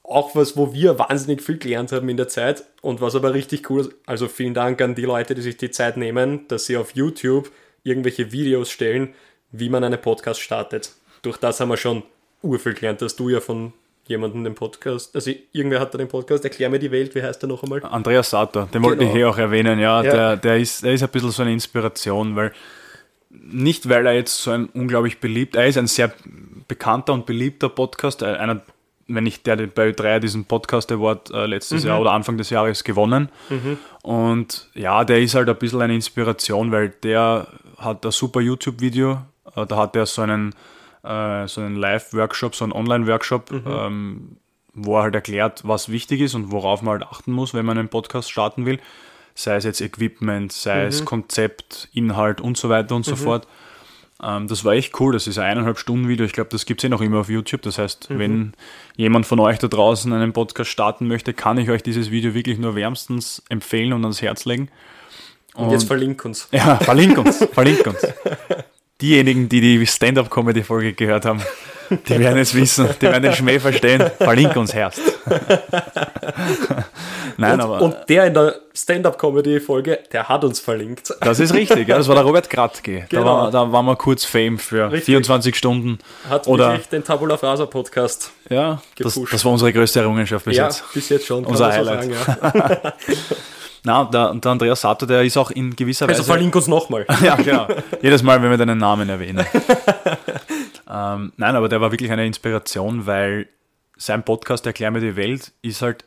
auch 0.04 0.36
was, 0.36 0.58
wo 0.58 0.74
wir 0.74 0.98
wahnsinnig 0.98 1.42
viel 1.42 1.58
gelernt 1.58 1.92
haben 1.92 2.10
in 2.10 2.18
der 2.18 2.30
Zeit 2.30 2.64
und 2.82 3.02
was 3.02 3.16
aber 3.16 3.34
richtig 3.34 3.70
cool 3.70 3.82
ist. 3.82 3.92
Also 4.06 4.28
vielen 4.28 4.54
Dank 4.54 4.82
an 4.82 4.96
die 4.96 5.04
Leute, 5.04 5.36
die 5.36 5.42
sich 5.42 5.58
die 5.58 5.70
Zeit 5.70 5.98
nehmen, 5.98 6.48
dass 6.48 6.66
sie 6.66 6.78
auf 6.78 6.96
YouTube 6.96 7.52
irgendwelche 7.84 8.32
Videos 8.32 8.72
stellen, 8.72 9.14
wie 9.52 9.70
man 9.70 9.84
einen 9.84 10.02
Podcast 10.02 10.40
startet. 10.40 10.94
Durch 11.22 11.38
das 11.38 11.60
haben 11.60 11.70
wir 11.70 11.78
schon 11.78 12.04
urviel 12.42 12.74
gelernt, 12.74 13.02
dass 13.02 13.16
du 13.16 13.30
ja 13.30 13.42
von 13.42 13.74
jemanden 14.08 14.44
den 14.44 14.56
Podcast, 14.56 15.16
also 15.16 15.32
irgendwer 15.52 15.80
hat 15.80 15.94
da 15.94 15.98
den 15.98 16.08
Podcast, 16.08 16.44
erklär 16.44 16.70
mir 16.70 16.80
die 16.80 16.92
Welt, 16.92 17.16
wie 17.16 17.22
heißt 17.22 17.42
der 17.42 17.50
noch 17.50 17.64
einmal? 17.64 17.84
Andreas 17.84 18.30
Sater, 18.30 18.64
den 18.64 18.72
genau. 18.72 18.90
wollte 18.90 19.04
ich 19.04 19.12
hier 19.12 19.30
auch 19.30 19.38
erwähnen, 19.38 19.80
ja, 19.80 20.02
ja, 20.04 20.12
Der, 20.12 20.38
der, 20.38 20.58
ist, 20.58 20.84
der 20.84 20.94
ist 20.94 21.04
ein 21.04 21.10
bisschen 21.10 21.32
so 21.32 21.42
eine 21.42 21.54
Inspiration, 21.54 22.36
weil 22.36 22.52
nicht, 23.30 23.90
weil 23.90 24.06
er 24.06 24.14
jetzt 24.14 24.42
so 24.42 24.52
ein 24.52 24.68
unglaublich 24.68 25.20
beliebt, 25.20 25.56
er 25.56 25.68
ist 25.68 25.78
ein 25.78 25.88
sehr 25.88 26.12
bekannter 26.68 27.14
und 27.14 27.26
beliebter 27.26 27.70
Podcast, 27.70 28.22
äh, 28.22 28.26
einer, 28.26 28.62
wenn 29.08 29.24
nicht 29.24 29.46
der 29.48 29.56
bei 29.68 29.90
Ö3 29.90 30.20
diesen 30.20 30.46
Podcast 30.46 30.92
Award 30.92 31.32
äh, 31.32 31.46
letztes 31.46 31.84
mhm. 31.84 31.90
Jahr 31.90 32.02
oder 32.02 32.12
Anfang 32.12 32.38
des 32.38 32.50
Jahres 32.50 32.84
gewonnen. 32.84 33.30
Mhm. 33.50 33.78
Und 34.04 34.70
ja, 34.74 35.04
der 35.06 35.22
ist 35.22 35.36
halt 35.36 35.50
ein 35.50 35.56
bisschen 35.58 35.82
eine 35.82 35.96
Inspiration, 35.96 36.72
weil 36.72 36.90
der 36.90 37.48
hat 37.78 38.06
ein 38.06 38.12
super 38.12 38.42
YouTube-Video, 38.42 39.22
äh, 39.56 39.66
da 39.66 39.78
hat 39.78 39.96
er 39.96 40.06
so 40.06 40.22
einen 40.22 40.54
äh, 41.04 41.48
so 41.48 41.62
einen 41.62 41.76
Live-Workshop, 41.76 42.56
so 42.56 42.66
einen 42.66 42.74
Online-Workshop, 42.74 43.52
mhm. 43.52 43.64
ähm, 43.68 44.38
wo 44.74 44.98
er 44.98 45.04
halt 45.04 45.16
erklärt, 45.16 45.62
was 45.68 45.90
wichtig 45.90 46.22
ist 46.22 46.36
und 46.36 46.52
worauf 46.52 46.82
man 46.82 47.00
halt 47.00 47.04
achten 47.04 47.32
muss, 47.32 47.54
wenn 47.54 47.66
man 47.66 47.78
einen 47.78 47.90
Podcast 47.90 48.32
starten 48.32 48.66
will. 48.66 48.80
Sei 49.36 49.56
es 49.56 49.64
jetzt 49.64 49.82
Equipment, 49.82 50.52
sei 50.52 50.84
mhm. 50.84 50.88
es 50.88 51.06
Konzept, 51.06 51.90
Inhalt 51.94 52.42
und 52.42 52.58
so 52.58 52.70
weiter 52.70 52.96
und 52.96 53.06
so 53.06 53.12
mhm. 53.12 53.18
fort. 53.18 53.48
Ähm, 54.22 54.48
das 54.48 54.66
war 54.66 54.74
echt 54.74 55.00
cool. 55.00 55.14
Das 55.14 55.28
ist 55.28 55.38
ein 55.38 55.46
eineinhalb 55.46 55.78
Stunden 55.78 56.08
Video. 56.08 56.26
Ich 56.26 56.34
glaube, 56.34 56.50
das 56.50 56.66
gibt 56.66 56.82
es 56.82 56.86
eh 56.86 56.90
noch 56.90 57.02
immer 57.02 57.20
auf 57.20 57.30
YouTube. 57.30 57.62
Das 57.62 57.78
heißt, 57.78 58.10
mhm. 58.10 58.20
wenn 58.20 58.54
jemand 58.96 59.26
von 59.26 59.40
euch 59.40 59.60
da 59.60 59.68
draußen 59.68 60.12
einen 60.12 60.34
Podcast 60.34 60.72
starten 60.72 61.08
möchte, 61.08 61.34
kann 61.34 61.58
ich 61.58 61.70
euch 61.70 61.84
dieses 61.84 62.12
Video 62.12 62.34
wirklich 62.34 62.58
nur 62.58 62.76
wärmstens 62.76 63.44
empfehlen 63.50 63.94
und 63.94 64.04
ans 64.04 64.22
Herz 64.22 64.46
legen. 64.46 64.70
Und, 65.54 65.72
jetzt 65.72 65.86
verlink 65.86 66.24
uns. 66.24 66.48
Ja, 66.52 66.76
verlink 66.78 67.18
uns, 67.18 67.44
verlink 67.52 67.86
uns. 67.88 68.00
Diejenigen, 69.02 69.48
die 69.48 69.62
die 69.62 69.86
Stand-Up-Comedy-Folge 69.86 70.94
gehört 70.94 71.26
haben, 71.26 71.42
die 71.90 72.20
werden 72.20 72.40
es 72.40 72.54
wissen, 72.56 72.90
die 73.00 73.06
werden 73.06 73.24
den 73.24 73.34
Schmäh 73.34 73.60
verstehen. 73.60 74.10
Verlink 74.18 74.56
uns 74.56 74.74
herst. 74.74 75.00
Nein, 77.38 77.54
und, 77.54 77.62
aber. 77.62 77.82
Und 77.82 77.96
der 78.10 78.26
in 78.26 78.34
der 78.34 78.56
Stand-Up-Comedy-Folge, 78.74 80.00
der 80.12 80.28
hat 80.28 80.44
uns 80.44 80.60
verlinkt. 80.60 81.14
Das 81.22 81.40
ist 81.40 81.54
richtig, 81.54 81.88
ja, 81.88 81.98
das 81.98 82.08
war 82.08 82.16
der 82.16 82.24
Robert 82.24 82.50
Kratke. 82.50 83.06
Genau. 83.10 83.22
Da, 83.24 83.26
war, 83.26 83.52
da 83.52 83.72
waren 83.72 83.86
wir 83.86 83.96
kurz 83.96 84.26
Fame 84.26 84.58
für 84.58 84.92
richtig. 84.92 85.06
24 85.06 85.56
Stunden. 85.56 86.00
Hat 86.30 86.48
oder 86.48 86.72
wirklich 86.72 86.90
den 86.90 87.04
Tabula 87.04 87.38
Frasa 87.38 87.68
Podcast. 87.68 88.32
Ja, 88.50 88.82
das, 88.98 89.20
das, 89.30 89.46
war 89.46 89.52
unsere 89.52 89.72
größte 89.72 90.00
Errungenschaft 90.00 90.46
bis 90.46 90.58
ja, 90.58 90.66
jetzt. 90.66 90.84
bis 90.94 91.10
jetzt 91.10 91.28
schon. 91.28 91.46
Unser 91.46 91.72
Highlight. 91.72 92.04
So 92.04 92.14
sagen, 92.14 92.52
ja. 92.56 92.94
Na, 93.84 94.06
der, 94.06 94.34
der 94.34 94.52
Andreas 94.52 94.82
Sato, 94.82 95.06
der 95.06 95.24
ist 95.24 95.38
auch 95.38 95.52
in 95.52 95.76
gewisser 95.76 96.08
also 96.08 96.20
Weise. 96.20 96.22
Also 96.22 96.34
verlink 96.34 96.56
uns 96.56 96.68
nochmal. 96.68 97.06
ja, 97.24 97.36
genau. 97.36 97.68
Jedes 98.02 98.24
Mal, 98.24 98.42
wenn 98.42 98.50
wir 98.50 98.58
deinen 98.58 98.78
Namen 98.78 99.10
erwähnen. 99.10 99.46
ähm, 100.90 101.32
nein, 101.38 101.56
aber 101.56 101.70
der 101.70 101.82
war 101.82 101.92
wirklich 101.92 102.12
eine 102.12 102.26
Inspiration, 102.26 103.06
weil 103.06 103.48
sein 103.98 104.24
Podcast 104.24 104.66
Erklär 104.66 104.92
mir 104.92 105.00
die 105.00 105.16
Welt 105.16 105.52
ist 105.62 105.82
halt 105.82 106.06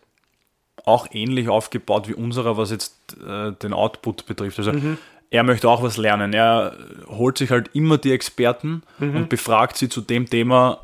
auch 0.85 1.09
ähnlich 1.13 1.49
aufgebaut 1.49 2.09
wie 2.09 2.15
unserer, 2.15 2.57
was 2.57 2.71
jetzt 2.71 3.17
äh, 3.27 3.53
den 3.53 3.73
Output 3.73 4.27
betrifft. 4.27 4.59
Also 4.59 4.73
mhm. 4.73 4.99
er 5.31 5.43
möchte 5.43 5.69
auch 5.69 5.83
was 5.83 5.97
lernen. 5.97 6.33
Er 6.33 6.77
holt 7.07 7.39
sich 7.39 7.51
halt 7.51 7.71
immer 7.75 7.99
die 7.99 8.13
Experten 8.13 8.83
mhm. 8.99 9.17
und 9.17 9.29
befragt 9.29 9.77
sie 9.77 9.89
zu 9.89 10.01
dem 10.01 10.29
Thema 10.29 10.81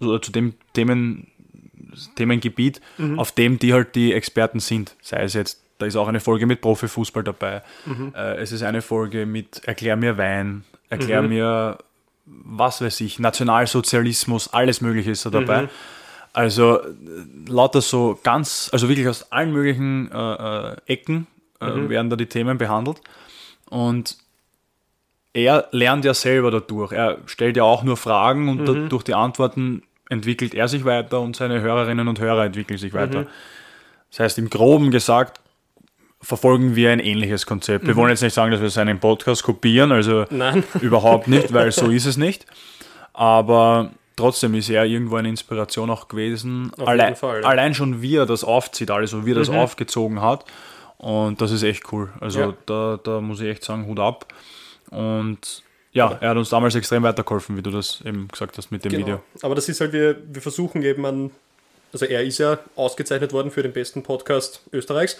oder 0.00 0.20
zu 0.20 0.32
dem 0.32 0.54
Themen, 0.74 1.28
Themengebiet, 2.16 2.80
mhm. 2.98 3.18
auf 3.18 3.32
dem 3.32 3.58
die 3.58 3.72
halt 3.72 3.94
die 3.94 4.12
Experten 4.12 4.60
sind. 4.60 4.96
Sei 5.00 5.22
es 5.22 5.34
jetzt, 5.34 5.62
da 5.78 5.86
ist 5.86 5.96
auch 5.96 6.08
eine 6.08 6.20
Folge 6.20 6.46
mit 6.46 6.60
Profifußball 6.60 7.24
dabei. 7.24 7.62
Mhm. 7.84 8.12
Äh, 8.14 8.36
es 8.36 8.52
ist 8.52 8.62
eine 8.62 8.82
Folge 8.82 9.26
mit 9.26 9.64
Erklär 9.64 9.96
mir 9.96 10.16
Wein, 10.18 10.64
Erklär 10.88 11.22
mhm. 11.22 11.28
mir 11.28 11.78
was 12.26 12.80
weiß 12.80 13.00
ich, 13.00 13.18
Nationalsozialismus, 13.18 14.52
alles 14.52 14.80
Mögliche 14.80 15.12
ist 15.12 15.24
da 15.24 15.30
dabei. 15.30 15.62
Mhm. 15.62 15.68
Also 16.32 16.80
lauter 17.46 17.80
so 17.80 18.18
ganz, 18.22 18.68
also 18.72 18.88
wirklich 18.88 19.08
aus 19.08 19.32
allen 19.32 19.52
möglichen 19.52 20.10
äh, 20.12 20.72
äh, 20.72 20.76
Ecken 20.86 21.26
äh, 21.60 21.70
mhm. 21.70 21.88
werden 21.88 22.10
da 22.10 22.16
die 22.16 22.26
Themen 22.26 22.58
behandelt. 22.58 23.00
Und 23.70 24.18
er 25.32 25.68
lernt 25.70 26.04
ja 26.04 26.14
selber 26.14 26.50
dadurch. 26.50 26.92
Er 26.92 27.18
stellt 27.26 27.56
ja 27.56 27.62
auch 27.62 27.84
nur 27.84 27.96
Fragen 27.96 28.48
und 28.48 28.68
mhm. 28.68 28.88
durch 28.88 29.02
die 29.02 29.14
Antworten 29.14 29.82
entwickelt 30.08 30.54
er 30.54 30.68
sich 30.68 30.84
weiter 30.84 31.20
und 31.20 31.36
seine 31.36 31.60
Hörerinnen 31.60 32.06
und 32.08 32.20
Hörer 32.20 32.44
entwickeln 32.44 32.78
sich 32.78 32.92
weiter. 32.92 33.20
Mhm. 33.22 33.26
Das 34.10 34.20
heißt, 34.20 34.38
im 34.38 34.50
Groben 34.50 34.90
gesagt, 34.90 35.40
verfolgen 36.26 36.74
wir 36.74 36.90
ein 36.90 36.98
ähnliches 36.98 37.46
Konzept. 37.46 37.84
Mhm. 37.84 37.88
Wir 37.88 37.96
wollen 37.96 38.10
jetzt 38.10 38.22
nicht 38.22 38.34
sagen, 38.34 38.50
dass 38.50 38.60
wir 38.60 38.68
seinen 38.68 38.98
Podcast 38.98 39.44
kopieren, 39.44 39.92
also 39.92 40.24
Nein. 40.30 40.64
überhaupt 40.80 41.28
nicht, 41.28 41.52
weil 41.52 41.70
so 41.70 41.88
ist 41.88 42.04
es 42.04 42.16
nicht. 42.16 42.46
Aber 43.12 43.92
trotzdem 44.16 44.54
ist 44.54 44.68
er 44.68 44.84
irgendwo 44.84 45.14
eine 45.16 45.28
Inspiration 45.28 45.88
auch 45.88 46.08
gewesen. 46.08 46.72
Allein, 46.84 47.14
Fall, 47.14 47.42
ja. 47.42 47.48
allein, 47.48 47.74
schon, 47.74 48.02
wie 48.02 48.16
er 48.16 48.26
das 48.26 48.42
aufzieht, 48.42 48.90
also 48.90 49.24
wie 49.24 49.30
er 49.30 49.36
das 49.36 49.50
mhm. 49.50 49.58
aufgezogen 49.58 50.20
hat. 50.20 50.44
Und 50.98 51.40
das 51.40 51.52
ist 51.52 51.62
echt 51.62 51.92
cool. 51.92 52.10
Also 52.20 52.40
ja. 52.40 52.54
da, 52.66 52.98
da 53.00 53.20
muss 53.20 53.40
ich 53.40 53.46
echt 53.46 53.64
sagen, 53.64 53.86
Hut 53.86 54.00
ab. 54.00 54.26
Und 54.90 55.62
ja, 55.92 56.18
er 56.20 56.30
hat 56.30 56.36
uns 56.36 56.48
damals 56.48 56.74
extrem 56.74 57.04
weitergeholfen, 57.04 57.56
wie 57.56 57.62
du 57.62 57.70
das 57.70 58.00
eben 58.04 58.26
gesagt 58.26 58.58
hast 58.58 58.72
mit 58.72 58.84
dem 58.84 58.90
genau. 58.90 59.06
Video. 59.06 59.22
Aber 59.42 59.54
das 59.54 59.68
ist 59.68 59.80
halt, 59.80 59.92
wir, 59.92 60.16
wir 60.26 60.42
versuchen 60.42 60.82
eben 60.82 61.06
an, 61.06 61.30
also 61.92 62.04
er 62.04 62.24
ist 62.24 62.38
ja 62.38 62.58
ausgezeichnet 62.74 63.32
worden 63.32 63.52
für 63.52 63.62
den 63.62 63.72
besten 63.72 64.02
Podcast 64.02 64.62
Österreichs. 64.72 65.18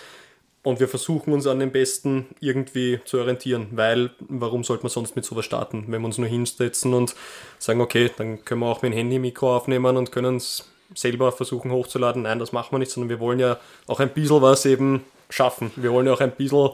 Und 0.66 0.80
wir 0.80 0.88
versuchen 0.88 1.32
uns 1.32 1.46
an 1.46 1.60
den 1.60 1.70
Besten 1.70 2.26
irgendwie 2.40 2.98
zu 3.04 3.20
orientieren, 3.20 3.68
weil 3.70 4.10
warum 4.18 4.64
sollte 4.64 4.82
man 4.82 4.90
sonst 4.90 5.14
mit 5.14 5.24
sowas 5.24 5.44
starten, 5.44 5.84
wenn 5.86 6.00
wir 6.00 6.06
uns 6.06 6.18
nur 6.18 6.26
hinsetzen 6.26 6.92
und 6.92 7.14
sagen, 7.60 7.80
okay, 7.80 8.10
dann 8.16 8.44
können 8.44 8.62
wir 8.62 8.66
auch 8.66 8.82
mit 8.82 8.90
dem 8.90 8.96
Handy-Mikro 8.96 9.58
aufnehmen 9.58 9.96
und 9.96 10.10
können 10.10 10.38
es 10.38 10.68
selber 10.92 11.30
versuchen 11.30 11.70
hochzuladen. 11.70 12.22
Nein, 12.22 12.40
das 12.40 12.50
machen 12.50 12.72
wir 12.72 12.80
nicht, 12.80 12.90
sondern 12.90 13.10
wir 13.10 13.20
wollen 13.20 13.38
ja 13.38 13.60
auch 13.86 14.00
ein 14.00 14.12
bisschen 14.12 14.42
was 14.42 14.66
eben 14.66 15.04
schaffen. 15.30 15.70
Wir 15.76 15.92
wollen 15.92 16.08
ja 16.08 16.14
auch 16.14 16.20
ein 16.20 16.32
bisschen 16.32 16.70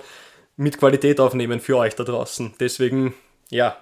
mit 0.57 0.79
Qualität 0.79 1.21
aufnehmen 1.21 1.61
für 1.61 1.77
euch 1.77 1.95
da 1.95 2.05
draußen. 2.05 2.55
Deswegen, 2.59 3.13
ja, 3.51 3.77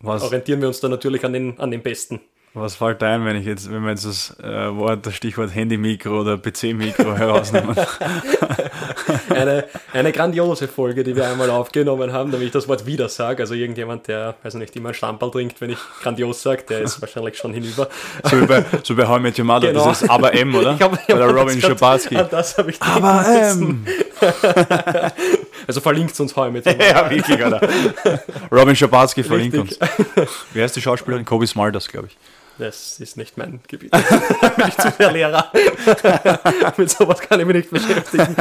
was? 0.00 0.24
orientieren 0.24 0.60
wir 0.60 0.66
uns 0.66 0.80
da 0.80 0.88
natürlich 0.88 1.24
an 1.24 1.34
den, 1.34 1.56
an 1.60 1.70
den 1.70 1.84
Besten. 1.84 2.20
Was 2.52 2.74
fällt 2.74 3.00
ein, 3.04 3.24
wenn 3.24 3.36
ich 3.36 3.46
jetzt, 3.46 3.70
wenn 3.70 3.84
wir 3.84 3.90
jetzt 3.90 4.04
das 4.04 4.36
äh, 4.42 4.74
Wort, 4.74 5.06
das 5.06 5.14
Stichwort 5.14 5.54
Handy-Mikro 5.54 6.22
oder 6.22 6.36
PC-Mikro 6.36 7.14
herausnehmen? 7.16 7.76
eine, 9.28 9.66
eine 9.92 10.10
grandiose 10.10 10.66
Folge, 10.66 11.04
die 11.04 11.14
wir 11.14 11.30
einmal 11.30 11.48
aufgenommen 11.48 12.12
haben, 12.12 12.32
damit 12.32 12.48
ich 12.48 12.52
das 12.52 12.66
Wort 12.66 12.86
wieder 12.86 13.08
sage. 13.08 13.44
Also 13.44 13.54
irgendjemand, 13.54 14.08
der, 14.08 14.34
weiß 14.42 14.54
nicht, 14.54 14.74
immer 14.74 14.92
Stamperl 14.92 15.30
trinkt, 15.30 15.60
wenn 15.60 15.70
ich 15.70 15.78
grandios 16.02 16.42
sage, 16.42 16.64
der 16.68 16.80
ist 16.80 17.00
wahrscheinlich 17.00 17.38
schon 17.38 17.54
hinüber. 17.54 17.88
So 18.24 18.40
wie 18.40 18.46
bei, 18.46 18.64
so 18.82 18.96
bei 18.96 19.06
How 19.06 19.18
I 19.18 19.42
Mother, 19.44 19.68
genau. 19.68 19.84
das 19.84 20.02
ist 20.02 20.10
Aber 20.10 20.34
M, 20.34 20.52
oder? 20.52 20.74
Ich 20.74 20.82
hab, 20.82 21.08
ich 21.08 21.14
oder 21.14 21.28
Robin 21.28 21.60
Schabatsky. 21.60 22.16
Das 22.28 22.58
habe 22.58 22.70
ich 22.70 22.82
Aber 22.82 23.24
M! 23.28 23.86
also 25.68 25.80
verlinkt 25.80 26.18
uns 26.18 26.34
How 26.34 26.48
I 26.48 26.50
Met 26.50 26.66
ja, 26.66 27.08
wirklich, 27.08 27.44
oder? 27.44 27.60
Robin 28.50 28.74
Schabatsky 28.74 29.22
verlinkt 29.22 29.56
Richtig. 29.56 29.80
uns. 30.16 30.30
Wer 30.52 30.64
ist 30.64 30.74
die 30.74 30.82
Schauspielerin? 30.82 31.24
Kobe 31.24 31.46
Smulders, 31.46 31.86
glaube 31.86 32.08
ich. 32.08 32.16
Das 32.58 33.00
ist 33.00 33.16
nicht 33.16 33.38
mein 33.38 33.60
Gebiet. 33.68 33.90
bin 34.56 34.68
ich 34.68 34.76
zu 34.76 34.92
sehr 34.96 35.12
Lehrer. 35.12 35.50
Mit 36.76 36.90
sowas 36.90 37.20
kann 37.20 37.40
ich 37.40 37.46
mich 37.46 37.56
nicht 37.56 37.70
beschäftigen. 37.70 38.36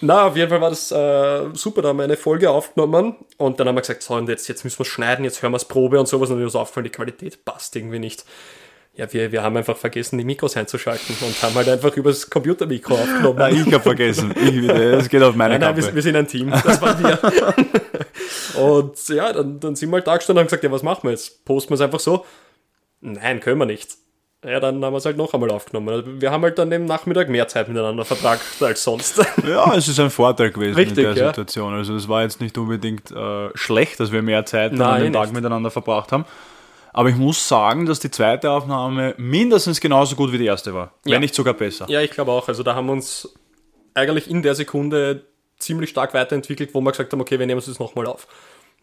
Na, 0.00 0.26
auf 0.26 0.36
jeden 0.36 0.48
Fall 0.48 0.60
war 0.60 0.70
das 0.70 0.92
äh, 0.92 1.48
super, 1.54 1.82
da 1.82 1.88
haben 1.88 1.96
wir 1.96 2.04
eine 2.04 2.16
Folge 2.16 2.50
aufgenommen 2.50 3.16
und 3.36 3.58
dann 3.58 3.66
haben 3.66 3.74
wir 3.74 3.80
gesagt, 3.80 4.02
so 4.02 4.14
und 4.14 4.28
jetzt, 4.28 4.46
jetzt 4.48 4.62
müssen 4.62 4.78
wir 4.78 4.82
es 4.82 4.88
schneiden, 4.88 5.24
jetzt 5.24 5.42
hören 5.42 5.52
wir 5.52 5.56
es 5.56 5.64
Probe 5.64 5.98
und 5.98 6.06
sowas 6.06 6.30
und 6.30 6.42
uns 6.42 6.54
aufgefallen, 6.54 6.84
die 6.84 6.90
Qualität 6.90 7.44
passt 7.44 7.74
irgendwie 7.74 7.98
nicht. 7.98 8.24
Ja, 8.94 9.12
wir, 9.12 9.30
wir 9.30 9.42
haben 9.42 9.56
einfach 9.56 9.76
vergessen, 9.76 10.18
die 10.18 10.24
Mikros 10.24 10.56
einzuschalten 10.56 11.16
und 11.20 11.42
haben 11.42 11.54
halt 11.54 11.68
einfach 11.68 11.96
übers 11.96 12.28
Computermikro 12.28 12.94
aufgenommen. 12.94 13.38
Nein, 13.38 13.64
ich 13.66 13.72
habe 13.72 13.82
vergessen. 13.82 14.34
Ich, 14.36 14.66
das 14.66 15.08
geht 15.08 15.22
auf 15.22 15.36
meine 15.36 15.58
nein, 15.58 15.74
nein, 15.74 15.76
wir, 15.76 15.94
wir, 15.94 16.02
sind 16.02 16.16
ein 16.16 16.26
Team. 16.26 16.50
Das 16.50 16.80
waren 16.80 17.00
wir. 17.00 17.18
und 18.58 19.08
ja, 19.08 19.32
dann, 19.32 19.60
dann 19.60 19.76
sind 19.76 19.90
wir 19.90 19.96
halt 19.96 20.06
da 20.06 20.16
gestanden 20.16 20.38
und 20.38 20.42
haben 20.42 20.46
gesagt, 20.48 20.64
ja, 20.64 20.70
was 20.70 20.82
machen 20.82 21.04
wir 21.04 21.10
jetzt? 21.10 21.44
Posten 21.44 21.70
wir 21.70 21.74
es 21.76 21.80
einfach 21.80 22.00
so? 22.00 22.24
Nein, 23.00 23.40
können 23.40 23.58
wir 23.58 23.66
nicht. 23.66 23.96
Ja, 24.44 24.60
dann 24.60 24.84
haben 24.84 24.92
wir 24.92 24.98
es 24.98 25.04
halt 25.04 25.16
noch 25.16 25.34
einmal 25.34 25.50
aufgenommen. 25.50 25.88
Also 25.88 26.20
wir 26.20 26.30
haben 26.30 26.42
halt 26.42 26.58
dann 26.58 26.70
im 26.70 26.84
Nachmittag 26.84 27.28
mehr 27.28 27.48
Zeit 27.48 27.68
miteinander 27.68 28.04
verbracht 28.04 28.40
als 28.60 28.84
sonst. 28.84 29.20
Ja, 29.44 29.74
es 29.74 29.88
ist 29.88 29.98
ein 29.98 30.10
Vorteil 30.10 30.52
gewesen 30.52 30.76
Richtig, 30.76 30.98
in 30.98 31.04
der 31.04 31.14
ja. 31.14 31.28
Situation. 31.28 31.74
Also 31.74 31.96
es 31.96 32.08
war 32.08 32.22
jetzt 32.22 32.40
nicht 32.40 32.56
unbedingt 32.56 33.10
äh, 33.10 33.50
schlecht, 33.54 33.98
dass 33.98 34.12
wir 34.12 34.22
mehr 34.22 34.46
Zeit 34.46 34.72
Nein, 34.72 34.88
an 34.88 35.02
dem 35.02 35.12
Tag 35.12 35.32
miteinander 35.32 35.72
verbracht 35.72 36.12
haben. 36.12 36.24
Aber 36.92 37.08
ich 37.08 37.16
muss 37.16 37.46
sagen, 37.46 37.86
dass 37.86 37.98
die 37.98 38.10
zweite 38.10 38.50
Aufnahme 38.50 39.14
mindestens 39.18 39.80
genauso 39.80 40.14
gut 40.14 40.32
wie 40.32 40.38
die 40.38 40.46
erste 40.46 40.72
war. 40.72 40.92
Ja. 41.04 41.14
Wenn 41.14 41.20
nicht 41.20 41.34
sogar 41.34 41.54
besser. 41.54 41.86
Ja, 41.88 42.00
ich 42.00 42.12
glaube 42.12 42.30
auch. 42.30 42.46
Also 42.46 42.62
da 42.62 42.76
haben 42.76 42.86
wir 42.86 42.92
uns 42.92 43.34
eigentlich 43.94 44.30
in 44.30 44.42
der 44.42 44.54
Sekunde 44.54 45.24
ziemlich 45.58 45.90
stark 45.90 46.14
weiterentwickelt, 46.14 46.74
wo 46.74 46.80
wir 46.80 46.92
gesagt 46.92 47.12
haben, 47.12 47.20
okay, 47.20 47.38
wir 47.38 47.46
nehmen 47.46 47.58
es 47.58 47.66
jetzt 47.66 47.80
nochmal 47.80 48.06
auf. 48.06 48.28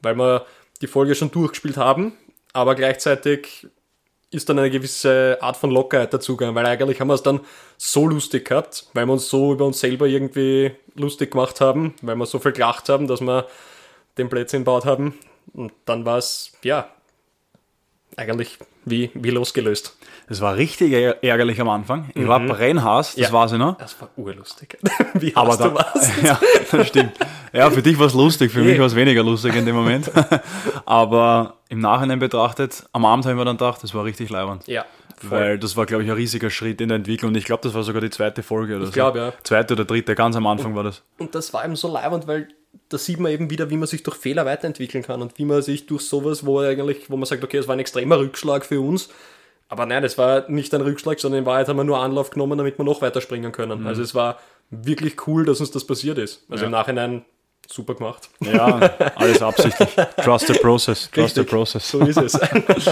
Weil 0.02 0.16
wir 0.16 0.46
die 0.82 0.88
Folge 0.88 1.16
schon 1.16 1.32
durchgespielt 1.32 1.78
haben, 1.78 2.14
aber 2.54 2.76
gleichzeitig 2.76 3.68
ist 4.32 4.50
dann 4.50 4.60
eine 4.60 4.70
gewisse 4.70 5.38
Art 5.42 5.56
von 5.56 5.72
Lockerheit 5.72 6.14
dazugegangen, 6.14 6.56
weil 6.56 6.66
eigentlich 6.66 7.00
haben 7.00 7.08
wir 7.08 7.14
es 7.14 7.24
dann 7.24 7.40
so 7.78 8.08
lustig 8.08 8.48
gehabt, 8.50 8.88
weil 8.94 9.06
wir 9.06 9.14
uns 9.14 9.30
so 9.30 9.54
über 9.54 9.66
uns 9.66 9.80
selber 9.80 10.08
irgendwie 10.08 10.72
lustig 10.96 11.32
gemacht 11.32 11.62
haben, 11.62 11.94
weil 12.02 12.16
wir 12.16 12.26
so 12.26 12.40
viel 12.40 12.52
gelacht 12.52 12.90
haben, 12.90 13.08
dass 13.08 13.22
wir 13.22 13.48
den 14.18 14.30
Plätzchen 14.30 14.62
gebaut 14.62 14.86
haben. 14.86 15.18
Und 15.54 15.72
dann 15.86 16.06
war 16.06 16.18
es, 16.18 16.52
ja, 16.64 16.90
eigentlich 18.18 18.58
wie, 18.86 19.12
wie 19.14 19.32
losgelöst. 19.32 19.98
Das 20.28 20.42
war 20.42 20.56
richtig 20.56 20.94
ärgerlich 21.22 21.62
am 21.62 21.70
Anfang. 21.70 22.10
Ich 22.16 22.24
mhm. 22.24 22.28
war 22.28 22.40
brennhaß, 22.40 23.16
das 23.16 23.28
ja. 23.28 23.32
war 23.32 23.48
sie 23.48 23.58
noch. 23.58 23.78
Das 23.78 24.00
war 24.02 24.10
urlustig. 24.16 24.78
wie 25.14 25.36
Aber 25.36 25.56
da, 25.56 25.70
du 25.70 25.76
warst. 25.76 26.12
Ja, 26.24 26.40
das 26.72 26.88
stimmt. 26.88 27.14
Ja, 27.54 27.70
für 27.70 27.82
dich 27.82 28.00
war 28.00 28.08
es 28.08 28.14
lustig, 28.14 28.52
für 28.52 28.60
nee. 28.60 28.72
mich 28.72 28.80
war 28.80 28.88
es 28.88 28.96
weniger 28.96 29.24
lustig 29.24 29.56
in 29.56 29.66
dem 29.66 29.76
Moment. 29.76 30.12
Aber 30.86 31.58
im 31.70 31.80
Nachhinein 31.80 32.20
betrachtet, 32.20 32.86
am 32.92 33.06
Abend 33.06 33.26
habe 33.26 33.34
ich 33.34 33.38
mir 33.38 33.46
dann 33.46 33.58
gedacht, 33.58 33.84
das 33.84 33.94
war 33.94 34.04
richtig 34.04 34.30
leibend. 34.30 34.68
Ja. 34.68 34.86
Voll. 35.18 35.40
Weil 35.40 35.60
das 35.60 35.78
war, 35.78 35.86
glaube 35.86 36.04
ich, 36.04 36.10
ein 36.10 36.16
riesiger 36.16 36.50
Schritt 36.50 36.82
in 36.82 36.90
der 36.90 36.98
Entwicklung. 36.98 37.30
Und 37.30 37.38
ich 37.38 37.46
glaube, 37.46 37.64
das 37.64 37.74
war 37.74 37.84
sogar 37.84 38.02
die 38.02 38.10
zweite 38.10 38.44
Folge 38.44 38.76
oder 38.76 38.84
ich 38.84 38.90
so. 38.90 38.94
glaube, 38.94 39.20
ja. 39.20 39.34
Zweite 39.44 39.74
oder 39.74 39.86
dritte, 39.86 40.14
ganz 40.16 40.36
am 40.36 40.46
Anfang 40.48 40.72
und, 40.72 40.76
war 40.78 40.84
das. 40.84 41.04
Und 41.18 41.36
das 41.36 41.54
war 41.54 41.64
eben 41.64 41.76
so 41.76 41.92
leibend, 41.92 42.28
weil 42.28 42.50
da 42.90 42.98
sieht 42.98 43.20
man 43.20 43.32
eben 43.32 43.50
wieder, 43.50 43.70
wie 43.70 43.78
man 43.78 43.88
sich 43.88 44.04
durch 44.04 44.18
Fehler 44.18 44.46
weiterentwickeln 44.46 45.04
kann 45.04 45.22
und 45.22 45.38
wie 45.38 45.46
man 45.46 45.62
sich 45.62 45.86
durch 45.86 46.04
sowas, 46.04 46.46
wo 46.46 46.60
eigentlich, 46.60 47.10
wo 47.10 47.18
man 47.18 47.26
sagt, 47.26 47.44
okay, 47.44 47.58
es 47.58 47.68
war 47.68 47.76
ein 47.76 47.80
extremer 47.80 48.20
Rückschlag 48.20 48.66
für 48.66 48.82
uns. 48.82 49.10
Aber 49.68 49.86
nein, 49.86 50.04
es 50.04 50.18
war 50.18 50.50
nicht 50.50 50.74
ein 50.74 50.82
Rückschlag, 50.82 51.20
sondern 51.20 51.40
in 51.40 51.46
Wahrheit 51.46 51.68
haben 51.68 51.78
wir 51.78 51.84
nur 51.84 52.00
Anlauf 52.00 52.30
genommen, 52.30 52.58
damit 52.58 52.78
wir 52.78 52.86
noch 52.86 53.02
weiter 53.02 53.22
springen 53.22 53.52
können. 53.52 53.82
Mhm. 53.82 53.88
Also 53.88 54.04
es 54.04 54.14
war 54.14 54.40
wirklich 54.70 55.28
cool, 55.28 55.46
dass 55.46 55.60
uns 55.60 55.72
das 55.72 55.86
passiert 55.86 56.18
ist. 56.18 56.44
Also 56.50 56.64
ja. 56.64 56.68
im 56.68 56.72
Nachhinein 56.72 57.26
super 57.68 57.96
gemacht. 57.96 58.30
Ja, 58.42 58.76
alles 59.16 59.42
absichtlich. 59.42 59.90
Trust 60.18 60.48
the 60.48 60.54
process. 60.54 61.10
Trust 61.10 61.38
Richtig, 61.38 61.50
the 61.50 61.56
process. 61.56 61.90
So 61.90 62.00
ist 62.02 62.18
es. 62.18 62.40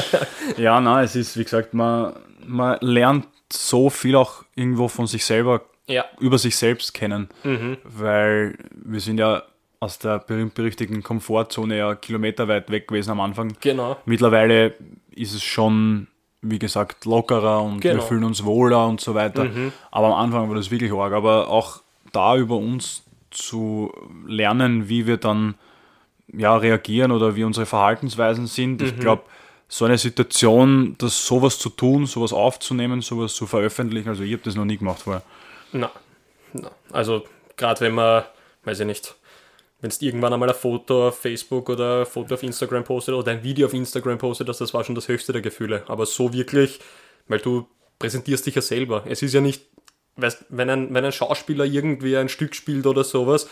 ja, 0.58 0.82
nein, 0.82 1.06
es 1.06 1.16
ist, 1.16 1.38
wie 1.38 1.44
gesagt, 1.44 1.74
man, 1.74 2.16
man 2.46 2.78
lernt 2.82 3.28
so 3.52 3.90
viel 3.90 4.16
auch 4.16 4.44
irgendwo 4.56 4.88
von 4.88 5.06
sich 5.06 5.26
selber 5.26 5.62
Ja. 5.88 6.06
über 6.20 6.40
sich 6.40 6.56
selbst 6.56 6.94
kennen. 6.94 7.30
Mhm. 7.44 7.78
Weil 7.84 8.58
wir 8.72 9.00
sind 9.00 9.20
ja 9.20 9.44
aus 9.84 10.00
der 10.00 10.20
berühmt-berüchtigten 10.20 11.04
Komfortzone 11.04 11.78
ja 11.78 11.96
kilometerweit 11.96 12.72
weg 12.72 12.88
gewesen 12.88 13.12
am 13.12 13.20
Anfang. 13.20 13.56
Genau. 13.60 13.98
Mittlerweile 14.06 14.74
ist 15.12 15.34
es 15.34 15.44
schon, 15.44 16.08
wie 16.42 16.58
gesagt, 16.58 17.06
lockerer 17.06 17.62
und 17.62 17.82
Genau. 17.82 17.96
wir 17.96 18.02
fühlen 18.02 18.24
uns 18.24 18.44
wohler 18.46 18.88
und 18.88 19.02
so 19.02 19.14
weiter. 19.14 19.48
Aber 19.92 20.08
am 20.08 20.14
Anfang 20.14 20.48
war 20.48 20.56
das 20.56 20.72
wirklich 20.72 20.94
arg. 20.94 21.14
Aber 21.14 21.50
auch 21.50 21.82
da 22.14 22.38
über 22.38 22.56
uns 22.56 23.04
zu 23.30 23.92
lernen, 24.26 24.88
wie 24.88 25.06
wir 25.06 25.18
dann 25.18 25.56
ja, 26.32 26.56
reagieren 26.56 27.12
oder 27.12 27.36
wie 27.36 27.44
unsere 27.44 27.66
Verhaltensweisen 27.66 28.48
sind. 28.48 28.82
Ich 28.82 28.98
glaube, 28.98 29.24
so 29.68 29.86
eine 29.86 29.98
Situation, 29.98 30.96
das 30.98 31.26
sowas 31.26 31.60
zu 31.60 31.70
tun, 31.70 32.06
sowas 32.06 32.32
aufzunehmen, 32.32 33.02
sowas 33.02 33.34
zu 33.34 33.48
veröffentlichen, 33.48 34.08
also 34.08 34.24
ich 34.24 34.32
habe 34.34 34.44
das 34.44 34.56
noch 34.56 34.66
nie 34.66 34.78
gemacht 34.78 35.02
vorher. 35.02 35.24
Na, 35.72 35.92
na. 36.54 36.72
Also 36.92 37.26
gerade 37.58 37.82
wenn 37.82 37.96
man, 37.96 38.24
weiß 38.64 38.80
ich 38.82 38.86
nicht, 38.86 39.16
wenn 39.84 39.90
es 39.90 40.02
irgendwann 40.02 40.32
einmal 40.32 40.48
ein 40.48 40.56
Foto 40.56 41.10
auf 41.10 41.20
Facebook 41.20 41.70
oder 41.70 42.00
ein 42.00 42.06
Foto 42.06 42.36
auf 42.36 42.42
Instagram 42.42 42.86
postet 42.86 43.16
oder 43.16 43.34
ein 43.34 43.44
Video 43.44 43.68
auf 43.68 43.74
Instagram 43.74 44.18
postet, 44.18 44.48
das, 44.48 44.60
das 44.60 44.74
war 44.74 44.86
schon 44.86 44.96
das 44.96 45.10
höchste 45.10 45.34
der 45.34 45.42
Gefühle. 45.42 45.84
Aber 45.88 46.06
so 46.06 46.32
wirklich, 46.32 46.80
weil 47.28 47.40
du 47.40 47.68
präsentierst 48.00 48.46
dich 48.46 48.56
ja 48.56 48.62
selber. 48.62 49.04
Es 49.06 49.22
ist 49.22 49.34
ja 49.34 49.42
nicht, 49.42 49.66
weißt, 50.16 50.46
wenn 50.48 50.70
ein, 50.70 50.94
wenn 50.94 51.04
ein 51.04 51.12
Schauspieler 51.12 51.66
irgendwie 51.66 52.16
ein 52.16 52.30
Stück 52.30 52.56
spielt 52.56 52.88
oder 52.88 53.04
sowas, 53.04 53.50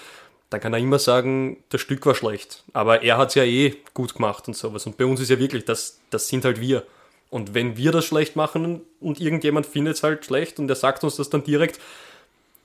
dann 0.49 0.61
kann 0.61 0.71
er 0.71 0.79
immer 0.79 0.99
sagen, 0.99 1.65
das 1.67 1.81
Stück 1.81 2.05
war 2.05 2.15
schlecht. 2.15 2.63
Aber 2.71 3.03
er 3.03 3.17
hat 3.17 3.27
es 3.29 3.35
ja 3.35 3.43
eh 3.43 3.75
gut 3.93 4.15
gemacht 4.15 4.47
und 4.47 4.55
sowas. 4.55 4.85
Und 4.85 4.95
bei 4.95 5.03
uns 5.03 5.19
ist 5.19 5.31
ja 5.31 5.37
wirklich, 5.37 5.65
das, 5.65 5.99
das 6.11 6.29
sind 6.29 6.45
halt 6.45 6.61
wir. 6.61 6.85
Und 7.29 7.53
wenn 7.53 7.75
wir 7.75 7.91
das 7.91 8.05
schlecht 8.05 8.37
machen 8.37 8.79
und 9.01 9.19
irgendjemand 9.19 9.65
findet 9.65 9.97
es 9.97 10.03
halt 10.03 10.23
schlecht 10.23 10.59
und 10.59 10.69
er 10.69 10.77
sagt 10.77 11.03
uns 11.03 11.17
das 11.17 11.29
dann 11.29 11.43
direkt, 11.43 11.81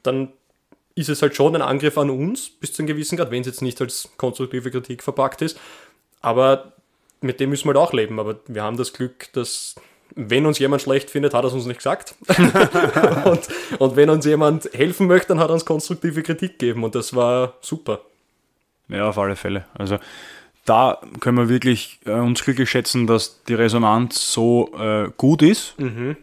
dann 0.05 0.29
ist 0.97 1.11
es 1.11 1.22
halt 1.22 1.36
schon 1.36 1.55
ein 1.55 1.62
Angriff 1.62 1.97
an 1.99 2.11
uns 2.11 2.49
bis 2.49 2.72
zu 2.72 2.82
einem 2.82 2.88
gewissen 2.88 3.16
Grad, 3.16 3.30
wenn 3.30 3.42
es 3.42 3.47
jetzt 3.47 3.62
nicht 3.62 3.80
als 3.80 4.09
konstruktive 4.16 4.70
Kritik 4.70 5.03
verpackt 5.03 5.42
ist. 5.42 5.61
Aber 6.22 6.72
mit 7.20 7.38
dem 7.38 7.51
müssen 7.51 7.68
wir 7.68 7.74
halt 7.74 7.88
auch 7.88 7.92
leben. 7.92 8.18
Aber 8.18 8.40
wir 8.49 8.62
haben 8.62 8.78
das 8.78 8.94
Glück, 8.94 9.32
dass 9.34 9.76
wenn 10.14 10.47
uns 10.47 10.59
jemand 10.59 10.82
schlecht 10.82 11.11
findet, 11.11 11.34
hat 11.34 11.44
er 11.44 11.49
es 11.49 11.53
uns 11.53 11.66
nicht 11.66 11.78
gesagt. 11.78 12.14
und, 13.26 13.49
und 13.78 13.97
wenn 13.97 14.09
uns 14.09 14.24
jemand 14.24 14.70
helfen 14.72 15.07
möchte, 15.07 15.28
dann 15.28 15.38
hat 15.38 15.51
er 15.51 15.55
uns 15.55 15.66
konstruktive 15.66 16.22
Kritik 16.22 16.59
gegeben. 16.59 16.82
Und 16.82 16.94
das 16.94 17.14
war 17.14 17.55
super. 17.61 18.01
Ja, 18.88 19.11
auf 19.11 19.18
alle 19.18 19.36
Fälle. 19.36 19.66
Also 19.74 19.99
da 20.64 20.99
können 21.20 21.36
wir 21.36 21.51
wirklich 21.51 22.01
äh, 22.07 22.12
uns 22.12 22.42
glücklich 22.42 22.70
schätzen, 22.70 23.07
dass 23.07 23.44
die 23.44 23.55
Resonanz 23.55 24.32
so 24.32 24.72
äh, 24.78 25.11
gut 25.18 25.42
ist. 25.42 25.74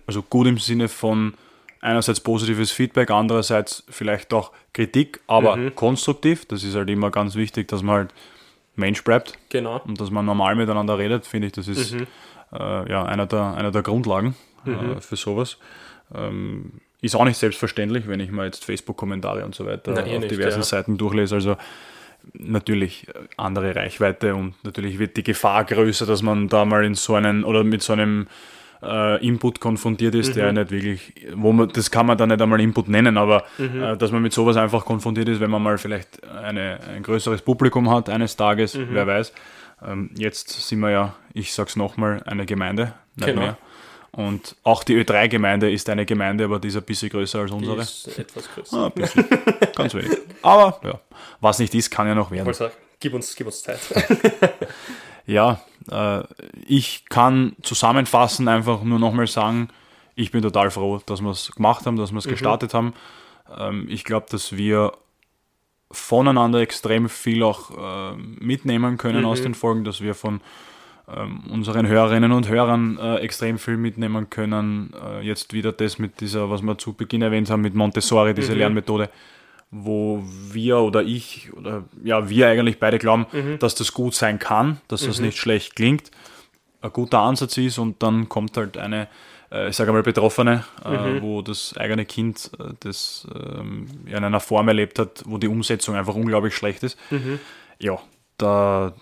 Also 0.08 0.24
gut 0.24 0.48
im 0.48 0.58
Sinne 0.58 0.90
von 0.90 1.36
einerseits 1.84 2.20
positives 2.20 2.72
Feedback, 2.72 3.12
andererseits 3.12 3.84
vielleicht 3.90 4.34
auch 4.34 4.52
Kritik, 4.74 5.20
aber 5.28 5.72
konstruktiv. 5.72 6.46
Das 6.46 6.64
ist 6.64 6.76
halt 6.76 6.90
immer 6.90 7.12
ganz 7.12 7.36
wichtig, 7.36 7.68
dass 7.68 7.84
man 7.84 7.96
halt 7.96 8.14
Mensch 8.76 9.04
bleibt 9.04 9.38
Genau. 9.50 9.82
und 9.86 10.00
dass 10.02 10.10
man 10.10 10.26
normal 10.26 10.56
miteinander 10.56 10.98
redet, 10.98 11.28
finde 11.28 11.48
ich, 11.48 11.54
das 11.54 11.68
ist 11.68 11.94
äh, 11.94 12.90
ja, 12.92 13.04
einer, 13.06 13.26
der, 13.26 13.54
einer 13.54 13.72
der 13.72 13.84
Grundlagen 13.84 14.36
äh, 14.66 15.00
für 15.00 15.16
sowas. 15.16 15.58
Ähm, 16.16 16.82
ist 17.02 17.16
auch 17.16 17.26
nicht 17.26 17.38
selbstverständlich, 17.38 18.08
wenn 18.08 18.20
ich 18.22 18.32
mal 18.32 18.46
jetzt 18.46 18.64
Facebook-Kommentare 18.64 19.44
und 19.44 19.54
so 19.54 19.66
weiter 19.66 19.92
Na, 19.94 20.06
eh 20.06 20.16
auf 20.16 20.22
nicht, 20.22 20.32
diversen 20.32 20.60
ja. 20.60 20.64
Seiten 20.64 20.98
durchlese. 20.98 21.36
Also 21.36 21.58
natürlich 22.34 23.08
äh, 23.10 23.14
andere 23.38 23.76
Reichweite 23.76 24.36
und 24.36 24.56
natürlich 24.64 25.00
wird 25.00 25.18
die 25.18 25.24
Gefahr 25.24 25.66
größer, 25.66 26.06
dass 26.06 26.22
man 26.22 26.48
da 26.48 26.64
mal 26.66 26.86
in 26.86 26.96
so 26.96 27.16
einen 27.16 27.44
oder 27.44 27.64
mit 27.64 27.84
so 27.84 27.94
einem 27.94 28.28
äh, 28.84 29.26
Input 29.26 29.60
konfrontiert 29.60 30.14
ist, 30.16 30.30
Mhm. 30.30 30.34
der 30.34 30.54
nicht 30.54 30.72
wirklich, 30.72 31.14
wo 31.36 31.52
man, 31.54 31.70
das 31.70 31.90
kann 31.92 32.06
man 32.06 32.18
dann 32.18 32.30
nicht 32.30 32.42
einmal 32.42 32.60
Input 32.62 32.88
nennen, 32.90 33.18
aber 33.18 33.44
Mhm. 33.58 33.82
äh, 33.84 33.98
dass 33.98 34.12
man 34.12 34.22
mit 34.22 34.34
sowas 34.34 34.58
einfach 34.58 34.86
konfrontiert 34.86 35.30
ist, 35.30 35.40
wenn 35.40 35.52
man 35.52 35.62
mal 35.64 35.78
vielleicht 35.78 36.24
eine, 36.28 36.80
ein 36.96 37.04
größeres 37.04 37.42
Publikum 37.42 37.90
hat 37.90 38.10
eines 38.10 38.36
Tages, 38.36 38.76
Mhm. 38.76 38.88
wer 38.92 39.08
weiß. 39.08 39.34
Ähm, 39.86 40.10
jetzt 40.16 40.50
sind 40.68 40.80
wir 40.80 40.90
ja, 40.92 41.16
ich 41.34 41.54
sag's 41.54 41.76
nochmal, 41.76 42.22
eine 42.26 42.46
Gemeinde, 42.46 42.94
nicht 43.16 43.28
Genau. 43.28 43.42
mehr. 43.42 43.58
Und 44.16 44.56
auch 44.64 44.84
die 44.84 44.96
Ö3-Gemeinde 45.04 45.72
ist 45.72 45.90
eine 45.90 46.06
Gemeinde, 46.06 46.44
aber 46.46 46.60
die 46.60 46.68
ist 46.68 46.76
ein 46.78 46.84
bisschen 46.84 47.10
größer 47.10 47.40
als 47.40 47.50
Die 47.50 47.58
unsere. 47.58 47.82
ist 47.82 48.20
etwas 48.20 48.48
größer. 48.54 48.78
Ah, 48.78 48.86
ein 48.86 48.92
bisschen. 48.92 49.26
Ganz 49.76 49.94
wenig. 49.96 50.12
Aber 50.44 50.80
ja, 50.84 51.00
was 51.42 51.58
nicht 51.58 51.74
ist, 51.74 51.90
kann 51.90 52.06
ja 52.08 52.14
noch 52.14 52.30
werden. 52.30 52.48
Also, 52.48 52.70
gib 53.00 53.14
uns, 53.16 53.36
gib 53.36 53.48
uns 53.48 53.64
Zeit. 53.64 53.80
Ja, 55.26 55.62
ich 56.66 57.06
kann 57.10 57.56
zusammenfassend 57.62 58.48
einfach 58.48 58.84
nur 58.84 59.00
nochmal 59.00 59.28
sagen, 59.28 59.70
ich 60.16 60.32
bin 60.32 60.42
total 60.42 60.72
froh, 60.72 61.02
dass 61.06 61.22
wir 61.22 61.32
es 61.32 61.52
gemacht 61.52 61.86
haben, 61.86 61.98
dass 61.98 62.12
wir 62.12 62.20
es 62.20 62.28
gestartet 62.28 62.74
haben. 62.74 62.94
Ähm, 63.58 63.88
ich 63.90 64.04
glaube, 64.04 64.28
dass 64.30 64.56
wir 64.56 64.94
voneinander 65.92 66.60
extrem 66.60 67.10
viel 67.10 67.44
auch 67.44 67.72
äh, 67.72 68.16
mitnehmen 68.16 68.98
können 68.98 69.26
aus 69.26 69.42
den 69.42 69.54
Folgen, 69.54 69.84
dass 69.84 70.02
wir 70.02 70.16
von 70.16 70.42
ähm, 71.08 71.42
unseren 71.52 71.88
Hörerinnen 71.88 72.32
und 72.32 72.48
Hörern 72.48 72.98
äh, 72.98 73.18
extrem 73.18 73.60
viel 73.60 73.78
mitnehmen 73.78 74.30
können. 74.30 74.94
Äh, 75.00 75.22
jetzt 75.22 75.54
wieder 75.54 75.72
das 75.72 76.00
mit 76.00 76.22
dieser, 76.22 76.50
was 76.50 76.62
wir 76.62 76.78
zu 76.78 76.94
Beginn 76.94 77.22
erwähnt 77.22 77.50
haben, 77.50 77.62
mit 77.62 77.76
Montessori, 77.76 78.34
diese 78.34 78.54
Lernmethode, 78.54 79.10
wo 79.74 80.24
wir 80.52 80.78
oder 80.78 81.02
ich 81.02 81.52
oder 81.54 81.84
ja, 82.04 82.30
wir 82.30 82.48
eigentlich 82.48 82.80
beide 82.80 83.00
glauben, 83.00 83.26
dass 83.60 83.76
das 83.76 83.92
gut 83.94 84.14
sein 84.14 84.38
kann, 84.40 84.80
dass 84.88 85.06
das 85.06 85.20
nicht 85.20 85.38
schlecht 85.38 85.76
klingt, 85.76 86.12
ein 86.82 86.92
guter 86.92 87.20
Ansatz 87.20 87.58
ist 87.58 87.78
und 87.78 88.04
dann 88.04 88.30
kommt 88.30 88.58
halt 88.58 88.78
eine, 88.78 89.08
äh, 89.52 89.70
ich 89.70 89.76
sage 89.76 89.92
mal, 89.94 90.04
Betroffene, 90.04 90.66
äh, 90.84 91.22
wo 91.22 91.42
das 91.42 91.76
eigene 91.78 92.06
Kind 92.06 92.52
äh, 92.60 92.74
das 92.82 93.26
ähm, 93.34 93.88
in 94.06 94.16
einer 94.16 94.40
Form 94.42 94.68
erlebt 94.68 95.00
hat, 95.00 95.24
wo 95.26 95.38
die 95.38 95.48
Umsetzung 95.48 95.96
einfach 95.96 96.16
unglaublich 96.16 96.54
schlecht 96.54 96.84
ist. 96.84 96.98
Ja, 97.80 98.00
da, 98.38 98.94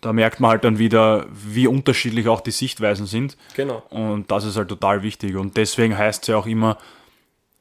da 0.00 0.12
merkt 0.12 0.40
man 0.40 0.50
halt 0.50 0.64
dann 0.64 0.78
wieder, 0.78 1.26
wie 1.32 1.68
unterschiedlich 1.68 2.28
auch 2.28 2.40
die 2.40 2.50
Sichtweisen 2.50 3.06
sind. 3.06 3.36
genau. 3.54 3.82
Und 3.90 4.30
das 4.30 4.44
ist 4.44 4.56
halt 4.56 4.68
total 4.68 5.02
wichtig. 5.02 5.36
Und 5.36 5.56
deswegen 5.56 5.96
heißt 5.96 6.24
es 6.24 6.28
ja 6.28 6.36
auch 6.36 6.46
immer, 6.46 6.76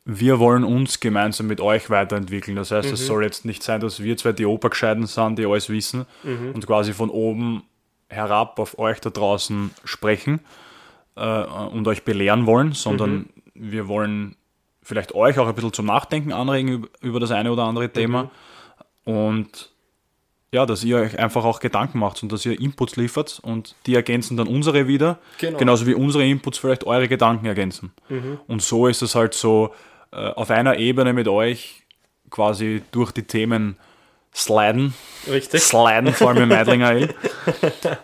wir 0.09 0.39
wollen 0.39 0.63
uns 0.63 1.01
gemeinsam 1.01 1.47
mit 1.47 1.59
euch 1.59 1.89
weiterentwickeln. 1.89 2.55
Das 2.55 2.71
heißt, 2.71 2.89
es 2.93 3.05
soll 3.05 3.23
jetzt 3.25 3.43
nicht 3.43 3.61
sein, 3.61 3.81
dass 3.81 4.01
wir 4.01 4.15
zwei 4.15 4.31
die 4.31 4.45
Obergescheiden 4.45 5.05
sind, 5.05 5.37
die 5.37 5.45
alles 5.45 5.67
wissen 5.69 6.05
und 6.53 6.65
quasi 6.65 6.93
von 6.93 7.09
oben 7.09 7.63
herab 8.07 8.57
auf 8.57 8.79
euch 8.79 9.01
da 9.01 9.09
draußen 9.09 9.71
sprechen 9.83 10.39
äh, 11.17 11.43
und 11.43 11.85
euch 11.89 12.03
belehren 12.03 12.45
wollen, 12.45 12.71
sondern 12.71 13.27
wir 13.53 13.89
wollen 13.89 14.37
vielleicht 14.81 15.13
euch 15.13 15.39
auch 15.39 15.47
ein 15.49 15.55
bisschen 15.55 15.73
zum 15.73 15.87
Nachdenken 15.87 16.31
anregen 16.31 16.87
über, 17.01 17.19
das 17.19 17.31
eine 17.31 17.51
oder 17.51 17.63
andere 17.63 17.91
Thema 17.91 18.31
und 19.03 19.71
ja, 20.53 20.65
dass 20.65 20.85
ihr 20.85 20.95
euch 20.99 21.19
einfach 21.19 21.43
auch 21.43 21.59
Gedanken 21.59 21.99
macht 21.99 22.23
und 22.23 22.31
dass 22.31 22.45
ihr 22.45 22.57
Inputs 22.57 22.95
liefert 22.95 23.41
und 23.43 23.75
die 23.85 23.95
ergänzen 23.95 24.37
dann 24.37 24.47
unsere 24.47 24.87
wieder, 24.87 25.19
Genau. 25.39 25.57
genauso 25.57 25.85
wie 25.85 25.93
unsere 25.93 26.25
Inputs 26.25 26.57
vielleicht 26.59 26.85
eure 26.85 27.09
Gedanken 27.09 27.45
ergänzen. 27.45 27.91
Und 28.47 28.61
so 28.61 28.87
ist 28.87 29.01
es 29.01 29.13
halt 29.15 29.33
so 29.33 29.73
auf 30.11 30.49
einer 30.49 30.77
Ebene 30.77 31.13
mit 31.13 31.27
euch 31.27 31.83
quasi 32.29 32.81
durch 32.91 33.11
die 33.11 33.23
Themen 33.23 33.77
sliden, 34.33 34.93
Richtig. 35.29 35.61
sliden, 35.61 36.13
vor 36.13 36.29
allem 36.29 36.43
im 36.43 36.49
Meidlinger 36.49 36.87
Ale. 36.87 37.15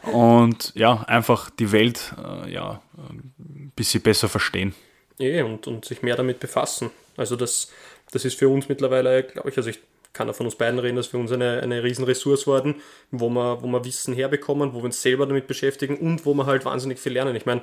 Und 0.11 0.71
ja, 0.75 1.03
einfach 1.07 1.49
die 1.49 1.71
Welt 1.71 2.13
äh, 2.17 2.51
ja, 2.51 2.81
ein 2.97 3.71
bisschen 3.75 4.01
besser 4.01 4.29
verstehen. 4.29 4.73
Eh, 5.19 5.43
und, 5.43 5.67
und 5.67 5.85
sich 5.85 6.01
mehr 6.01 6.15
damit 6.15 6.39
befassen. 6.39 6.89
Also 7.17 7.35
das, 7.35 7.71
das 8.11 8.25
ist 8.25 8.37
für 8.37 8.49
uns 8.49 8.67
mittlerweile, 8.67 9.23
glaube 9.23 9.49
ich, 9.49 9.57
also 9.57 9.69
ich 9.69 9.79
kann 10.11 10.27
da 10.27 10.33
von 10.33 10.47
uns 10.47 10.55
beiden 10.55 10.79
reden, 10.79 10.95
dass 10.95 11.07
für 11.07 11.17
uns 11.17 11.31
eine, 11.31 11.61
eine 11.61 11.83
riesen 11.83 12.05
Ressource 12.05 12.47
worden, 12.47 12.75
wo 13.11 13.29
wir, 13.29 13.61
wo 13.61 13.67
wir 13.67 13.85
Wissen 13.85 14.13
herbekommen, 14.13 14.73
wo 14.73 14.79
wir 14.79 14.85
uns 14.85 15.01
selber 15.01 15.25
damit 15.27 15.47
beschäftigen 15.47 15.97
und 15.97 16.25
wo 16.25 16.33
wir 16.33 16.45
halt 16.45 16.65
wahnsinnig 16.65 16.99
viel 16.99 17.13
lernen. 17.13 17.35
Ich 17.35 17.45
meine, 17.45 17.61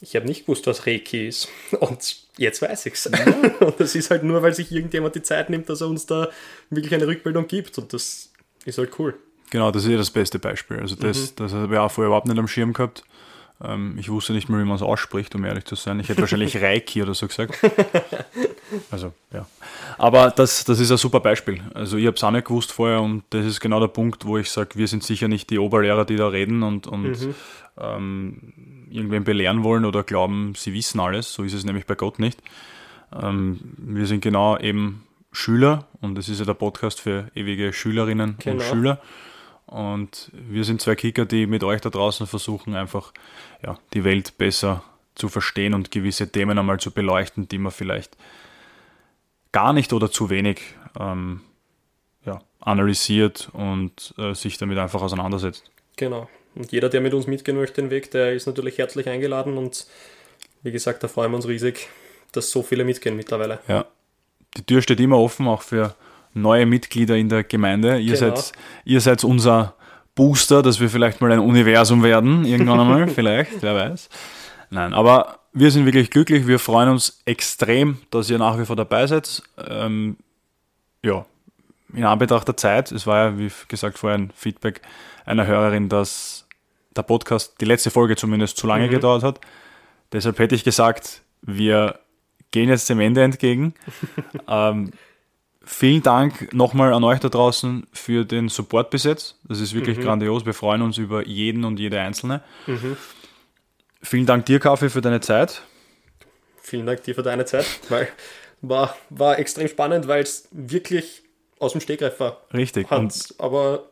ich 0.00 0.16
habe 0.16 0.26
nicht 0.26 0.42
gewusst, 0.42 0.66
was 0.66 0.86
Reiki 0.86 1.28
ist. 1.28 1.48
Und 1.80 2.16
jetzt 2.36 2.62
weiß 2.62 2.86
ich's. 2.86 3.06
Und 3.60 3.78
das 3.78 3.94
ist 3.94 4.10
halt 4.10 4.22
nur, 4.22 4.42
weil 4.42 4.54
sich 4.54 4.72
irgendjemand 4.72 5.14
die 5.14 5.22
Zeit 5.22 5.50
nimmt, 5.50 5.68
dass 5.68 5.80
er 5.80 5.88
uns 5.88 6.06
da 6.06 6.28
wirklich 6.70 6.94
eine 6.94 7.06
Rückmeldung 7.06 7.46
gibt. 7.46 7.76
Und 7.78 7.92
das 7.92 8.30
ist 8.64 8.78
halt 8.78 8.98
cool. 8.98 9.14
Genau, 9.50 9.70
das 9.70 9.84
ist 9.84 9.90
ja 9.90 9.96
das 9.96 10.10
beste 10.10 10.38
Beispiel. 10.38 10.78
Also 10.78 10.94
das, 10.94 11.34
das 11.34 11.52
habe 11.52 11.74
ich 11.74 11.78
auch 11.78 11.90
vorher 11.90 12.08
überhaupt 12.08 12.28
nicht 12.28 12.38
am 12.38 12.48
Schirm 12.48 12.72
gehabt. 12.72 13.02
Ähm, 13.62 13.96
ich 13.98 14.08
wusste 14.08 14.32
nicht 14.32 14.48
mal, 14.48 14.60
wie 14.60 14.64
man 14.64 14.76
es 14.76 14.82
ausspricht, 14.82 15.34
um 15.34 15.44
ehrlich 15.44 15.64
zu 15.64 15.74
sein. 15.74 16.00
Ich 16.00 16.08
hätte 16.08 16.20
wahrscheinlich 16.20 16.56
Reiki 16.62 17.02
oder 17.02 17.14
so 17.14 17.26
gesagt. 17.26 17.58
Also, 18.90 19.12
ja. 19.32 19.46
Aber 19.98 20.30
das, 20.30 20.64
das 20.64 20.78
ist 20.78 20.90
ein 20.90 20.96
super 20.96 21.20
Beispiel. 21.20 21.60
Also 21.74 21.96
ich 21.96 22.06
habe 22.06 22.16
es 22.16 22.24
auch 22.24 22.30
nicht 22.30 22.46
gewusst 22.46 22.72
vorher 22.72 23.02
und 23.02 23.24
das 23.30 23.44
ist 23.44 23.60
genau 23.60 23.80
der 23.80 23.88
Punkt, 23.88 24.24
wo 24.24 24.38
ich 24.38 24.50
sage, 24.50 24.70
wir 24.76 24.88
sind 24.88 25.02
sicher 25.02 25.28
nicht 25.28 25.50
die 25.50 25.58
Oberlehrer, 25.58 26.04
die 26.04 26.16
da 26.16 26.28
reden 26.28 26.62
und, 26.62 26.86
und 26.86 27.34
ähm, 27.78 28.79
irgendwen 28.90 29.24
belehren 29.24 29.62
wollen 29.62 29.84
oder 29.84 30.02
glauben, 30.02 30.54
sie 30.56 30.72
wissen 30.74 31.00
alles. 31.00 31.32
So 31.32 31.42
ist 31.42 31.54
es 31.54 31.64
nämlich 31.64 31.86
bei 31.86 31.94
Gott 31.94 32.18
nicht. 32.18 32.42
Ähm, 33.12 33.58
wir 33.78 34.06
sind 34.06 34.20
genau 34.20 34.58
eben 34.58 35.04
Schüler 35.32 35.86
und 36.00 36.18
es 36.18 36.28
ist 36.28 36.40
ja 36.40 36.44
der 36.44 36.54
Podcast 36.54 37.00
für 37.00 37.30
ewige 37.34 37.72
Schülerinnen 37.72 38.30
und 38.30 38.40
Genau. 38.40 38.62
Schüler. 38.62 39.00
Und 39.66 40.32
wir 40.32 40.64
sind 40.64 40.80
zwei 40.80 40.96
Kicker, 40.96 41.26
die 41.26 41.46
mit 41.46 41.62
euch 41.62 41.80
da 41.80 41.90
draußen 41.90 42.26
versuchen, 42.26 42.74
einfach 42.74 43.12
ja, 43.64 43.78
die 43.94 44.02
Welt 44.02 44.36
besser 44.36 44.82
zu 45.14 45.28
verstehen 45.28 45.74
und 45.74 45.92
gewisse 45.92 46.30
Themen 46.32 46.58
einmal 46.58 46.80
zu 46.80 46.90
beleuchten, 46.90 47.46
die 47.46 47.58
man 47.58 47.70
vielleicht 47.70 48.16
gar 49.52 49.72
nicht 49.72 49.92
oder 49.92 50.10
zu 50.10 50.30
wenig 50.30 50.60
ähm, 50.98 51.42
ja, 52.24 52.40
analysiert 52.60 53.50
und 53.52 54.14
äh, 54.18 54.34
sich 54.34 54.58
damit 54.58 54.78
einfach 54.78 55.02
auseinandersetzt. 55.02 55.70
Genau. 55.96 56.28
Und 56.54 56.72
jeder, 56.72 56.88
der 56.88 57.00
mit 57.00 57.14
uns 57.14 57.26
mitgehen 57.26 57.56
möchte, 57.56 57.80
den 57.80 57.90
Weg, 57.90 58.10
der 58.10 58.32
ist 58.32 58.46
natürlich 58.46 58.78
herzlich 58.78 59.08
eingeladen 59.08 59.56
und 59.56 59.86
wie 60.62 60.72
gesagt, 60.72 61.02
da 61.02 61.08
freuen 61.08 61.30
wir 61.32 61.36
uns 61.36 61.48
riesig, 61.48 61.88
dass 62.32 62.50
so 62.50 62.62
viele 62.62 62.84
mitgehen 62.84 63.16
mittlerweile. 63.16 63.60
Ja. 63.68 63.86
Die 64.56 64.62
Tür 64.64 64.82
steht 64.82 65.00
immer 65.00 65.18
offen, 65.18 65.46
auch 65.48 65.62
für 65.62 65.94
neue 66.34 66.66
Mitglieder 66.66 67.16
in 67.16 67.28
der 67.28 67.44
Gemeinde. 67.44 67.98
Ihr, 67.98 68.14
Genau. 68.14 68.34
seid, 68.36 68.52
ihr 68.84 69.00
seid 69.00 69.24
unser 69.24 69.74
Booster, 70.14 70.62
dass 70.62 70.80
wir 70.80 70.90
vielleicht 70.90 71.20
mal 71.20 71.32
ein 71.32 71.38
Universum 71.38 72.02
werden, 72.02 72.44
irgendwann 72.44 72.80
einmal, 72.80 73.08
vielleicht, 73.14 73.62
wer 73.62 73.74
weiß. 73.74 74.08
Nein, 74.70 74.92
aber 74.92 75.38
wir 75.52 75.70
sind 75.70 75.86
wirklich 75.86 76.10
glücklich, 76.10 76.46
wir 76.46 76.58
freuen 76.58 76.88
uns 76.90 77.20
extrem, 77.24 77.98
dass 78.10 78.28
ihr 78.30 78.38
nach 78.38 78.58
wie 78.58 78.66
vor 78.66 78.76
dabei 78.76 79.06
seid. 79.06 79.42
Ähm, 79.68 80.16
ja, 81.02 81.24
in 81.94 82.04
Anbetracht 82.04 82.46
der 82.46 82.56
Zeit, 82.56 82.92
es 82.92 83.06
war 83.06 83.30
ja, 83.30 83.38
wie 83.38 83.50
gesagt, 83.68 83.98
vorher 83.98 84.18
ein 84.18 84.32
Feedback 84.34 84.80
einer 85.24 85.46
Hörerin, 85.46 85.88
dass 85.88 86.46
der 86.96 87.02
Podcast, 87.02 87.60
die 87.60 87.64
letzte 87.64 87.90
Folge 87.90 88.16
zumindest, 88.16 88.56
zu 88.56 88.66
lange 88.66 88.88
gedauert 88.88 89.22
hat. 89.22 89.40
Deshalb 90.12 90.38
hätte 90.38 90.54
ich 90.54 90.64
gesagt, 90.64 91.22
wir 91.42 92.00
gehen 92.50 92.68
jetzt 92.68 92.88
dem 92.88 93.00
Ende 93.00 93.22
entgegen. 93.22 93.74
ähm, 94.48 94.92
vielen 95.62 96.02
Dank 96.02 96.52
nochmal 96.52 96.92
an 96.92 97.04
euch 97.04 97.20
da 97.20 97.28
draußen 97.28 97.86
für 97.92 98.24
den 98.24 98.48
Support 98.48 98.90
bis 98.90 99.04
jetzt. 99.04 99.38
Das 99.44 99.60
ist 99.60 99.74
wirklich 99.74 100.00
grandios. 100.00 100.46
Wir 100.46 100.54
freuen 100.54 100.82
uns 100.82 100.98
über 100.98 101.26
jeden 101.26 101.64
und 101.64 101.78
jede 101.78 102.00
Einzelne. 102.00 102.42
Vielen 104.02 104.26
Dank 104.26 104.46
dir, 104.46 104.58
Kaffee, 104.58 104.90
für 104.90 105.00
deine 105.00 105.20
Zeit. 105.20 105.62
Vielen 106.60 106.86
Dank 106.86 107.02
dir 107.04 107.14
für 107.14 107.22
deine 107.22 107.44
Zeit, 107.44 107.66
weil 107.88 108.08
war, 108.62 108.96
war 109.10 109.38
extrem 109.38 109.68
spannend, 109.68 110.08
weil 110.08 110.22
es 110.22 110.48
wirklich 110.50 111.22
aus 111.58 111.72
dem 111.72 111.80
Stegreif 111.80 112.20
war. 112.20 112.42
Richtig. 112.52 112.90
Hat 112.90 112.98
Und 112.98 113.34
aber 113.38 113.89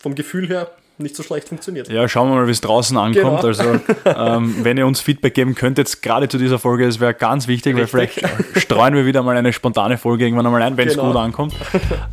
vom 0.00 0.14
Gefühl 0.16 0.48
her 0.48 0.70
nicht 0.98 1.16
so 1.16 1.22
schlecht 1.22 1.48
funktioniert. 1.48 1.88
ja, 1.88 2.06
schauen 2.08 2.28
wir 2.28 2.34
mal, 2.36 2.46
wie 2.46 2.50
es 2.50 2.60
draußen 2.60 2.94
ankommt. 2.98 3.14
Genau. 3.40 3.46
Also, 3.46 3.80
ähm, 4.04 4.56
wenn 4.64 4.76
ihr 4.76 4.86
uns 4.86 5.00
Feedback 5.00 5.32
geben 5.32 5.54
könntet, 5.54 6.02
gerade 6.02 6.28
zu 6.28 6.36
dieser 6.36 6.58
Folge, 6.58 6.84
das 6.84 7.00
wäre 7.00 7.14
ganz 7.14 7.48
wichtig, 7.48 7.74
weil 7.74 7.84
Richtig. 7.84 8.22
vielleicht 8.24 8.60
streuen 8.66 8.94
wir 8.94 9.06
wieder 9.06 9.22
mal 9.22 9.34
eine 9.36 9.52
spontane 9.54 9.96
Folge 9.96 10.24
irgendwann 10.24 10.44
einmal 10.44 10.60
ein, 10.62 10.76
wenn 10.76 10.88
es 10.88 10.94
Genau. 10.96 11.06
gut 11.08 11.16
ankommt. 11.16 11.54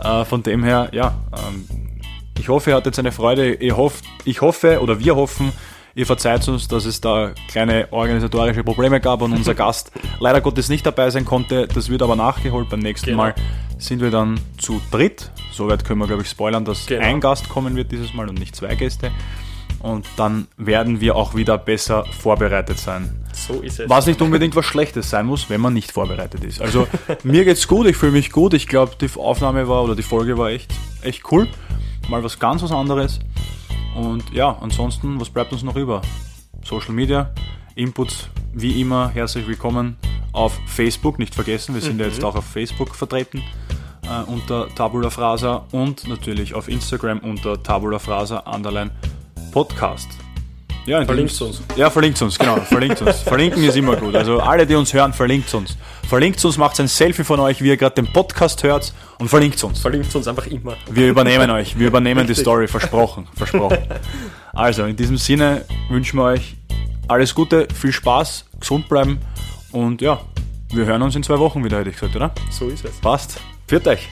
Äh, 0.01 0.23
von 0.23 0.41
dem 0.43 0.63
her, 0.63 0.88
ja, 0.93 1.15
ähm, 1.33 1.65
ich 2.39 2.47
hoffe, 2.47 2.69
ihr 2.69 2.75
hattet 2.77 2.97
eine 2.99 3.11
Freude. 3.11 3.55
Ich, 3.55 3.75
hofft, 3.75 4.05
ich 4.23 4.39
hoffe 4.41 4.79
oder 4.81 4.99
wir 4.99 5.17
hoffen, 5.17 5.51
ihr 5.95 6.05
verzeiht 6.05 6.47
uns, 6.47 6.69
dass 6.69 6.85
es 6.85 7.01
da 7.01 7.31
kleine 7.49 7.88
organisatorische 7.91 8.63
Probleme 8.63 9.01
gab 9.01 9.21
und 9.21 9.33
unser 9.33 9.53
Gast 9.63 9.91
leider 10.21 10.39
Gottes 10.39 10.69
nicht 10.69 10.85
dabei 10.85 11.09
sein 11.09 11.25
konnte. 11.25 11.67
Das 11.67 11.89
wird 11.89 12.01
aber 12.03 12.15
nachgeholt. 12.15 12.69
Beim 12.69 12.79
nächsten 12.79 13.07
Genau. 13.07 13.17
Mal 13.23 13.35
sind 13.78 14.01
wir 14.01 14.11
dann 14.11 14.39
zu 14.57 14.82
dritt. 14.91 15.32
Soweit 15.51 15.86
können 15.86 15.99
wir, 15.99 16.07
glaube 16.07 16.23
ich, 16.23 16.30
spoilern, 16.30 16.65
dass 16.65 16.86
Genau. 16.88 17.03
ein 17.05 17.19
Gast 17.19 17.49
kommen 17.49 17.75
wird 17.75 17.91
dieses 17.91 18.13
Mal 18.13 18.30
und 18.30 18.39
nicht 18.39 18.55
zwei 18.55 18.75
Gäste. 18.75 19.11
Und 19.80 20.07
dann 20.17 20.47
werden 20.57 21.01
wir 21.01 21.15
auch 21.15 21.36
wieder 21.36 21.57
besser 21.57 22.03
vorbereitet 22.05 22.80
sein. 22.80 23.23
So 23.32 23.61
ist 23.61 23.80
es. 23.80 23.89
Was 23.89 24.07
nicht 24.07 24.21
unbedingt 24.21 24.55
was 24.55 24.65
Schlechtes 24.65 25.09
sein 25.11 25.28
muss, 25.28 25.49
wenn 25.51 25.61
man 25.61 25.73
nicht 25.73 25.91
vorbereitet 25.91 26.43
ist. 26.43 26.61
Also 26.61 26.88
mir 27.23 27.45
geht's 27.45 27.67
gut, 27.67 27.86
ich 27.88 27.95
fühle 27.95 28.11
mich 28.13 28.32
gut. 28.32 28.53
Ich 28.55 28.67
glaube, 28.67 28.93
die 28.99 29.09
Aufnahme 29.17 29.67
war 29.67 29.84
oder 29.84 29.95
die 29.95 30.01
Folge 30.03 30.38
war 30.38 30.49
echt, 30.49 30.73
echt 31.03 31.32
cool. 31.32 31.47
Mal 32.09 32.23
was 32.23 32.39
ganz 32.39 32.63
was 32.63 32.71
anderes. 32.71 33.19
Und 33.95 34.32
ja, 34.34 34.57
ansonsten, 34.61 35.19
was 35.19 35.30
bleibt 35.30 35.51
uns 35.51 35.61
noch 35.63 35.75
über? 35.75 36.01
Social 36.63 36.93
Media, 36.93 37.32
Inputs, 37.78 38.30
wie 38.53 38.82
immer, 38.82 39.09
herzlich 39.09 39.47
willkommen 39.47 39.97
auf 40.34 40.59
Facebook, 40.65 41.19
nicht 41.19 41.36
vergessen, 41.36 41.75
wir 41.75 41.82
sind 41.82 41.99
ja 41.99 42.07
jetzt 42.07 42.23
auch 42.23 42.36
auf 42.36 42.45
Facebook 42.45 42.95
vertreten 42.95 43.43
äh, 44.03 44.23
unter 44.23 44.67
Tabula 44.73 45.11
Frasa 45.11 45.67
und 45.71 46.07
natürlich 46.07 46.55
auf 46.55 46.69
Instagram 46.69 47.19
unter 47.19 47.61
Tabula 47.61 47.99
Frasa 47.99 48.39
Underline 48.39 48.89
Podcast. 49.51 50.09
Ja, 50.88 50.99
in 51.01 51.05
Verlinkt 51.05 51.41
uns. 51.41 51.61
Ja, 51.75 51.89
verlinkt 51.89 52.21
uns, 52.21 52.39
genau. 52.39 52.55
Verlinkt 52.61 53.01
uns. 53.01 53.19
Verlinken 53.19 53.61
ist 53.61 53.75
immer 53.75 53.97
gut. 53.97 54.15
Also 54.15 54.39
alle, 54.39 54.65
die 54.65 54.73
uns 54.73 54.93
hören, 54.93 55.11
verlinkt 55.11 55.53
uns. 55.53 55.77
Verlinkt 56.07 56.43
uns, 56.45 56.57
macht 56.57 56.79
ein 56.79 56.88
Selfie 56.88 57.25
von 57.25 57.41
euch, 57.41 57.61
wie 57.61 57.67
ihr 57.67 57.75
gerade 57.75 57.95
den 57.95 58.07
Podcast 58.13 58.63
hört 58.63 58.93
und 59.19 59.27
verlinkt 59.27 59.61
uns. 59.65 59.81
Verlinkt 59.81 60.15
uns 60.15 60.29
einfach 60.29 60.47
immer. 60.47 60.77
Wir 60.89 61.09
übernehmen 61.09 61.51
euch. 61.51 61.77
Wir 61.77 61.88
übernehmen 61.88 62.21
die 62.21 62.31
Richtig. 62.31 62.39
Story. 62.39 62.67
Versprochen. 62.67 63.27
Versprochen. 63.35 63.77
Also, 64.53 64.85
in 64.85 64.95
diesem 64.95 65.17
Sinne 65.17 65.65
wünschen 65.88 66.17
wir 66.17 66.23
euch 66.23 66.55
alles 67.07 67.35
Gute, 67.35 67.67
viel 67.79 67.91
Spaß, 67.91 68.45
gesund 68.59 68.89
bleiben 68.89 69.19
und 69.71 70.01
ja, 70.01 70.19
wir 70.73 70.85
hören 70.85 71.03
uns 71.03 71.15
in 71.15 71.21
zwei 71.21 71.38
Wochen 71.38 71.63
wieder, 71.63 71.77
hätte 71.77 71.91
ich 71.91 71.95
gesagt, 71.95 72.15
oder? 72.15 72.31
So 72.49 72.67
ist 72.67 72.83
es. 72.83 72.99
Passt. 72.99 73.39
Führt 73.67 73.88
euch. 73.88 74.09